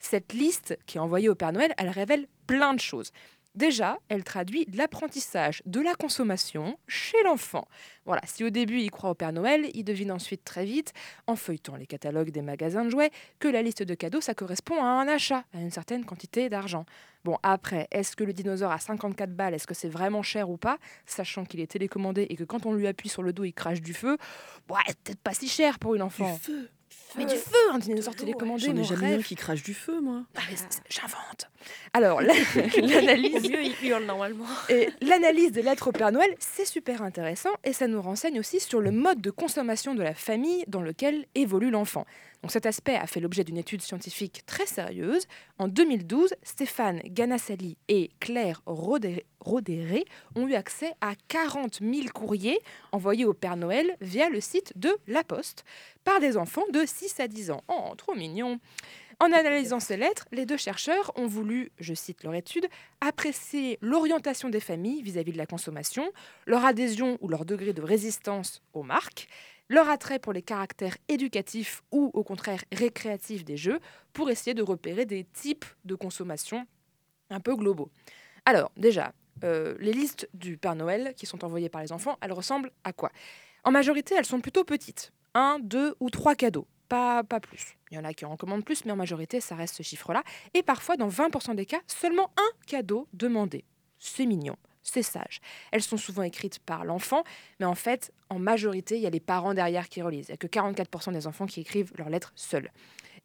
Cette 0.00 0.32
liste 0.32 0.78
qui 0.86 0.98
est 0.98 1.00
envoyée 1.00 1.28
au 1.28 1.34
Père 1.34 1.52
Noël, 1.52 1.74
elle 1.78 1.88
révèle 1.88 2.28
plein 2.46 2.74
de 2.74 2.80
choses. 2.80 3.10
Déjà, 3.58 3.98
elle 4.08 4.22
traduit 4.22 4.66
l'apprentissage 4.72 5.64
de 5.66 5.80
la 5.80 5.96
consommation 5.96 6.78
chez 6.86 7.20
l'enfant. 7.24 7.66
Voilà, 8.06 8.22
si 8.24 8.44
au 8.44 8.50
début 8.50 8.78
il 8.78 8.92
croit 8.92 9.10
au 9.10 9.14
Père 9.14 9.32
Noël, 9.32 9.68
il 9.74 9.82
devine 9.82 10.12
ensuite 10.12 10.44
très 10.44 10.64
vite, 10.64 10.92
en 11.26 11.34
feuilletant 11.34 11.74
les 11.74 11.88
catalogues 11.88 12.30
des 12.30 12.40
magasins 12.40 12.84
de 12.84 12.90
jouets, 12.90 13.10
que 13.40 13.48
la 13.48 13.60
liste 13.62 13.82
de 13.82 13.94
cadeaux, 13.94 14.20
ça 14.20 14.32
correspond 14.32 14.80
à 14.80 14.86
un 14.86 15.08
achat, 15.08 15.42
à 15.52 15.58
une 15.58 15.72
certaine 15.72 16.04
quantité 16.04 16.48
d'argent. 16.48 16.86
Bon, 17.24 17.36
après, 17.42 17.88
est-ce 17.90 18.14
que 18.14 18.22
le 18.22 18.32
dinosaure 18.32 18.70
à 18.70 18.78
54 18.78 19.34
balles, 19.34 19.54
est-ce 19.54 19.66
que 19.66 19.74
c'est 19.74 19.88
vraiment 19.88 20.22
cher 20.22 20.50
ou 20.50 20.56
pas 20.56 20.78
Sachant 21.04 21.44
qu'il 21.44 21.58
est 21.58 21.72
télécommandé 21.72 22.28
et 22.30 22.36
que 22.36 22.44
quand 22.44 22.64
on 22.64 22.72
lui 22.72 22.86
appuie 22.86 23.08
sur 23.08 23.24
le 23.24 23.32
dos, 23.32 23.42
il 23.42 23.54
crache 23.54 23.80
du 23.80 23.92
feu, 23.92 24.18
ouais, 24.70 24.94
peut-être 25.02 25.20
pas 25.20 25.34
si 25.34 25.48
cher 25.48 25.80
pour 25.80 25.96
une 25.96 26.02
enfant. 26.02 26.32
Du 26.32 26.38
feu. 26.38 26.70
Mais 27.16 27.24
du 27.24 27.36
feu, 27.36 27.56
un 27.72 27.78
dinosaure 27.78 28.14
télécommandé, 28.14 28.66
J'en 28.66 28.76
ai 28.76 28.84
jamais 28.84 29.00
vu 29.00 29.06
rêve. 29.12 29.20
un 29.20 29.22
qui 29.22 29.34
crache 29.34 29.62
du 29.62 29.74
feu, 29.74 30.00
moi. 30.00 30.22
Ah, 30.36 30.40
J'invente. 30.90 31.50
Alors, 31.94 32.20
la- 32.20 32.34
l'analyse 32.82 33.48
mieux, 33.48 33.62
il 33.62 33.74
hurle 33.88 34.04
normalement. 34.04 34.44
et 34.68 34.90
l'analyse 35.00 35.52
des 35.52 35.62
lettres 35.62 35.88
au 35.88 35.92
Père 35.92 36.12
Noël, 36.12 36.34
c'est 36.38 36.66
super 36.66 37.02
intéressant 37.02 37.50
et 37.64 37.72
ça 37.72 37.86
nous 37.86 38.02
renseigne 38.02 38.38
aussi 38.38 38.60
sur 38.60 38.80
le 38.80 38.90
mode 38.90 39.20
de 39.20 39.30
consommation 39.30 39.94
de 39.94 40.02
la 40.02 40.14
famille 40.14 40.64
dans 40.68 40.82
lequel 40.82 41.24
évolue 41.34 41.70
l'enfant. 41.70 42.04
Cet 42.46 42.66
aspect 42.66 42.94
a 42.94 43.06
fait 43.06 43.20
l'objet 43.20 43.42
d'une 43.42 43.58
étude 43.58 43.82
scientifique 43.82 44.42
très 44.46 44.64
sérieuse. 44.64 45.26
En 45.58 45.66
2012, 45.66 46.34
Stéphane 46.44 47.00
Ganassali 47.04 47.76
et 47.88 48.10
Claire 48.20 48.62
Rodé- 48.64 49.24
Rodéré 49.40 50.04
ont 50.36 50.46
eu 50.46 50.54
accès 50.54 50.92
à 51.00 51.14
40 51.26 51.80
000 51.82 52.08
courriers 52.14 52.58
envoyés 52.92 53.24
au 53.24 53.34
Père 53.34 53.56
Noël 53.56 53.96
via 54.00 54.28
le 54.30 54.40
site 54.40 54.72
de 54.76 54.96
La 55.08 55.24
Poste 55.24 55.64
par 56.04 56.20
des 56.20 56.36
enfants 56.36 56.64
de 56.72 56.84
6 56.86 57.18
à 57.20 57.26
10 57.28 57.50
ans. 57.50 57.62
Oh, 57.68 57.94
trop 57.96 58.14
mignon 58.14 58.60
en 59.20 59.32
analysant 59.32 59.80
ces 59.80 59.96
lettres, 59.96 60.26
les 60.30 60.46
deux 60.46 60.56
chercheurs 60.56 61.10
ont 61.16 61.26
voulu, 61.26 61.72
je 61.80 61.92
cite 61.92 62.22
leur 62.22 62.36
étude, 62.36 62.68
apprécier 63.00 63.76
l'orientation 63.80 64.48
des 64.48 64.60
familles 64.60 65.02
vis-à-vis 65.02 65.32
de 65.32 65.38
la 65.38 65.46
consommation, 65.46 66.08
leur 66.46 66.64
adhésion 66.64 67.18
ou 67.20 67.26
leur 67.26 67.44
degré 67.44 67.72
de 67.72 67.82
résistance 67.82 68.62
aux 68.74 68.84
marques, 68.84 69.26
leur 69.68 69.88
attrait 69.88 70.18
pour 70.18 70.32
les 70.32 70.42
caractères 70.42 70.96
éducatifs 71.08 71.82
ou 71.92 72.10
au 72.14 72.24
contraire 72.24 72.62
récréatifs 72.72 73.44
des 73.44 73.56
jeux, 73.56 73.80
pour 74.12 74.30
essayer 74.30 74.54
de 74.54 74.62
repérer 74.62 75.06
des 75.06 75.24
types 75.24 75.64
de 75.84 75.94
consommation 75.94 76.66
un 77.30 77.40
peu 77.40 77.54
globaux. 77.54 77.90
Alors, 78.44 78.70
déjà, 78.76 79.12
euh, 79.44 79.76
les 79.78 79.92
listes 79.92 80.28
du 80.34 80.56
Père 80.56 80.74
Noël 80.74 81.14
qui 81.16 81.26
sont 81.26 81.44
envoyées 81.44 81.68
par 81.68 81.82
les 81.82 81.92
enfants, 81.92 82.18
elles 82.20 82.32
ressemblent 82.32 82.72
à 82.84 82.92
quoi? 82.92 83.10
En 83.64 83.70
majorité, 83.70 84.14
elles 84.16 84.24
sont 84.24 84.40
plutôt 84.40 84.64
petites. 84.64 85.12
Un, 85.34 85.58
deux 85.58 85.94
ou 86.00 86.10
trois 86.10 86.34
cadeaux, 86.34 86.66
pas, 86.88 87.22
pas 87.22 87.40
plus. 87.40 87.76
Il 87.90 87.96
y 87.96 87.98
en 87.98 88.04
a 88.04 88.14
qui 88.14 88.24
en 88.24 88.36
commandent 88.36 88.64
plus, 88.64 88.84
mais 88.84 88.92
en 88.92 88.96
majorité, 88.96 89.40
ça 89.40 89.54
reste 89.54 89.76
ce 89.76 89.82
chiffre-là. 89.82 90.22
Et 90.54 90.62
parfois, 90.62 90.96
dans 90.96 91.08
20% 91.08 91.54
des 91.54 91.66
cas, 91.66 91.80
seulement 91.86 92.30
un 92.36 92.66
cadeau 92.66 93.08
demandé. 93.12 93.64
C'est 93.98 94.26
mignon, 94.26 94.56
c'est 94.88 95.02
sage. 95.02 95.40
Elles 95.72 95.82
sont 95.82 95.96
souvent 95.96 96.22
écrites 96.22 96.58
par 96.60 96.84
l'enfant, 96.84 97.24
mais 97.60 97.66
en 97.66 97.74
fait, 97.74 98.12
en 98.30 98.38
majorité, 98.38 98.96
il 98.96 99.02
y 99.02 99.06
a 99.06 99.10
les 99.10 99.20
parents 99.20 99.54
derrière 99.54 99.88
qui 99.88 100.02
relisent. 100.02 100.28
Il 100.28 100.32
n'y 100.32 100.34
a 100.34 100.36
que 100.36 100.46
44% 100.46 101.12
des 101.12 101.26
enfants 101.26 101.46
qui 101.46 101.60
écrivent 101.60 101.92
leurs 101.96 102.10
lettres 102.10 102.32
seuls. 102.34 102.70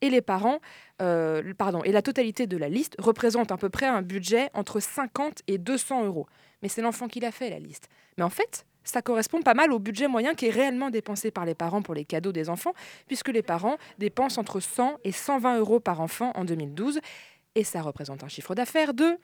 Et 0.02 0.10
les 0.10 0.22
parents, 0.22 0.60
euh, 1.02 1.54
pardon, 1.58 1.82
et 1.84 1.92
la 1.92 2.02
totalité 2.02 2.48
de 2.48 2.58
la 2.58 2.70
liste 2.70 2.96
représente 3.00 3.52
à 3.52 3.58
peu 3.58 3.70
près 3.70 3.86
un 3.86 4.02
budget 4.02 4.50
entre 4.54 4.80
50 4.80 5.42
et 5.48 5.58
200 5.58 6.06
euros. 6.06 6.28
Mais 6.62 6.70
c'est 6.70 6.82
l'enfant 6.82 7.08
qui 7.08 7.20
l'a 7.20 7.32
fait, 7.32 7.50
la 7.50 7.60
liste. 7.60 7.88
Mais 8.18 8.24
en 8.24 8.30
fait, 8.30 8.66
ça 8.84 9.02
correspond 9.02 9.42
pas 9.42 9.54
mal 9.54 9.72
au 9.72 9.80
budget 9.80 10.08
moyen 10.08 10.36
qui 10.36 10.48
est 10.48 10.52
réellement 10.52 10.90
dépensé 10.90 11.32
par 11.32 11.46
les 11.46 11.56
parents 11.56 11.82
pour 11.82 11.94
les 11.94 12.06
cadeaux 12.06 12.32
des 12.32 12.50
enfants, 12.50 12.74
puisque 13.08 13.30
les 13.30 13.42
parents 13.42 13.78
dépensent 13.98 14.40
entre 14.40 14.60
100 14.60 14.98
et 15.04 15.12
120 15.12 15.60
euros 15.60 15.80
par 15.80 16.02
enfant 16.02 16.32
en 16.36 16.44
2012, 16.44 17.00
et 17.56 17.64
ça 17.64 17.82
représente 17.82 18.24
un 18.24 18.28
chiffre 18.28 18.56
d'affaires 18.56 18.94
de 18.94 19.18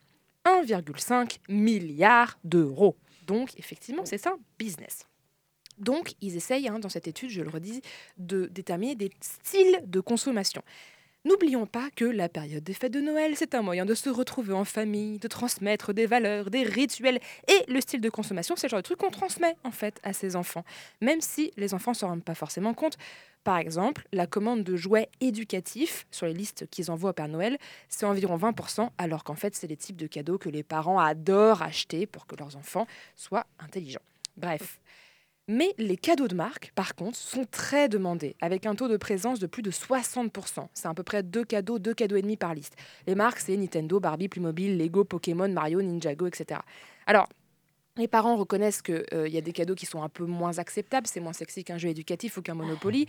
1,5 0.45 1.39
milliard 1.49 2.39
d'euros. 2.43 2.97
Donc, 3.27 3.57
effectivement, 3.57 4.05
c'est 4.05 4.25
un 4.27 4.37
business. 4.57 5.05
Donc, 5.77 6.13
ils 6.21 6.35
essayent, 6.35 6.67
hein, 6.67 6.79
dans 6.79 6.89
cette 6.89 7.07
étude, 7.07 7.29
je 7.29 7.41
le 7.41 7.49
redis, 7.49 7.81
de 8.17 8.47
déterminer 8.47 8.95
des 8.95 9.11
styles 9.21 9.81
de 9.85 9.99
consommation. 9.99 10.61
N'oublions 11.25 11.65
pas 11.65 11.89
que 11.97 12.05
la 12.05 12.29
période 12.29 12.63
des 12.63 12.73
fêtes 12.73 12.93
de 12.93 13.01
Noël, 13.01 13.33
c'est 13.35 13.53
un 13.53 13.61
moyen 13.61 13.85
de 13.85 13.93
se 13.93 14.09
retrouver 14.09 14.53
en 14.53 14.63
famille, 14.63 15.19
de 15.19 15.27
transmettre 15.27 15.93
des 15.93 16.05
valeurs, 16.05 16.49
des 16.49 16.63
rituels 16.63 17.19
et 17.49 17.69
le 17.69 17.81
style 17.81 17.99
de 17.99 18.09
consommation, 18.09 18.55
c'est 18.55 18.67
le 18.67 18.71
genre 18.71 18.79
de 18.79 18.83
truc 18.83 18.99
qu'on 18.99 19.11
transmet 19.11 19.57
en 19.65 19.71
fait 19.71 19.99
à 20.03 20.13
ses 20.13 20.37
enfants, 20.37 20.63
même 21.01 21.19
si 21.19 21.51
les 21.57 21.73
enfants 21.73 21.93
s'en 21.93 22.07
rendent 22.07 22.23
pas 22.23 22.35
forcément 22.35 22.73
compte. 22.73 22.97
Par 23.43 23.57
exemple, 23.57 24.07
la 24.13 24.27
commande 24.27 24.63
de 24.63 24.77
jouets 24.77 25.09
éducatifs 25.19 26.07
sur 26.09 26.25
les 26.25 26.33
listes 26.33 26.67
qu'ils 26.69 26.89
envoient 26.89 27.09
au 27.09 27.13
Père 27.13 27.27
Noël, 27.27 27.57
c'est 27.89 28.05
environ 28.05 28.37
20%, 28.37 28.89
alors 28.97 29.25
qu'en 29.25 29.35
fait, 29.35 29.55
c'est 29.55 29.67
les 29.67 29.77
types 29.77 29.97
de 29.97 30.07
cadeaux 30.07 30.37
que 30.37 30.47
les 30.47 30.63
parents 30.63 30.99
adorent 30.99 31.61
acheter 31.61 32.05
pour 32.05 32.27
que 32.27 32.37
leurs 32.37 32.55
enfants 32.55 32.87
soient 33.17 33.45
intelligents. 33.59 33.99
Bref. 34.37 34.79
Mais 35.51 35.73
les 35.79 35.97
cadeaux 35.97 36.27
de 36.27 36.35
marque, 36.35 36.71
par 36.75 36.93
contre, 36.93 37.17
sont 37.17 37.43
très 37.49 37.89
demandés, 37.89 38.35
avec 38.39 38.67
un 38.67 38.75
taux 38.75 38.87
de 38.87 38.97
présence 38.97 39.39
de 39.39 39.47
plus 39.47 39.63
de 39.63 39.71
60%. 39.71 40.67
C'est 40.75 40.87
à 40.87 40.93
peu 40.93 41.01
près 41.01 41.23
deux 41.23 41.43
cadeaux, 41.43 41.79
deux 41.79 41.95
cadeaux 41.95 42.17
et 42.17 42.21
demi 42.21 42.37
par 42.37 42.53
liste. 42.53 42.75
Les 43.07 43.15
marques, 43.15 43.39
c'est 43.39 43.57
Nintendo, 43.57 43.99
Barbie, 43.99 44.27
Playmobil, 44.27 44.77
Lego, 44.77 45.05
Pokémon, 45.05 45.49
Mario, 45.49 45.81
Ninjago, 45.81 46.27
etc. 46.27 46.59
Alors, 47.07 47.27
les 47.99 48.07
parents 48.07 48.35
reconnaissent 48.35 48.81
qu'il 48.81 49.27
y 49.27 49.37
a 49.37 49.41
des 49.41 49.51
cadeaux 49.51 49.75
qui 49.75 49.85
sont 49.85 50.01
un 50.01 50.09
peu 50.09 50.25
moins 50.25 50.57
acceptables, 50.57 51.07
c'est 51.07 51.19
moins 51.19 51.33
sexy 51.33 51.63
qu'un 51.63 51.77
jeu 51.77 51.89
éducatif 51.89 52.37
ou 52.37 52.41
qu'un 52.41 52.55
Monopoly, 52.55 53.07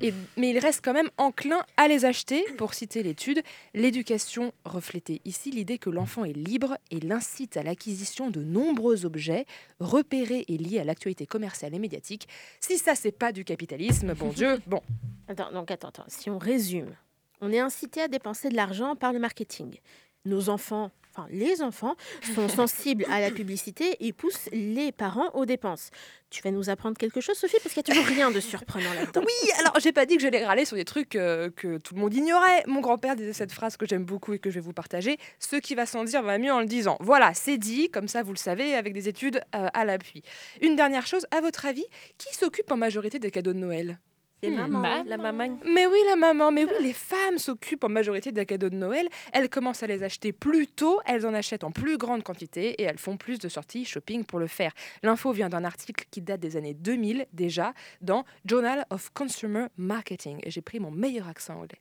et, 0.00 0.12
mais 0.36 0.50
ils 0.50 0.58
restent 0.58 0.84
quand 0.84 0.92
même 0.92 1.10
enclins 1.16 1.64
à 1.76 1.88
les 1.88 2.04
acheter, 2.04 2.44
pour 2.58 2.74
citer 2.74 3.02
l'étude. 3.02 3.42
L'éducation 3.74 4.52
reflétait 4.64 5.20
ici 5.24 5.50
l'idée 5.50 5.78
que 5.78 5.90
l'enfant 5.90 6.24
est 6.24 6.32
libre 6.32 6.76
et 6.90 7.00
l'incite 7.00 7.56
à 7.56 7.62
l'acquisition 7.62 8.30
de 8.30 8.42
nombreux 8.42 9.06
objets 9.06 9.46
repérés 9.80 10.44
et 10.48 10.58
liés 10.58 10.80
à 10.80 10.84
l'actualité 10.84 11.26
commerciale 11.26 11.74
et 11.74 11.78
médiatique. 11.78 12.28
Si 12.60 12.78
ça, 12.78 12.94
c'est 12.94 13.12
pas 13.12 13.32
du 13.32 13.44
capitalisme, 13.44 14.14
bon 14.14 14.28
Dieu, 14.34 14.60
bon. 14.66 14.80
Attends, 15.28 15.52
donc 15.52 15.70
attends, 15.70 15.88
attends. 15.88 16.04
Si 16.08 16.28
on 16.30 16.38
résume, 16.38 16.94
on 17.40 17.50
est 17.50 17.60
incité 17.60 18.02
à 18.02 18.08
dépenser 18.08 18.48
de 18.48 18.56
l'argent 18.56 18.96
par 18.96 19.12
le 19.12 19.18
marketing. 19.18 19.78
Nos 20.24 20.48
enfants, 20.48 20.90
enfin 21.10 21.26
les 21.30 21.62
enfants, 21.62 21.96
sont 22.34 22.48
sensibles 22.60 23.04
à 23.10 23.20
la 23.20 23.30
publicité 23.30 23.96
et 24.00 24.12
poussent 24.12 24.48
les 24.52 24.92
parents 24.92 25.30
aux 25.34 25.46
dépenses. 25.46 25.90
Tu 26.30 26.40
vas 26.42 26.50
nous 26.50 26.70
apprendre 26.70 26.96
quelque 26.96 27.20
chose, 27.20 27.36
Sophie, 27.36 27.56
parce 27.62 27.74
qu'il 27.74 27.82
n'y 27.82 27.90
a 27.90 27.94
toujours 27.94 28.16
rien 28.16 28.30
de 28.30 28.40
surprenant 28.40 28.92
là-dedans. 28.94 29.20
Oui, 29.24 29.50
alors 29.58 29.78
j'ai 29.80 29.92
pas 29.92 30.06
dit 30.06 30.16
que 30.16 30.22
j'allais 30.22 30.44
râler 30.44 30.64
sur 30.64 30.76
des 30.76 30.84
trucs 30.84 31.14
euh, 31.16 31.50
que 31.50 31.78
tout 31.78 31.94
le 31.94 32.00
monde 32.00 32.14
ignorait. 32.14 32.62
Mon 32.66 32.80
grand-père 32.80 33.16
disait 33.16 33.34
cette 33.34 33.52
phrase 33.52 33.76
que 33.76 33.86
j'aime 33.86 34.04
beaucoup 34.04 34.32
et 34.32 34.38
que 34.38 34.48
je 34.48 34.54
vais 34.54 34.64
vous 34.64 34.72
partager. 34.72 35.18
Ce 35.38 35.56
qui 35.56 35.74
va 35.74 35.84
sans 35.84 36.04
dire 36.04 36.22
va 36.22 36.38
mieux 36.38 36.52
en 36.52 36.60
le 36.60 36.66
disant. 36.66 36.96
Voilà, 37.00 37.34
c'est 37.34 37.58
dit, 37.58 37.90
comme 37.90 38.08
ça 38.08 38.22
vous 38.22 38.32
le 38.32 38.38
savez, 38.38 38.74
avec 38.74 38.94
des 38.94 39.08
études 39.08 39.42
euh, 39.54 39.68
à 39.74 39.84
l'appui. 39.84 40.22
Une 40.62 40.76
dernière 40.76 41.06
chose, 41.06 41.26
à 41.30 41.40
votre 41.40 41.66
avis, 41.66 41.84
qui 42.16 42.34
s'occupe 42.34 42.70
en 42.72 42.76
majorité 42.76 43.18
des 43.18 43.30
cadeaux 43.30 43.52
de 43.52 43.58
Noël? 43.58 43.98
C'est 44.44 44.50
Hmm, 44.50 45.04
la 45.06 45.18
maman. 45.18 45.58
Mais 45.64 45.86
oui, 45.86 45.98
la 46.08 46.16
maman, 46.16 46.50
mais 46.50 46.64
oui, 46.64 46.72
les 46.80 46.92
femmes 46.92 47.38
s'occupent 47.38 47.84
en 47.84 47.88
majorité 47.88 48.32
des 48.32 48.44
cadeaux 48.44 48.70
de 48.70 48.74
Noël. 48.74 49.08
Elles 49.32 49.48
commencent 49.48 49.84
à 49.84 49.86
les 49.86 50.02
acheter 50.02 50.32
plus 50.32 50.66
tôt, 50.66 51.00
elles 51.06 51.24
en 51.24 51.32
achètent 51.32 51.62
en 51.62 51.70
plus 51.70 51.96
grande 51.96 52.24
quantité 52.24 52.70
et 52.70 52.82
elles 52.82 52.98
font 52.98 53.16
plus 53.16 53.38
de 53.38 53.48
sorties 53.48 53.84
shopping 53.84 54.24
pour 54.24 54.40
le 54.40 54.48
faire. 54.48 54.72
L'info 55.04 55.30
vient 55.30 55.48
d'un 55.48 55.62
article 55.62 56.06
qui 56.10 56.22
date 56.22 56.40
des 56.40 56.56
années 56.56 56.74
2000 56.74 57.26
déjà 57.32 57.72
dans 58.00 58.24
Journal 58.44 58.84
of 58.90 59.10
Consumer 59.14 59.66
Marketing. 59.76 60.40
Et 60.42 60.50
j'ai 60.50 60.60
pris 60.60 60.80
mon 60.80 60.90
meilleur 60.90 61.28
accent 61.28 61.54
anglais. 61.60 61.78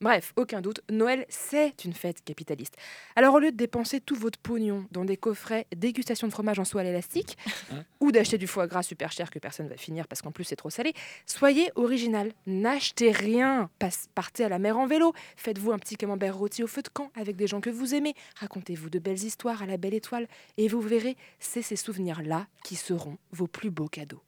Bref, 0.00 0.32
aucun 0.36 0.60
doute, 0.60 0.80
Noël, 0.90 1.26
c'est 1.28 1.84
une 1.84 1.92
fête 1.92 2.22
capitaliste. 2.24 2.76
Alors 3.16 3.34
au 3.34 3.40
lieu 3.40 3.50
de 3.50 3.56
dépenser 3.56 4.00
tout 4.00 4.14
votre 4.14 4.38
pognon 4.38 4.86
dans 4.92 5.04
des 5.04 5.16
coffrets 5.16 5.66
dégustation 5.74 6.28
de 6.28 6.32
fromage 6.32 6.60
en 6.60 6.64
soie 6.64 6.82
à 6.82 6.84
l'élastique, 6.84 7.36
ou 8.00 8.12
d'acheter 8.12 8.38
du 8.38 8.46
foie 8.46 8.68
gras 8.68 8.84
super 8.84 9.10
cher 9.10 9.28
que 9.28 9.40
personne 9.40 9.66
va 9.66 9.76
finir 9.76 10.06
parce 10.06 10.22
qu'en 10.22 10.30
plus 10.30 10.44
c'est 10.44 10.54
trop 10.54 10.70
salé, 10.70 10.92
soyez 11.26 11.72
original. 11.74 12.32
N'achetez 12.46 13.10
rien. 13.10 13.70
Passe- 13.80 14.08
partez 14.14 14.44
à 14.44 14.48
la 14.48 14.60
mer 14.60 14.78
en 14.78 14.86
vélo. 14.86 15.12
Faites-vous 15.36 15.72
un 15.72 15.78
petit 15.80 15.96
camembert 15.96 16.36
rôti 16.36 16.62
au 16.62 16.68
feu 16.68 16.82
de 16.82 16.88
camp 16.88 17.10
avec 17.16 17.34
des 17.34 17.48
gens 17.48 17.60
que 17.60 17.70
vous 17.70 17.92
aimez. 17.96 18.14
Racontez-vous 18.36 18.90
de 18.90 19.00
belles 19.00 19.24
histoires 19.24 19.62
à 19.64 19.66
la 19.66 19.78
belle 19.78 19.94
étoile. 19.94 20.28
Et 20.58 20.68
vous 20.68 20.80
verrez, 20.80 21.16
c'est 21.40 21.62
ces 21.62 21.74
souvenirs-là 21.76 22.46
qui 22.62 22.76
seront 22.76 23.18
vos 23.32 23.48
plus 23.48 23.70
beaux 23.70 23.88
cadeaux. 23.88 24.22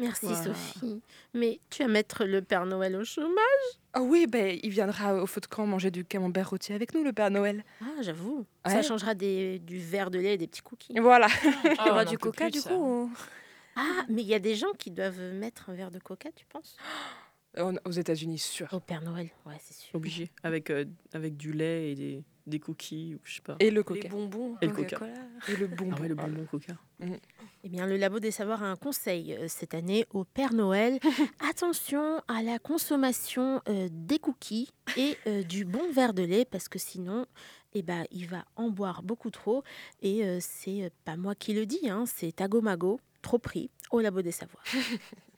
Merci 0.00 0.26
Voilà. 0.26 0.42
Sophie. 0.44 1.02
Mais 1.34 1.60
tu 1.70 1.82
vas 1.82 1.88
mettre 1.88 2.24
le 2.24 2.42
Père 2.42 2.66
Noël 2.66 2.96
au 2.96 3.04
chômage? 3.04 3.36
Ah 3.92 4.02
oui, 4.02 4.26
ben, 4.26 4.58
il 4.62 4.70
viendra 4.70 5.14
au 5.22 5.26
feu 5.26 5.40
de 5.40 5.46
camp 5.46 5.66
manger 5.66 5.90
du 5.90 6.04
camembert 6.04 6.50
rôti 6.50 6.72
avec 6.72 6.94
nous, 6.94 7.02
le 7.04 7.12
Père 7.12 7.30
Noël. 7.30 7.64
Ah, 7.82 7.86
j'avoue. 8.02 8.46
Ouais. 8.64 8.72
Ça 8.72 8.82
changera 8.82 9.14
des, 9.14 9.58
du 9.58 9.78
verre 9.78 10.10
de 10.10 10.18
lait 10.18 10.34
et 10.34 10.38
des 10.38 10.46
petits 10.46 10.62
cookies. 10.62 10.98
Voilà. 11.00 11.26
Il 11.64 11.70
y 11.70 11.74
Ah, 11.78 11.90
aura 11.90 12.04
du 12.04 12.16
coca 12.18 12.44
plus, 12.46 12.52
du 12.52 12.60
ça. 12.60 12.70
coup 12.70 13.04
ou- 13.04 13.12
Ah, 13.76 14.04
mais 14.08 14.22
il 14.22 14.28
y 14.28 14.34
a 14.34 14.38
des 14.40 14.56
gens 14.56 14.72
qui 14.78 14.90
doivent 14.90 15.20
mettre 15.34 15.70
un 15.70 15.74
verre 15.74 15.90
de 15.90 15.98
coca, 16.00 16.30
tu 16.34 16.44
penses? 16.46 16.76
Aux 17.84 17.90
États-Unis, 17.90 18.38
sûr. 18.38 18.68
Au 18.72 18.78
Père 18.80 19.02
Noël, 19.02 19.28
ouais, 19.46 19.56
c'est 19.60 19.74
sûr. 19.74 19.94
Obligé. 19.94 20.30
Avec, 20.44 20.70
euh, 20.70 20.84
avec 21.12 21.36
du 21.36 21.52
lait 21.52 21.90
et 21.90 21.94
des, 21.96 22.24
des 22.46 22.58
cookies, 22.60 23.14
ou 23.14 23.20
je 23.24 23.34
sais 23.36 23.40
pas. 23.42 23.56
Et 23.60 23.70
le 23.70 23.80
Les 23.80 23.84
coca. 23.84 24.08
bonbons, 24.08 24.56
Et 24.62 24.66
le 24.66 24.72
coca. 24.72 24.98
Et 25.48 25.56
le 25.56 25.66
bonbon. 25.66 25.94
Ah 25.96 26.00
ouais, 26.02 26.08
le 26.08 26.14
bonbon 26.14 26.46
coca. 26.50 26.74
Eh 27.62 27.68
bien, 27.68 27.86
le 27.86 27.96
Labo 27.96 28.18
des 28.20 28.30
Savoirs 28.30 28.62
a 28.62 28.66
un 28.66 28.76
conseil 28.76 29.34
euh, 29.34 29.46
cette 29.48 29.74
année 29.74 30.06
au 30.12 30.24
Père 30.24 30.52
Noël. 30.54 30.98
Attention 31.50 32.22
à 32.28 32.42
la 32.42 32.58
consommation 32.58 33.60
euh, 33.68 33.88
des 33.90 34.18
cookies 34.18 34.70
et 34.96 35.16
euh, 35.26 35.42
du 35.42 35.64
bon 35.64 35.90
verre 35.92 36.14
de 36.14 36.22
lait 36.22 36.44
parce 36.44 36.68
que 36.68 36.78
sinon, 36.78 37.26
eh 37.74 37.82
ben, 37.82 38.04
il 38.10 38.26
va 38.26 38.44
en 38.56 38.70
boire 38.70 39.02
beaucoup 39.02 39.30
trop. 39.30 39.62
Et 40.02 40.24
euh, 40.24 40.38
c'est 40.40 40.90
pas 41.04 41.16
moi 41.16 41.34
qui 41.34 41.54
le 41.54 41.66
dis, 41.66 41.88
hein, 41.88 42.04
c'est 42.06 42.32
Tagomago, 42.32 42.98
trop 43.22 43.38
pris, 43.38 43.70
au 43.90 44.00
Labo 44.00 44.22
des 44.22 44.32
Savoirs. 44.32 44.64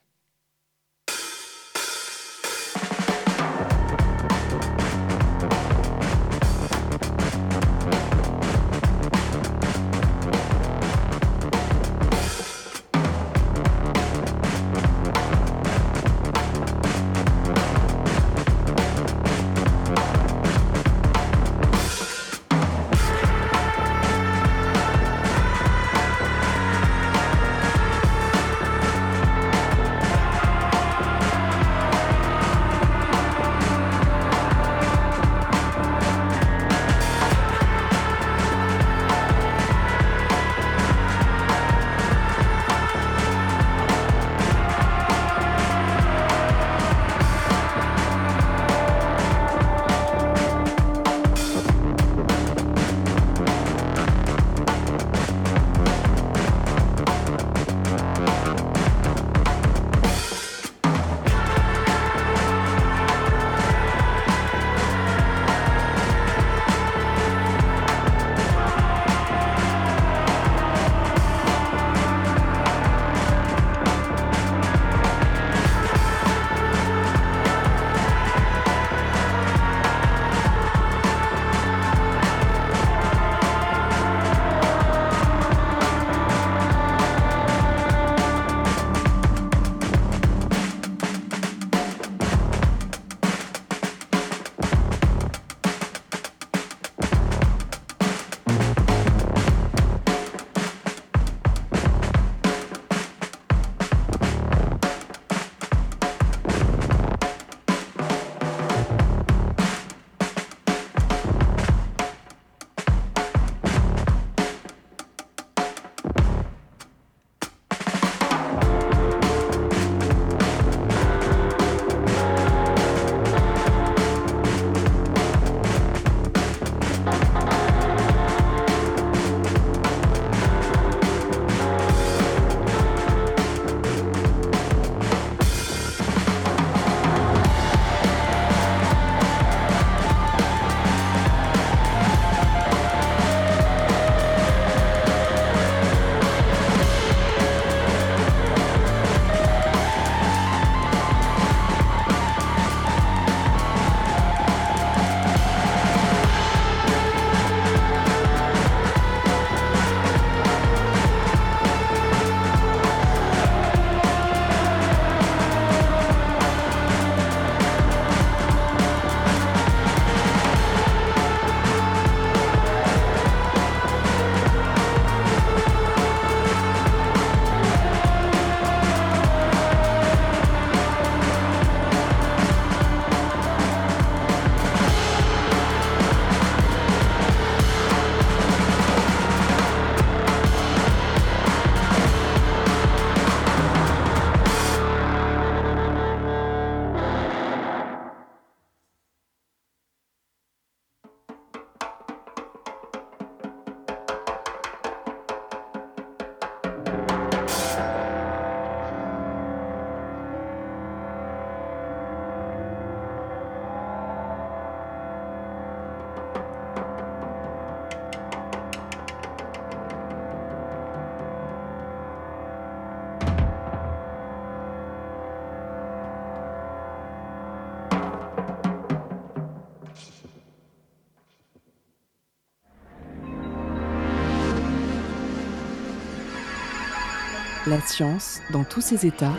La 237.73 237.81
science 237.81 238.41
dans 238.51 238.65
tous 238.65 238.83
ses 238.83 239.07
états 239.07 239.33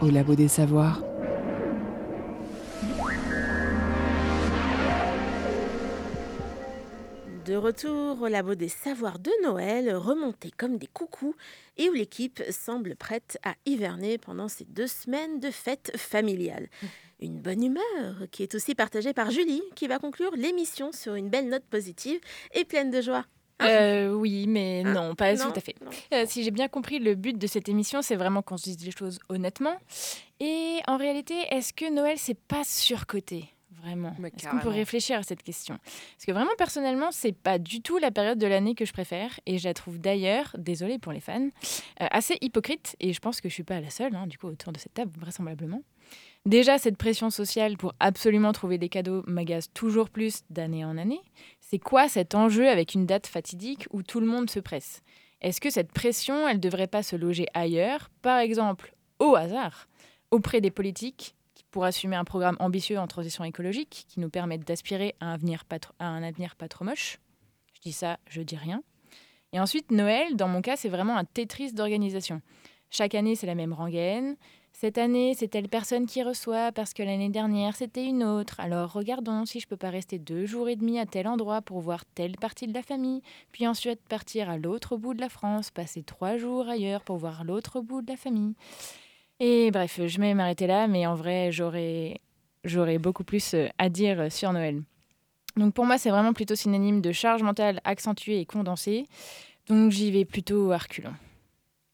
au 0.00 0.10
labo 0.10 0.34
des 0.34 0.48
savoirs. 0.48 1.00
De 7.46 7.54
retour 7.54 8.20
au 8.20 8.26
labo 8.26 8.56
des 8.56 8.66
savoirs 8.66 9.20
de 9.20 9.30
Noël, 9.44 9.94
remontés 9.94 10.50
comme 10.50 10.76
des 10.76 10.88
coucous, 10.88 11.36
et 11.76 11.88
où 11.88 11.92
l'équipe 11.92 12.42
semble 12.50 12.96
prête 12.96 13.38
à 13.44 13.54
hiverner 13.64 14.18
pendant 14.18 14.48
ces 14.48 14.64
deux 14.64 14.88
semaines 14.88 15.38
de 15.38 15.52
fête 15.52 15.96
familiale. 15.96 16.66
Une 17.20 17.38
bonne 17.38 17.62
humeur 17.62 18.26
qui 18.32 18.42
est 18.42 18.56
aussi 18.56 18.74
partagée 18.74 19.12
par 19.12 19.30
Julie, 19.30 19.62
qui 19.76 19.86
va 19.86 20.00
conclure 20.00 20.34
l'émission 20.34 20.90
sur 20.90 21.14
une 21.14 21.30
belle 21.30 21.48
note 21.48 21.66
positive 21.70 22.18
et 22.54 22.64
pleine 22.64 22.90
de 22.90 23.00
joie. 23.00 23.24
Euh, 23.64 24.12
oui, 24.12 24.46
mais 24.48 24.82
Ah, 24.84 24.92
non, 24.92 25.14
pas 25.14 25.34
non, 25.34 25.50
tout 25.50 25.58
à 25.58 25.60
fait. 25.60 25.74
Euh, 26.12 26.24
si 26.26 26.42
j'ai 26.42 26.50
bien 26.50 26.68
compris, 26.68 26.98
le 26.98 27.14
but 27.14 27.38
de 27.38 27.46
cette 27.46 27.68
émission, 27.68 28.02
c'est 28.02 28.16
vraiment 28.16 28.42
qu'on 28.42 28.56
se 28.56 28.64
dise 28.64 28.84
les 28.84 28.90
choses 28.92 29.18
honnêtement. 29.28 29.76
Et 30.40 30.78
en 30.86 30.96
réalité, 30.96 31.34
est-ce 31.50 31.72
que 31.72 31.90
Noël, 31.92 32.16
c'est 32.18 32.38
pas 32.38 32.64
surcoté 32.64 33.44
Vraiment? 33.82 34.14
Est-ce 34.36 34.48
qu'on 34.48 34.58
peut 34.60 34.68
réfléchir 34.68 35.18
à 35.18 35.22
cette 35.24 35.42
question? 35.42 35.76
Parce 35.82 36.24
que 36.24 36.30
vraiment, 36.30 36.52
personnellement, 36.56 37.10
c'est 37.10 37.32
pas 37.32 37.58
du 37.58 37.80
tout 37.80 37.98
la 37.98 38.12
période 38.12 38.38
de 38.38 38.46
l'année 38.46 38.76
que 38.76 38.84
je 38.84 38.92
préfère. 38.92 39.40
Et 39.44 39.58
je 39.58 39.66
la 39.66 39.74
trouve 39.74 39.98
d'ailleurs, 39.98 40.54
désolée 40.56 41.00
pour 41.00 41.12
les 41.12 41.18
fans, 41.20 41.48
euh, 42.00 42.06
assez 42.10 42.38
hypocrite. 42.42 42.94
Et 43.00 43.12
je 43.12 43.18
pense 43.18 43.40
que 43.40 43.48
je 43.48 43.54
suis 43.54 43.64
pas 43.64 43.80
la 43.80 43.90
seule, 43.90 44.14
hein, 44.14 44.28
du 44.28 44.38
coup, 44.38 44.46
autour 44.46 44.72
de 44.72 44.78
cette 44.78 44.94
table, 44.94 45.10
vraisemblablement. 45.18 45.82
Déjà, 46.44 46.78
cette 46.78 46.96
pression 46.96 47.30
sociale 47.30 47.76
pour 47.76 47.94
absolument 48.00 48.52
trouver 48.52 48.76
des 48.78 48.88
cadeaux 48.88 49.22
m'agace 49.26 49.72
toujours 49.72 50.10
plus 50.10 50.42
d'année 50.50 50.84
en 50.84 50.96
année. 50.98 51.20
C'est 51.72 51.78
quoi 51.78 52.06
cet 52.06 52.34
enjeu 52.34 52.68
avec 52.68 52.92
une 52.92 53.06
date 53.06 53.26
fatidique 53.26 53.86
où 53.92 54.02
tout 54.02 54.20
le 54.20 54.26
monde 54.26 54.50
se 54.50 54.60
presse? 54.60 55.00
Est-ce 55.40 55.58
que 55.58 55.70
cette 55.70 55.90
pression, 55.90 56.46
elle 56.46 56.60
devrait 56.60 56.86
pas 56.86 57.02
se 57.02 57.16
loger 57.16 57.46
ailleurs, 57.54 58.10
par 58.20 58.40
exemple 58.40 58.94
au 59.18 59.36
hasard, 59.36 59.88
auprès 60.30 60.60
des 60.60 60.70
politiques 60.70 61.34
pour 61.70 61.86
assumer 61.86 62.16
un 62.16 62.24
programme 62.24 62.58
ambitieux 62.60 62.98
en 62.98 63.06
transition 63.06 63.42
écologique 63.42 64.04
qui 64.06 64.20
nous 64.20 64.28
permette 64.28 64.66
d'aspirer 64.66 65.14
à 65.18 65.28
un 65.28 65.32
avenir 65.32 65.64
pas 65.64 65.78
trop, 65.78 65.94
à 65.98 66.08
un 66.08 66.22
avenir 66.22 66.56
pas 66.56 66.68
trop 66.68 66.84
moche? 66.84 67.20
Je 67.72 67.80
dis 67.80 67.92
ça, 67.92 68.18
je 68.28 68.42
dis 68.42 68.56
rien. 68.56 68.82
Et 69.54 69.58
ensuite, 69.58 69.92
Noël, 69.92 70.36
dans 70.36 70.48
mon 70.48 70.60
cas, 70.60 70.76
c'est 70.76 70.90
vraiment 70.90 71.16
un 71.16 71.24
Tetris 71.24 71.72
d'organisation. 71.72 72.42
Chaque 72.90 73.14
année, 73.14 73.34
c'est 73.34 73.46
la 73.46 73.54
même 73.54 73.72
rengaine. 73.72 74.36
Cette 74.82 74.98
année, 74.98 75.36
c'est 75.38 75.46
telle 75.46 75.68
personne 75.68 76.06
qui 76.06 76.24
reçoit 76.24 76.72
parce 76.72 76.92
que 76.92 77.04
l'année 77.04 77.28
dernière, 77.28 77.76
c'était 77.76 78.04
une 78.04 78.24
autre. 78.24 78.58
Alors 78.58 78.92
regardons 78.92 79.46
si 79.46 79.60
je 79.60 79.68
peux 79.68 79.76
pas 79.76 79.90
rester 79.90 80.18
deux 80.18 80.44
jours 80.44 80.68
et 80.68 80.74
demi 80.74 80.98
à 80.98 81.06
tel 81.06 81.28
endroit 81.28 81.62
pour 81.62 81.78
voir 81.78 82.04
telle 82.04 82.34
partie 82.34 82.66
de 82.66 82.74
la 82.74 82.82
famille, 82.82 83.22
puis 83.52 83.68
ensuite 83.68 84.00
partir 84.08 84.50
à 84.50 84.58
l'autre 84.58 84.96
bout 84.96 85.14
de 85.14 85.20
la 85.20 85.28
France, 85.28 85.70
passer 85.70 86.02
trois 86.02 86.36
jours 86.36 86.68
ailleurs 86.68 87.04
pour 87.04 87.16
voir 87.16 87.44
l'autre 87.44 87.80
bout 87.80 88.02
de 88.02 88.10
la 88.10 88.16
famille. 88.16 88.54
Et 89.38 89.70
bref, 89.70 90.00
je 90.04 90.18
vais 90.18 90.34
m'arrêter 90.34 90.66
là, 90.66 90.88
mais 90.88 91.06
en 91.06 91.14
vrai, 91.14 91.52
j'aurais 91.52 92.98
beaucoup 92.98 93.22
plus 93.22 93.54
euh, 93.54 93.68
à 93.78 93.88
dire 93.88 94.32
sur 94.32 94.52
Noël. 94.52 94.82
Donc 95.56 95.74
pour 95.74 95.86
moi, 95.86 95.96
c'est 95.96 96.10
vraiment 96.10 96.32
plutôt 96.32 96.56
synonyme 96.56 97.00
de 97.00 97.12
charge 97.12 97.44
mentale 97.44 97.80
accentuée 97.84 98.40
et 98.40 98.46
condensée. 98.46 99.06
Donc 99.68 99.92
j'y 99.92 100.10
vais 100.10 100.24
plutôt 100.24 100.72
à 100.72 100.78
reculons. 100.78 101.14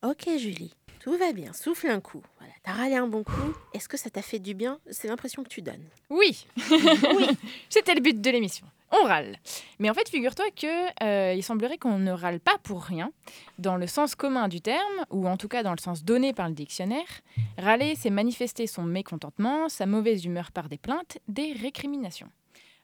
Ok 0.03 0.27
Julie, 0.39 0.73
tout 1.01 1.19
va 1.19 1.35
bien, 1.35 1.53
souffle 1.53 1.89
un 1.89 2.01
coup. 2.01 2.23
T'as 2.69 2.75
râlé 2.75 2.97
un 2.97 3.07
bon 3.07 3.25
coup. 3.25 3.55
Est-ce 3.73 3.89
que 3.89 3.97
ça 3.97 4.11
t'a 4.11 4.21
fait 4.21 4.41
du 4.41 4.53
bien? 4.53 4.79
C'est 4.91 5.09
l'impression 5.09 5.43
que 5.43 5.49
tu 5.49 5.63
donnes. 5.63 5.87
Oui, 6.11 6.47
oui, 6.71 7.27
c'était 7.71 7.95
le 7.95 8.03
but 8.03 8.21
de 8.21 8.31
l'émission. 8.31 8.67
On 8.91 9.07
râle. 9.07 9.39
Mais 9.79 9.89
en 9.89 9.95
fait, 9.95 10.07
figure-toi 10.11 10.45
que 10.51 11.03
euh, 11.03 11.33
il 11.33 11.43
semblerait 11.43 11.79
qu'on 11.79 11.99
ne 11.99 12.13
râle 12.13 12.41
pas 12.41 12.59
pour 12.63 12.83
rien. 12.83 13.11
Dans 13.59 13.77
le 13.77 13.87
sens 13.87 14.15
commun 14.15 14.49
du 14.49 14.61
terme, 14.61 15.07
ou 15.09 15.27
en 15.27 15.39
tout 15.39 15.49
cas 15.49 15.63
dans 15.63 15.73
le 15.73 15.81
sens 15.81 16.05
donné 16.05 16.35
par 16.35 16.47
le 16.47 16.55
dictionnaire, 16.55 17.09
râler, 17.57 17.95
c'est 17.97 18.11
manifester 18.11 18.67
son 18.67 18.83
mécontentement, 18.83 19.71
sa 19.71 19.87
mauvaise 19.87 20.27
humeur 20.27 20.53
par 20.53 20.69
des 20.69 20.77
plaintes, 20.77 21.17
des 21.27 21.55
récriminations. 21.55 22.29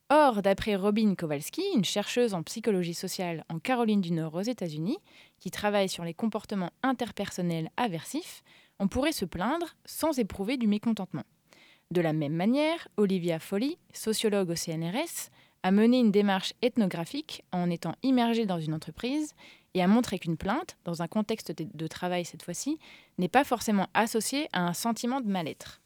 Or, 0.09 0.41
d'après 0.41 0.77
Robin 0.77 1.15
Kowalski, 1.15 1.63
une 1.75 1.85
chercheuse 1.85 2.33
en 2.33 2.43
psychologie 2.43 2.95
sociale 2.95 3.45
en 3.51 3.59
Caroline 3.59 4.01
du 4.01 4.13
Nord 4.13 4.35
aux 4.35 4.43
États-Unis, 4.43 4.99
qui 5.41 5.51
travaille 5.51 5.91
sur 5.91 6.05
les 6.05 6.15
comportements 6.15 6.73
interpersonnels 6.83 7.71
aversifs, 7.77 8.43
on 8.85 8.89
pourrait 8.89 9.13
se 9.13 9.25
plaindre 9.25 9.69
sans 9.87 10.19
éprouver 10.19 10.59
du 10.59 10.67
mécontentement. 10.67 11.23
De 11.91 12.03
la 12.03 12.13
même 12.13 12.35
manière, 12.35 12.87
Olivia 12.99 13.39
Foley, 13.39 13.79
sociologue 13.95 14.51
au 14.51 14.57
CNRS, 14.57 15.31
a 15.63 15.71
mené 15.71 16.01
une 16.01 16.11
démarche 16.11 16.53
ethnographique 16.61 17.45
en 17.51 17.71
étant 17.71 17.95
immergée 18.03 18.45
dans 18.45 18.61
une 18.61 18.75
entreprise 18.75 19.33
et 19.73 19.83
a 19.83 19.89
montré 19.89 20.19
qu'une 20.19 20.37
plainte, 20.37 20.77
dans 20.85 21.01
un 21.01 21.09
contexte 21.09 21.55
de 21.57 21.87
travail 21.87 22.27
cette 22.27 22.43
fois-ci, 22.43 22.79
n'est 23.17 23.29
pas 23.29 23.43
forcément 23.43 23.89
associée 23.95 24.51
à 24.53 24.67
un 24.67 24.75
sentiment 24.75 25.23
de 25.23 25.29
mal-être. 25.29 25.81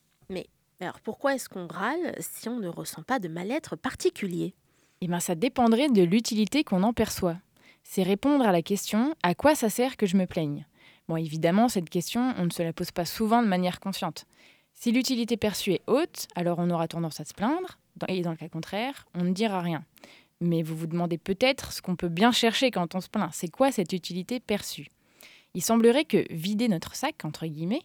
Alors 0.80 1.00
pourquoi 1.00 1.36
est-ce 1.36 1.48
qu'on 1.48 1.68
râle 1.68 2.16
si 2.18 2.48
on 2.48 2.58
ne 2.58 2.68
ressent 2.68 3.02
pas 3.02 3.20
de 3.20 3.28
mal-être 3.28 3.76
particulier? 3.76 4.54
Eh 5.00 5.06
bien, 5.06 5.20
ça 5.20 5.36
dépendrait 5.36 5.88
de 5.88 6.02
l'utilité 6.02 6.64
qu'on 6.64 6.82
en 6.82 6.92
perçoit. 6.92 7.36
C'est 7.84 8.02
répondre 8.02 8.44
à 8.44 8.50
la 8.50 8.62
question 8.62 9.14
à 9.22 9.36
quoi 9.36 9.54
ça 9.54 9.70
sert 9.70 9.96
que 9.96 10.06
je 10.06 10.16
me 10.16 10.26
plaigne? 10.26 10.66
Bon, 11.08 11.16
évidemment, 11.16 11.68
cette 11.68 11.88
question, 11.88 12.34
on 12.36 12.44
ne 12.44 12.50
se 12.50 12.62
la 12.62 12.72
pose 12.72 12.90
pas 12.90 13.06
souvent 13.06 13.42
de 13.42 13.48
manière 13.48 13.80
consciente. 13.80 14.26
Si 14.74 14.92
l'utilité 14.92 15.36
perçue 15.36 15.72
est 15.72 15.82
haute, 15.86 16.28
alors 16.34 16.58
on 16.58 16.70
aura 16.70 16.86
tendance 16.86 17.18
à 17.20 17.24
se 17.24 17.34
plaindre, 17.34 17.78
et 18.06 18.22
dans 18.22 18.30
le 18.30 18.36
cas 18.36 18.48
contraire, 18.48 19.06
on 19.14 19.24
ne 19.24 19.32
dira 19.32 19.60
rien. 19.60 19.84
Mais 20.40 20.62
vous 20.62 20.76
vous 20.76 20.86
demandez 20.86 21.18
peut-être 21.18 21.72
ce 21.72 21.82
qu'on 21.82 21.96
peut 21.96 22.08
bien 22.08 22.30
chercher 22.30 22.70
quand 22.70 22.94
on 22.94 23.00
se 23.00 23.08
plaint. 23.08 23.30
C'est 23.32 23.50
quoi 23.50 23.72
cette 23.72 23.92
utilité 23.92 24.38
perçue? 24.38 24.88
Il 25.54 25.62
semblerait 25.62 26.04
que 26.04 26.24
vider 26.30 26.68
notre 26.68 26.94
sac, 26.94 27.24
entre 27.24 27.46
guillemets, 27.46 27.82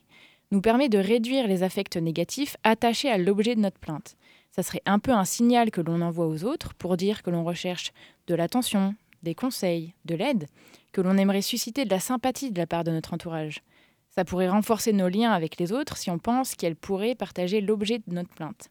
nous 0.51 0.61
permet 0.61 0.89
de 0.89 0.99
réduire 0.99 1.47
les 1.47 1.63
affects 1.63 1.97
négatifs 1.97 2.57
attachés 2.63 3.09
à 3.09 3.17
l'objet 3.17 3.55
de 3.55 3.61
notre 3.61 3.79
plainte. 3.79 4.17
Ça 4.51 4.61
serait 4.61 4.83
un 4.85 4.99
peu 4.99 5.11
un 5.11 5.25
signal 5.25 5.71
que 5.71 5.81
l'on 5.81 6.01
envoie 6.01 6.27
aux 6.27 6.43
autres 6.43 6.75
pour 6.75 6.95
dire 6.95 7.23
que 7.23 7.31
l'on 7.31 7.43
recherche 7.43 7.91
de 8.27 8.35
l'attention, 8.35 8.93
des 9.23 9.35
conseils, 9.35 9.93
de 10.05 10.15
l'aide, 10.15 10.47
que 10.91 11.01
l'on 11.01 11.17
aimerait 11.17 11.41
susciter 11.41 11.85
de 11.85 11.89
la 11.89 11.99
sympathie 11.99 12.51
de 12.51 12.59
la 12.59 12.67
part 12.67 12.83
de 12.83 12.91
notre 12.91 13.13
entourage. 13.13 13.61
Ça 14.11 14.23
pourrait 14.25 14.49
renforcer 14.49 14.93
nos 14.93 15.07
liens 15.09 15.31
avec 15.31 15.57
les 15.59 15.71
autres 15.71 15.97
si 15.97 16.11
on 16.11 16.19
pense 16.19 16.53
qu'elles 16.55 16.75
pourraient 16.75 17.15
partager 17.15 17.61
l'objet 17.61 17.99
de 18.05 18.13
notre 18.13 18.29
plainte. 18.29 18.69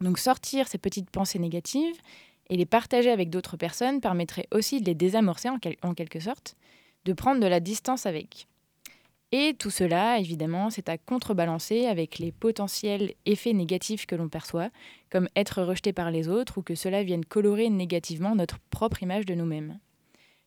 Donc 0.00 0.18
sortir 0.18 0.66
ces 0.66 0.78
petites 0.78 1.10
pensées 1.10 1.38
négatives 1.38 1.96
et 2.50 2.56
les 2.56 2.66
partager 2.66 3.10
avec 3.10 3.30
d'autres 3.30 3.56
personnes 3.56 4.00
permettrait 4.00 4.48
aussi 4.52 4.80
de 4.80 4.86
les 4.86 4.94
désamorcer 4.94 5.48
en, 5.48 5.58
quel- 5.58 5.76
en 5.82 5.94
quelque 5.94 6.18
sorte, 6.18 6.56
de 7.04 7.12
prendre 7.12 7.40
de 7.40 7.46
la 7.46 7.60
distance 7.60 8.06
avec. 8.06 8.48
Et 9.30 9.54
tout 9.58 9.70
cela, 9.70 10.18
évidemment, 10.18 10.70
c'est 10.70 10.88
à 10.88 10.96
contrebalancer 10.96 11.84
avec 11.84 12.18
les 12.18 12.32
potentiels 12.32 13.12
effets 13.26 13.52
négatifs 13.52 14.06
que 14.06 14.14
l'on 14.14 14.30
perçoit, 14.30 14.70
comme 15.10 15.28
être 15.36 15.62
rejeté 15.62 15.92
par 15.92 16.10
les 16.10 16.28
autres 16.28 16.58
ou 16.58 16.62
que 16.62 16.74
cela 16.74 17.02
vienne 17.02 17.26
colorer 17.26 17.68
négativement 17.68 18.34
notre 18.34 18.58
propre 18.70 19.02
image 19.02 19.26
de 19.26 19.34
nous-mêmes. 19.34 19.78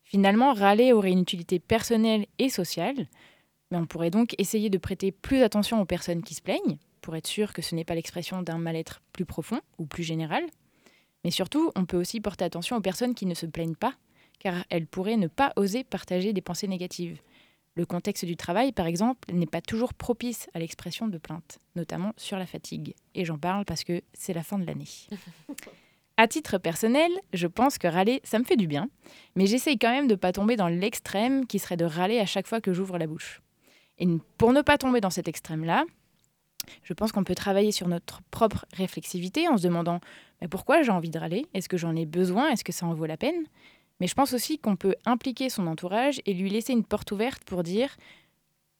Finalement, 0.04 0.54
râler 0.54 0.94
aurait 0.94 1.12
une 1.12 1.22
utilité 1.22 1.60
personnelle 1.60 2.26
et 2.40 2.50
sociale, 2.50 3.08
mais 3.70 3.78
on 3.78 3.86
pourrait 3.86 4.10
donc 4.10 4.34
essayer 4.40 4.70
de 4.70 4.80
prêter 4.80 5.12
plus 5.12 5.44
attention 5.44 5.80
aux 5.80 5.86
personnes 5.86 6.24
qui 6.24 6.34
se 6.34 6.42
plaignent, 6.42 6.78
pour 7.02 7.16
être 7.16 7.28
sûr 7.28 7.54
que 7.54 7.62
ce 7.62 7.76
n'est 7.76 7.86
pas 7.86 7.96
l'expression 7.96 8.42
d'un 8.42 8.58
mal-être 8.58 9.02
plus 9.14 9.26
profond 9.26 9.60
ou 9.78 9.86
plus 9.86 10.04
général. 10.04 10.44
Mais 11.24 11.32
surtout, 11.32 11.72
on 11.76 11.86
peut 11.86 11.98
aussi 11.98 12.20
porter 12.20 12.46
attention 12.46 12.78
aux 12.78 12.82
personnes 12.82 13.14
qui 13.14 13.28
ne 13.28 13.36
se 13.36 13.46
plaignent 13.46 13.76
pas, 13.76 13.94
car 14.40 14.66
elles 14.70 14.88
pourraient 14.88 15.18
ne 15.18 15.28
pas 15.28 15.54
oser 15.56 15.84
partager 15.84 16.34
des 16.34 16.42
pensées 16.42 16.68
négatives. 16.68 17.20
Le 17.76 17.86
contexte 17.86 18.26
du 18.26 18.36
travail, 18.36 18.72
par 18.74 18.86
exemple, 18.86 19.32
n'est 19.34 19.46
pas 19.46 19.62
toujours 19.62 19.94
propice 19.94 20.48
à 20.54 20.60
l'expression 20.60 21.08
de 21.08 21.18
plaintes, 21.18 21.60
notamment 21.76 22.14
sur 22.18 22.38
la 22.38 22.46
fatigue. 22.46 22.96
Et 23.16 23.24
j'en 23.24 23.38
parle 23.38 23.64
parce 23.66 23.84
que 23.84 24.02
c'est 24.14 24.34
la 24.34 24.44
fin 24.44 24.60
de 24.60 24.66
l'année. 24.66 24.90
À 26.18 26.28
titre 26.28 26.60
personnel, 26.60 27.10
je 27.34 27.48
pense 27.48 27.80
que 27.80 27.88
râler, 27.88 28.22
ça 28.24 28.38
me 28.38 28.44
fait 28.44 28.58
du 28.58 28.68
bien, 28.68 28.90
mais 29.36 29.48
j'essaye 29.48 29.80
quand 29.80 29.90
même 29.90 30.06
de 30.06 30.14
ne 30.14 30.20
pas 30.20 30.32
tomber 30.32 30.56
dans 30.56 30.68
l'extrême 30.68 31.48
qui 31.48 31.58
serait 31.58 31.78
de 31.78 31.86
râler 31.86 32.20
à 32.20 32.28
chaque 32.28 32.46
fois 32.46 32.62
que 32.62 32.74
j'ouvre 32.74 33.00
la 33.00 33.08
bouche. 33.08 33.42
Et 33.98 34.08
pour 34.38 34.54
ne 34.54 34.62
pas 34.62 34.78
tomber 34.78 35.02
dans 35.02 35.10
cet 35.10 35.28
extrême-là, 35.28 35.84
je 36.84 36.94
pense 36.94 37.12
qu'on 37.12 37.24
peut 37.24 37.34
travailler 37.34 37.72
sur 37.72 37.88
notre 37.88 38.22
propre 38.30 38.68
réflexivité 38.74 39.48
en 39.48 39.58
se 39.58 39.64
demandant 39.64 40.00
mais 40.42 40.48
pourquoi 40.48 40.82
j'ai 40.82 40.92
envie 40.92 41.10
de 41.10 41.20
râler? 41.20 41.46
Est-ce 41.54 41.70
que 41.70 41.78
j'en 41.78 41.96
ai 41.96 42.06
besoin? 42.06 42.50
Est-ce 42.50 42.64
que 42.64 42.72
ça 42.72 42.86
en 42.86 42.94
vaut 42.94 43.06
la 43.06 43.18
peine? 43.18 43.46
Mais 44.02 44.08
je 44.08 44.16
pense 44.16 44.34
aussi 44.34 44.58
qu'on 44.58 44.76
peut 44.76 44.96
impliquer 45.06 45.52
son 45.52 45.68
entourage 45.68 46.22
et 46.26 46.34
lui 46.34 46.50
laisser 46.50 46.74
une 46.74 46.84
porte 46.84 47.12
ouverte 47.12 47.44
pour 47.44 47.62
dire 47.62 47.96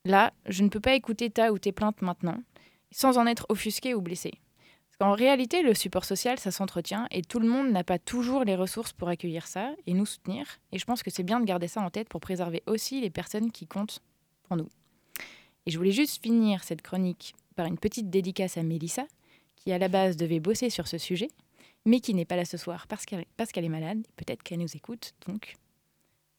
là, 0.04 0.34
je 0.48 0.64
ne 0.64 0.70
peux 0.70 0.80
pas 0.80 0.96
écouter 0.96 1.30
ta 1.30 1.52
ou 1.52 1.60
tes 1.60 1.72
plaintes 1.72 2.02
maintenant, 2.02 2.42
sans 2.90 3.20
en 3.20 3.28
être 3.28 3.46
offusqué 3.50 3.94
ou 3.94 4.02
blessé. 4.02 4.32
Parce 4.32 4.98
qu'en 4.98 5.14
réalité, 5.14 5.62
le 5.62 5.76
support 5.76 6.06
social, 6.06 6.40
ça 6.40 6.50
s'entretient 6.50 7.06
et 7.12 7.22
tout 7.22 7.40
le 7.40 7.48
monde 7.48 7.70
n'a 7.70 7.84
pas 7.84 8.00
toujours 8.00 8.44
les 8.46 8.56
ressources 8.56 8.94
pour 8.94 9.10
accueillir 9.10 9.46
ça 9.46 9.76
et 9.86 9.94
nous 9.94 10.08
soutenir. 10.08 10.60
Et 10.72 10.80
je 10.80 10.86
pense 10.86 11.04
que 11.04 11.12
c'est 11.12 11.22
bien 11.22 11.40
de 11.40 11.46
garder 11.46 11.68
ça 11.68 11.82
en 11.82 11.92
tête 11.92 12.10
pour 12.10 12.20
préserver 12.20 12.64
aussi 12.66 13.00
les 13.00 13.12
personnes 13.12 13.52
qui 13.52 13.68
comptent 13.68 14.02
pour 14.42 14.58
nous. 14.58 14.70
Et 15.68 15.72
je 15.72 15.78
voulais 15.78 15.92
juste 15.92 16.24
finir 16.24 16.64
cette 16.64 16.82
chronique 16.82 17.36
par 17.56 17.68
une 17.68 17.78
petite 17.78 18.10
dédicace 18.10 18.58
à 18.58 18.64
Mélissa, 18.64 19.06
qui 19.56 19.72
à 19.72 19.78
la 19.78 19.88
base 19.88 20.18
devait 20.18 20.40
bosser 20.40 20.72
sur 20.72 20.88
ce 20.88 20.98
sujet, 20.98 21.30
mais 21.86 22.00
qui 22.00 22.14
n'est 22.14 22.26
pas 22.26 22.36
là 22.36 22.46
ce 22.46 22.58
soir 22.58 22.88
parce 22.88 23.06
qu'elle 23.06 23.26
parce 23.38 23.52
qu'elle 23.52 23.66
est 23.66 23.70
malade. 23.70 24.06
Peut-être 24.16 24.44
qu'elle 24.44 24.60
nous 24.60 24.76
écoute, 24.76 25.14
donc 25.28 25.56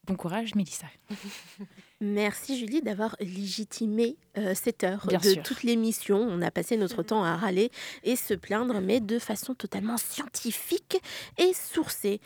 Bon 0.05 0.15
courage, 0.17 0.53
Mélissa. 0.55 0.87
Merci 2.01 2.59
Julie 2.59 2.81
d'avoir 2.81 3.15
légitimé 3.21 4.17
euh, 4.37 4.53
cette 4.53 4.83
heure 4.83 5.05
Bien 5.07 5.17
de 5.19 5.29
sûr. 5.29 5.43
toute 5.43 5.63
l'émission. 5.63 6.17
On 6.17 6.41
a 6.41 6.51
passé 6.51 6.75
notre 6.75 7.03
temps 7.03 7.23
à 7.23 7.37
râler 7.37 7.71
et 8.03 8.17
se 8.17 8.33
plaindre, 8.33 8.81
mais 8.81 8.99
de 8.99 9.17
façon 9.17 9.55
totalement 9.55 9.95
scientifique 9.95 10.97
et 11.37 11.53
sourcée. 11.53 12.19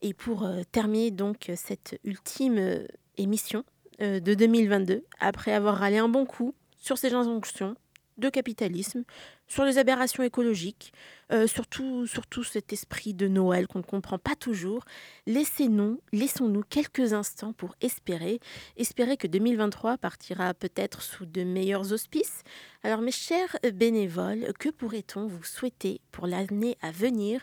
Et 0.00 0.14
pour 0.14 0.44
euh, 0.44 0.62
terminer 0.70 1.10
donc 1.10 1.50
cette 1.56 1.98
ultime 2.04 2.58
euh, 2.58 2.86
émission 3.16 3.64
de 4.00 4.34
2022, 4.34 5.04
après 5.20 5.52
avoir 5.52 5.76
râlé 5.76 5.98
un 5.98 6.08
bon 6.08 6.26
coup 6.26 6.52
sur 6.76 6.98
ces 6.98 7.14
injonctions 7.14 7.76
de 8.18 8.28
capitalisme, 8.28 9.04
sur 9.46 9.64
les 9.64 9.78
aberrations 9.78 10.22
écologiques, 10.22 10.92
euh, 11.32 11.46
surtout, 11.46 12.06
surtout 12.06 12.44
cet 12.44 12.72
esprit 12.72 13.14
de 13.14 13.28
Noël 13.28 13.66
qu'on 13.66 13.80
ne 13.80 13.84
comprend 13.84 14.18
pas 14.18 14.36
toujours, 14.36 14.84
laissez-nous, 15.26 16.00
laissons-nous 16.12 16.62
quelques 16.62 17.12
instants 17.12 17.52
pour 17.52 17.74
espérer 17.80 18.40
Espérer 18.76 19.16
que 19.16 19.26
2023 19.26 19.98
partira 19.98 20.54
peut-être 20.54 21.02
sous 21.02 21.26
de 21.26 21.42
meilleurs 21.42 21.92
auspices. 21.92 22.42
Alors 22.82 23.00
mes 23.00 23.12
chers 23.12 23.56
bénévoles, 23.72 24.52
que 24.58 24.68
pourrait-on 24.68 25.26
vous 25.26 25.44
souhaiter 25.44 26.00
pour 26.12 26.26
l'année 26.26 26.76
à 26.80 26.90
venir? 26.90 27.42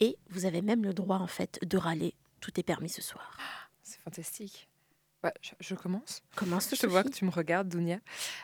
Et 0.00 0.18
vous 0.28 0.44
avez 0.44 0.62
même 0.62 0.84
le 0.84 0.92
droit 0.92 1.18
en 1.18 1.26
fait 1.26 1.58
de 1.64 1.78
râler. 1.78 2.14
Tout 2.40 2.58
est 2.60 2.62
permis 2.62 2.90
ce 2.90 3.02
soir. 3.02 3.38
C'est 3.82 4.00
fantastique. 4.00 4.68
Ouais, 5.26 5.32
je, 5.42 5.50
je 5.58 5.74
commence. 5.74 6.22
Commence 6.36 6.70
Je 6.72 6.80
te 6.80 6.86
vois 6.86 7.02
que 7.02 7.08
tu 7.08 7.24
me 7.24 7.30
regardes, 7.30 7.68
Dounia. 7.68 7.98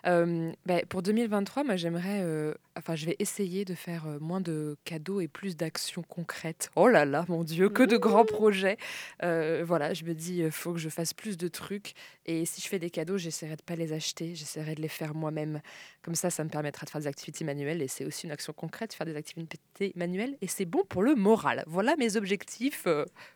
Euh, 0.04 0.50
ben, 0.66 0.84
pour 0.88 1.00
2023, 1.02 1.62
moi, 1.62 1.76
j'aimerais. 1.76 2.22
euh, 2.22 2.54
enfin, 2.76 2.96
je 2.96 3.06
vais 3.06 3.14
essayer 3.20 3.64
de 3.64 3.74
faire 3.74 4.08
euh, 4.08 4.18
moins 4.18 4.40
de 4.40 4.76
cadeaux 4.84 5.20
et 5.20 5.28
plus 5.28 5.56
d'actions 5.56 6.02
concrètes. 6.02 6.70
Oh 6.74 6.88
là 6.88 7.04
là, 7.04 7.24
mon 7.28 7.44
Dieu, 7.44 7.68
que 7.68 7.84
de 7.84 7.96
grands 7.96 8.24
projets. 8.24 8.78
Euh, 9.22 9.62
voilà, 9.64 9.94
je 9.94 10.02
me 10.04 10.12
dis, 10.12 10.38
il 10.38 10.50
faut 10.50 10.72
que 10.72 10.80
je 10.80 10.88
fasse 10.88 11.14
plus 11.14 11.36
de 11.36 11.46
trucs. 11.46 11.92
Et 12.26 12.46
si 12.46 12.60
je 12.60 12.66
fais 12.66 12.80
des 12.80 12.90
cadeaux, 12.90 13.16
j'essaierai 13.16 13.54
de 13.54 13.62
pas 13.62 13.76
les 13.76 13.92
acheter. 13.92 14.34
J'essaierai 14.34 14.74
de 14.74 14.82
les 14.82 14.88
faire 14.88 15.14
moi-même. 15.14 15.60
Comme 16.02 16.16
ça, 16.16 16.30
ça 16.30 16.42
me 16.42 16.48
permettra 16.50 16.84
de 16.84 16.90
faire 16.90 17.00
des 17.00 17.06
activités 17.06 17.44
manuelles. 17.44 17.80
Et 17.80 17.86
c'est 17.86 18.04
aussi 18.04 18.26
une 18.26 18.32
action 18.32 18.52
concrète, 18.52 18.92
faire 18.92 19.06
des 19.06 19.14
activités 19.14 19.92
manuelles. 19.94 20.36
Et 20.40 20.48
c'est 20.48 20.64
bon 20.64 20.82
pour 20.88 21.04
le 21.04 21.14
moral. 21.14 21.62
Voilà 21.68 21.94
mes 21.94 22.16
objectifs 22.16 22.88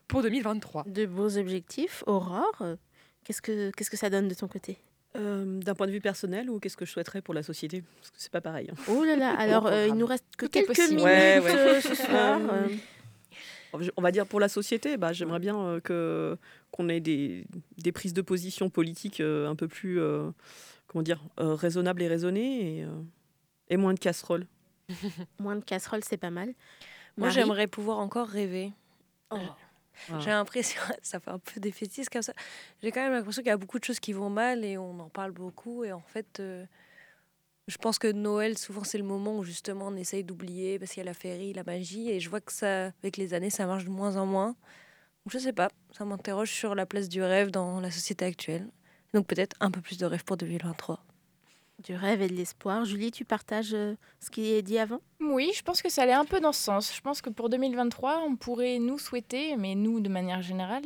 pour 0.09 0.23
2023. 0.23 0.83
De 0.89 1.07
beaux 1.07 1.37
objectifs. 1.39 2.03
Aurore, 2.09 2.65
qu'est-ce 3.27 3.43
que, 3.43 3.71
qu'est-ce 3.73 3.91
que 3.91 3.97
ça 3.97 4.09
donne 4.09 4.29
de 4.29 4.35
ton 4.35 4.47
côté 4.49 4.79
Euh, 5.17 5.59
D'un 5.61 5.75
point 5.75 5.87
de 5.87 5.93
vue 5.93 6.01
personnel 6.01 6.49
ou 6.49 6.59
qu'est-ce 6.61 6.77
que 6.77 6.85
je 6.87 6.93
souhaiterais 6.93 7.21
pour 7.23 7.35
la 7.35 7.43
société? 7.43 7.83
Parce 7.99 8.11
que 8.11 8.17
c'est 8.19 8.31
pas 8.33 8.41
pareil. 8.41 8.69
hein. 8.71 8.75
Oh 8.89 9.03
là 9.05 9.17
là, 9.17 9.35
alors 9.39 9.67
euh, 9.67 9.87
il 9.89 9.95
nous 9.95 10.07
reste 10.07 10.25
que 10.39 10.47
Tout 10.47 10.53
quelques 10.53 10.69
possible. 10.69 10.89
minutes 10.91 11.05
Ouais, 11.05 11.41
ouais. 11.41 11.51
euh, 11.57 11.81
ce 11.81 11.95
soir. 11.95 12.41
Euh. 12.53 12.69
On 13.99 14.01
va 14.01 14.11
dire 14.11 14.27
pour 14.27 14.41
la 14.41 14.49
société, 14.49 14.97
bah, 14.97 15.13
j'aimerais 15.13 15.41
bien 15.41 15.59
euh, 15.59 15.81
que 15.81 16.39
qu'on 16.71 16.89
ait 16.89 17.01
des, 17.01 17.45
des 17.77 17.93
prises 17.93 18.15
de 18.15 18.23
position 18.23 18.71
politiques 18.71 19.21
euh, 19.21 19.49
un 19.49 19.55
peu 19.55 19.69
plus 19.69 20.01
euh, 20.01 20.31
comment 20.87 21.03
dire 21.03 21.21
euh, 21.41 21.55
raisonnables 21.55 22.01
et 22.01 22.09
raisonnées 22.09 22.79
et, 22.79 22.85
euh, 22.85 22.89
et 23.69 23.77
moins 23.77 23.93
de 23.93 23.99
casseroles. 23.99 24.47
Moins 25.41 25.57
de 25.57 25.65
casseroles, 25.65 26.05
c'est 26.05 26.17
pas 26.17 26.31
mal. 26.31 26.55
Moi, 27.19 27.27
Marie 27.27 27.33
j'aimerais 27.35 27.67
pouvoir 27.67 27.99
encore 27.99 28.29
rêver. 28.29 28.73
Oh. 29.31 29.37
J'ai 30.21 30.31
l'impression, 30.31 30.81
ça 31.03 31.21
fait 31.21 31.31
un 31.31 31.39
peu 31.39 31.61
défaitiste 31.61 32.11
comme 32.11 32.23
ça. 32.23 32.33
J'ai 32.83 32.93
quand 32.93 33.03
même 33.03 33.13
l'impression 33.13 33.43
qu'il 33.43 33.49
y 33.49 33.53
a 33.53 33.57
beaucoup 33.57 33.79
de 33.79 33.85
choses 33.85 34.01
qui 34.01 34.13
vont 34.13 34.31
mal 34.31 34.65
et 34.65 34.79
on 34.79 34.99
en 35.01 35.09
parle 35.09 35.33
beaucoup. 35.33 35.85
Et 35.85 35.93
en 35.93 36.01
fait, 36.01 36.41
euh, 36.41 36.65
je 37.69 37.77
pense 37.79 37.99
que 37.99 38.11
Noël, 38.11 38.57
souvent, 38.59 38.85
c'est 38.85 38.99
le 38.99 39.05
moment 39.05 39.39
où 39.39 39.45
justement 39.45 39.89
on 39.89 39.97
essaye 39.97 40.25
d'oublier 40.25 40.79
parce 40.79 40.93
qu'il 40.93 41.01
y 41.01 41.07
a 41.07 41.11
la 41.11 41.15
féerie, 41.15 41.53
la 41.53 41.65
magie. 41.65 42.11
Et 42.11 42.21
je 42.21 42.31
vois 42.31 42.41
que 42.41 42.53
ça, 42.53 42.87
avec 43.03 43.17
les 43.17 43.35
années, 43.35 43.51
ça 43.51 43.67
marche 43.67 43.85
de 43.85 43.91
moins 43.91 44.17
en 44.17 44.27
moins. 44.27 44.57
Donc, 45.25 45.33
je 45.33 45.39
sais 45.39 45.53
pas, 45.53 45.71
ça 45.91 46.05
m'interroge 46.05 46.51
sur 46.51 46.75
la 46.75 46.87
place 46.87 47.09
du 47.09 47.23
rêve 47.23 47.51
dans 47.51 47.81
la 47.81 47.91
société 47.91 48.25
actuelle. 48.25 48.69
Donc, 49.15 49.27
peut-être 49.27 49.57
un 49.61 49.71
peu 49.71 49.81
plus 49.81 49.99
de 49.99 50.07
rêve 50.07 50.25
pour 50.25 50.37
2023. 50.37 51.06
Du 51.83 51.95
rêve 51.95 52.23
et 52.23 52.29
de 52.29 52.33
l'espoir. 52.33 52.85
Julie, 52.85 53.11
tu 53.11 53.25
partages 53.25 53.75
euh, 53.75 53.97
ce 54.19 54.31
qui 54.31 54.53
est 54.53 54.63
dit 54.63 54.79
avant? 54.79 55.01
Oui, 55.21 55.53
je 55.55 55.63
pense 55.63 55.83
que 55.83 55.91
ça 55.91 56.03
allait 56.03 56.13
un 56.13 56.25
peu 56.25 56.41
dans 56.41 56.53
ce 56.53 56.63
sens. 56.63 56.95
Je 56.95 57.01
pense 57.03 57.21
que 57.21 57.29
pour 57.29 57.51
2023, 57.51 58.25
on 58.27 58.37
pourrait 58.37 58.79
nous 58.79 58.99
souhaiter, 58.99 59.57
mais 59.57 59.75
nous 59.75 60.01
de 60.01 60.09
manière 60.09 60.41
générale, 60.41 60.85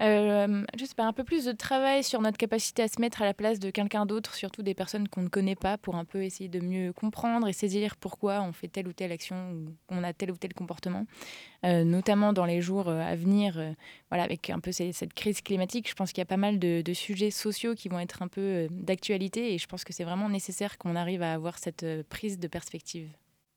euh, 0.00 0.64
je 0.78 0.84
sais 0.84 0.94
pas, 0.94 1.04
un 1.04 1.12
peu 1.12 1.22
plus 1.22 1.44
de 1.44 1.52
travail 1.52 2.02
sur 2.02 2.20
notre 2.20 2.38
capacité 2.38 2.82
à 2.82 2.88
se 2.88 3.00
mettre 3.00 3.22
à 3.22 3.24
la 3.24 3.34
place 3.34 3.58
de 3.58 3.70
quelqu'un 3.70 4.06
d'autre, 4.06 4.34
surtout 4.34 4.62
des 4.62 4.74
personnes 4.74 5.08
qu'on 5.08 5.22
ne 5.22 5.28
connaît 5.28 5.54
pas, 5.54 5.78
pour 5.78 5.96
un 5.96 6.04
peu 6.04 6.24
essayer 6.24 6.48
de 6.48 6.60
mieux 6.60 6.92
comprendre 6.92 7.46
et 7.46 7.52
saisir 7.52 7.96
pourquoi 7.96 8.42
on 8.42 8.52
fait 8.52 8.68
telle 8.68 8.88
ou 8.88 8.92
telle 8.92 9.12
action 9.12 9.52
ou 9.52 9.76
on 9.90 10.02
a 10.02 10.12
tel 10.12 10.30
ou 10.30 10.36
tel 10.36 10.54
comportement. 10.54 11.06
Euh, 11.64 11.84
notamment 11.84 12.32
dans 12.32 12.44
les 12.44 12.60
jours 12.60 12.88
euh, 12.88 13.00
à 13.00 13.14
venir, 13.14 13.58
euh, 13.58 13.70
voilà, 14.10 14.24
avec 14.24 14.50
un 14.50 14.58
peu 14.58 14.72
cette 14.72 15.14
crise 15.14 15.40
climatique, 15.42 15.88
je 15.88 15.94
pense 15.94 16.12
qu'il 16.12 16.20
y 16.20 16.22
a 16.22 16.26
pas 16.26 16.36
mal 16.36 16.58
de, 16.58 16.82
de 16.82 16.92
sujets 16.92 17.30
sociaux 17.30 17.74
qui 17.74 17.88
vont 17.88 18.00
être 18.00 18.22
un 18.22 18.28
peu 18.28 18.66
d'actualité 18.70 19.54
et 19.54 19.58
je 19.58 19.66
pense 19.66 19.84
que 19.84 19.92
c'est 19.92 20.04
vraiment 20.04 20.28
nécessaire 20.28 20.78
qu'on 20.78 20.96
arrive 20.96 21.22
à 21.22 21.32
avoir 21.32 21.58
cette 21.58 21.86
prise 22.08 22.38
de 22.38 22.48
perspective. 22.48 23.08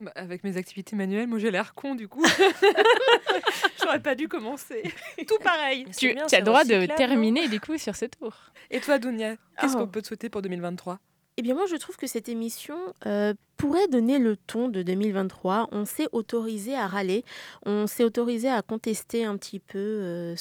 Bah, 0.01 0.11
avec 0.15 0.43
mes 0.43 0.57
activités 0.57 0.95
manuelles, 0.95 1.27
moi 1.27 1.39
j'ai 1.39 1.51
l'air 1.51 1.73
con 1.73 1.95
du 1.95 2.07
coup. 2.09 2.23
J'aurais 3.81 4.01
pas 4.01 4.15
dû 4.15 4.27
commencer. 4.27 4.83
Tout 5.27 5.37
pareil. 5.43 5.85
Tu, 5.97 6.13
bien, 6.13 6.25
tu 6.25 6.35
as 6.35 6.39
le 6.39 6.45
droit 6.45 6.63
de 6.65 6.85
non 6.87 6.95
terminer 6.95 7.47
du 7.47 7.59
coup 7.59 7.77
sur 7.77 7.95
ce 7.95 8.05
tour. 8.05 8.33
Et 8.71 8.79
toi, 8.81 8.97
Dounia, 8.99 9.35
qu'est-ce 9.59 9.75
Oh. 9.75 9.79
qu'on 9.79 9.87
peut 9.87 10.01
te 10.01 10.07
souhaiter 10.07 10.29
pour 10.29 10.41
2023 10.41 10.99
Eh 11.37 11.41
bien, 11.41 11.53
moi, 11.55 11.65
je 11.69 11.75
trouve 11.77 11.95
que 11.97 12.07
cette 12.07 12.27
émission 12.27 12.77
euh, 13.05 13.33
pourrait 13.57 13.87
donner 13.87 14.19
le 14.19 14.35
ton 14.35 14.67
de 14.67 14.81
2023. 14.81 15.69
On 15.71 15.85
s'est 15.85 16.07
autorisé 16.11 16.75
à 16.75 16.87
râler, 16.87 17.23
on 17.65 17.87
s'est 17.87 18.03
autorisé 18.03 18.49
à 18.49 18.61
contester 18.61 19.23
un 19.23 19.37
petit 19.37 19.59
peu 19.59 19.77
euh, 19.79 20.35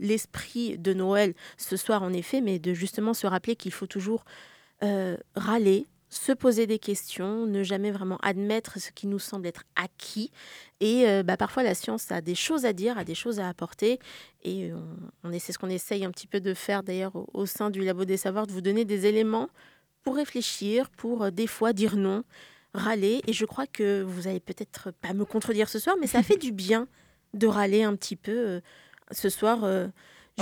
l'esprit 0.00 0.78
de 0.78 0.94
Noël 0.94 1.34
ce 1.58 1.76
soir, 1.76 2.02
en 2.02 2.12
effet, 2.12 2.40
mais 2.40 2.58
de 2.58 2.74
justement 2.74 3.14
se 3.14 3.26
rappeler 3.26 3.54
qu'il 3.56 3.72
faut 3.72 3.86
toujours 3.86 4.24
euh, 4.82 5.16
râler, 5.36 5.86
se 6.10 6.32
poser 6.32 6.66
des 6.66 6.78
questions, 6.80 7.46
ne 7.46 7.62
jamais 7.62 7.90
vraiment 7.92 8.18
admettre 8.18 8.78
ce 8.80 8.90
qui 8.90 9.06
nous 9.06 9.20
semble 9.20 9.46
être 9.46 9.62
acquis. 9.76 10.32
Et 10.80 11.08
euh, 11.08 11.22
bah, 11.22 11.36
parfois, 11.36 11.62
la 11.62 11.74
science 11.74 12.10
a 12.10 12.20
des 12.20 12.34
choses 12.34 12.64
à 12.66 12.72
dire, 12.72 12.98
a 12.98 13.04
des 13.04 13.14
choses 13.14 13.38
à 13.40 13.48
apporter. 13.48 14.00
Et 14.42 14.72
on, 14.72 14.82
on 15.28 15.32
est- 15.32 15.38
c'est 15.38 15.52
ce 15.52 15.58
qu'on 15.58 15.68
essaye 15.70 16.04
un 16.04 16.10
petit 16.10 16.26
peu 16.26 16.40
de 16.40 16.52
faire 16.52 16.82
d'ailleurs 16.82 17.14
au, 17.14 17.28
au 17.32 17.46
sein 17.46 17.70
du 17.70 17.82
Labo 17.84 18.04
des 18.04 18.16
Savoirs, 18.16 18.46
de 18.48 18.52
vous 18.52 18.60
donner 18.60 18.84
des 18.84 19.06
éléments 19.06 19.48
pour 20.02 20.16
réfléchir, 20.16 20.90
pour 20.90 21.22
euh, 21.24 21.30
des 21.30 21.46
fois 21.46 21.72
dire 21.72 21.96
non, 21.96 22.24
râler. 22.74 23.20
Et 23.28 23.32
je 23.32 23.44
crois 23.44 23.66
que 23.68 24.02
vous 24.02 24.26
allez 24.26 24.40
peut-être 24.40 24.90
pas 24.90 25.12
me 25.12 25.24
contredire 25.24 25.68
ce 25.68 25.78
soir, 25.78 25.94
mais 26.00 26.06
ça 26.08 26.22
fait 26.24 26.36
du 26.38 26.50
bien 26.52 26.88
de 27.34 27.46
râler 27.46 27.84
un 27.84 27.94
petit 27.94 28.16
peu 28.16 28.32
euh, 28.36 28.60
ce 29.12 29.28
soir. 29.28 29.60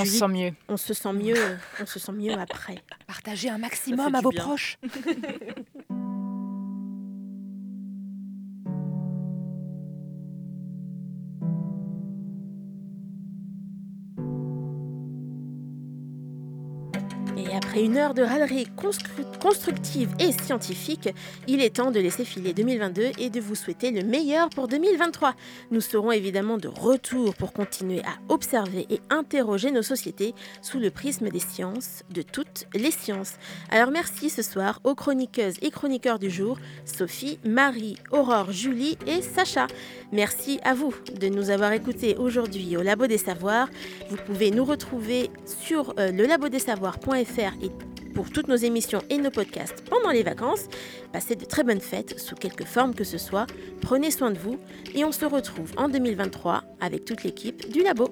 On 0.01 0.05
se 0.05 0.13
sent 0.13 0.29
mieux. 0.29 0.53
on 0.69 0.77
se 0.77 0.95
sent 0.95 1.13
mieux, 1.13 1.59
on 1.81 1.87
se 1.87 1.99
sent 1.99 2.13
mieux 2.13 2.33
après. 2.35 2.77
Partagez 3.07 3.49
un 3.49 3.59
maximum 3.59 4.15
à 4.15 4.21
vos 4.21 4.31
bien. 4.31 4.43
proches. 4.43 4.77
une 17.81 17.97
heure 17.97 18.15
de 18.15 18.23
râlerie 18.23 18.67
constru- 18.77 19.39
constructive 19.41 20.11
et 20.19 20.33
scientifique, 20.33 21.09
il 21.47 21.61
est 21.63 21.77
temps 21.77 21.91
de 21.91 22.01
laisser 22.01 22.25
filer 22.25 22.53
2022 22.53 23.11
et 23.19 23.31
de 23.31 23.41
vous 23.41 23.55
souhaiter 23.55 23.91
le 23.91 24.03
meilleur 24.03 24.49
pour 24.51 24.69
2023. 24.69 25.35
Nous 25.71 25.81
serons 25.81 26.13
évidemment 26.13 26.59
de 26.59 26.69
retour 26.69 27.35
pour 27.35 27.53
continuer 27.53 28.01
à 28.01 28.33
observer 28.33 28.87
et 28.91 29.01
interroger 29.11 29.71
nos 29.71 29.83
sociétés 29.83 30.35
sous 30.63 30.79
le 30.79 30.91
prisme 30.91 31.29
des 31.29 31.41
sciences, 31.41 32.03
de 32.11 32.23
toutes 32.23 32.67
les 32.75 32.91
sciences. 32.91 33.35
Alors 33.71 33.91
merci 33.91 34.31
ce 34.31 34.43
soir 34.43 34.81
aux 34.85 34.95
chroniqueuses 34.95 35.57
et 35.63 35.71
chroniqueurs 35.71 36.19
du 36.19 36.31
jour, 36.31 36.59
Sophie, 36.85 37.39
Marie, 37.45 37.97
Aurore, 38.11 38.51
Julie 38.51 38.99
et 39.07 39.23
Sacha. 39.23 39.67
Merci 40.13 40.59
à 40.65 40.75
vous 40.75 40.95
de 41.21 41.29
nous 41.29 41.51
avoir 41.51 41.73
écoutés 41.73 42.17
aujourd'hui 42.17 42.77
au 42.77 42.83
Labo 42.83 43.07
des 43.07 43.19
Savoirs. 43.19 43.69
Vous 44.11 44.17
pouvez 44.17 44.51
nous 44.51 44.65
retrouver 44.65 45.31
sur 45.47 45.95
euh, 45.99 46.11
le 46.11 46.25
labodessavoirs.fr 46.27 47.68
pour 48.15 48.31
toutes 48.31 48.49
nos 48.49 48.57
émissions 48.57 49.03
et 49.11 49.19
nos 49.19 49.31
podcasts 49.31 49.85
pendant 49.89 50.11
les 50.11 50.23
vacances. 50.23 50.67
Passez 51.13 51.37
de 51.37 51.45
très 51.45 51.63
bonnes 51.63 51.81
fêtes 51.81 52.19
sous 52.19 52.35
quelque 52.35 52.65
forme 52.65 52.95
que 52.95 53.05
ce 53.05 53.19
soit. 53.19 53.47
Prenez 53.81 54.11
soin 54.11 54.31
de 54.31 54.39
vous 54.39 54.59
et 54.95 55.05
on 55.05 55.13
se 55.13 55.25
retrouve 55.25 55.73
en 55.77 55.89
2023 55.89 56.65
avec 56.81 57.05
toute 57.05 57.23
l'équipe 57.23 57.71
du 57.71 57.83
Labo. 57.83 58.11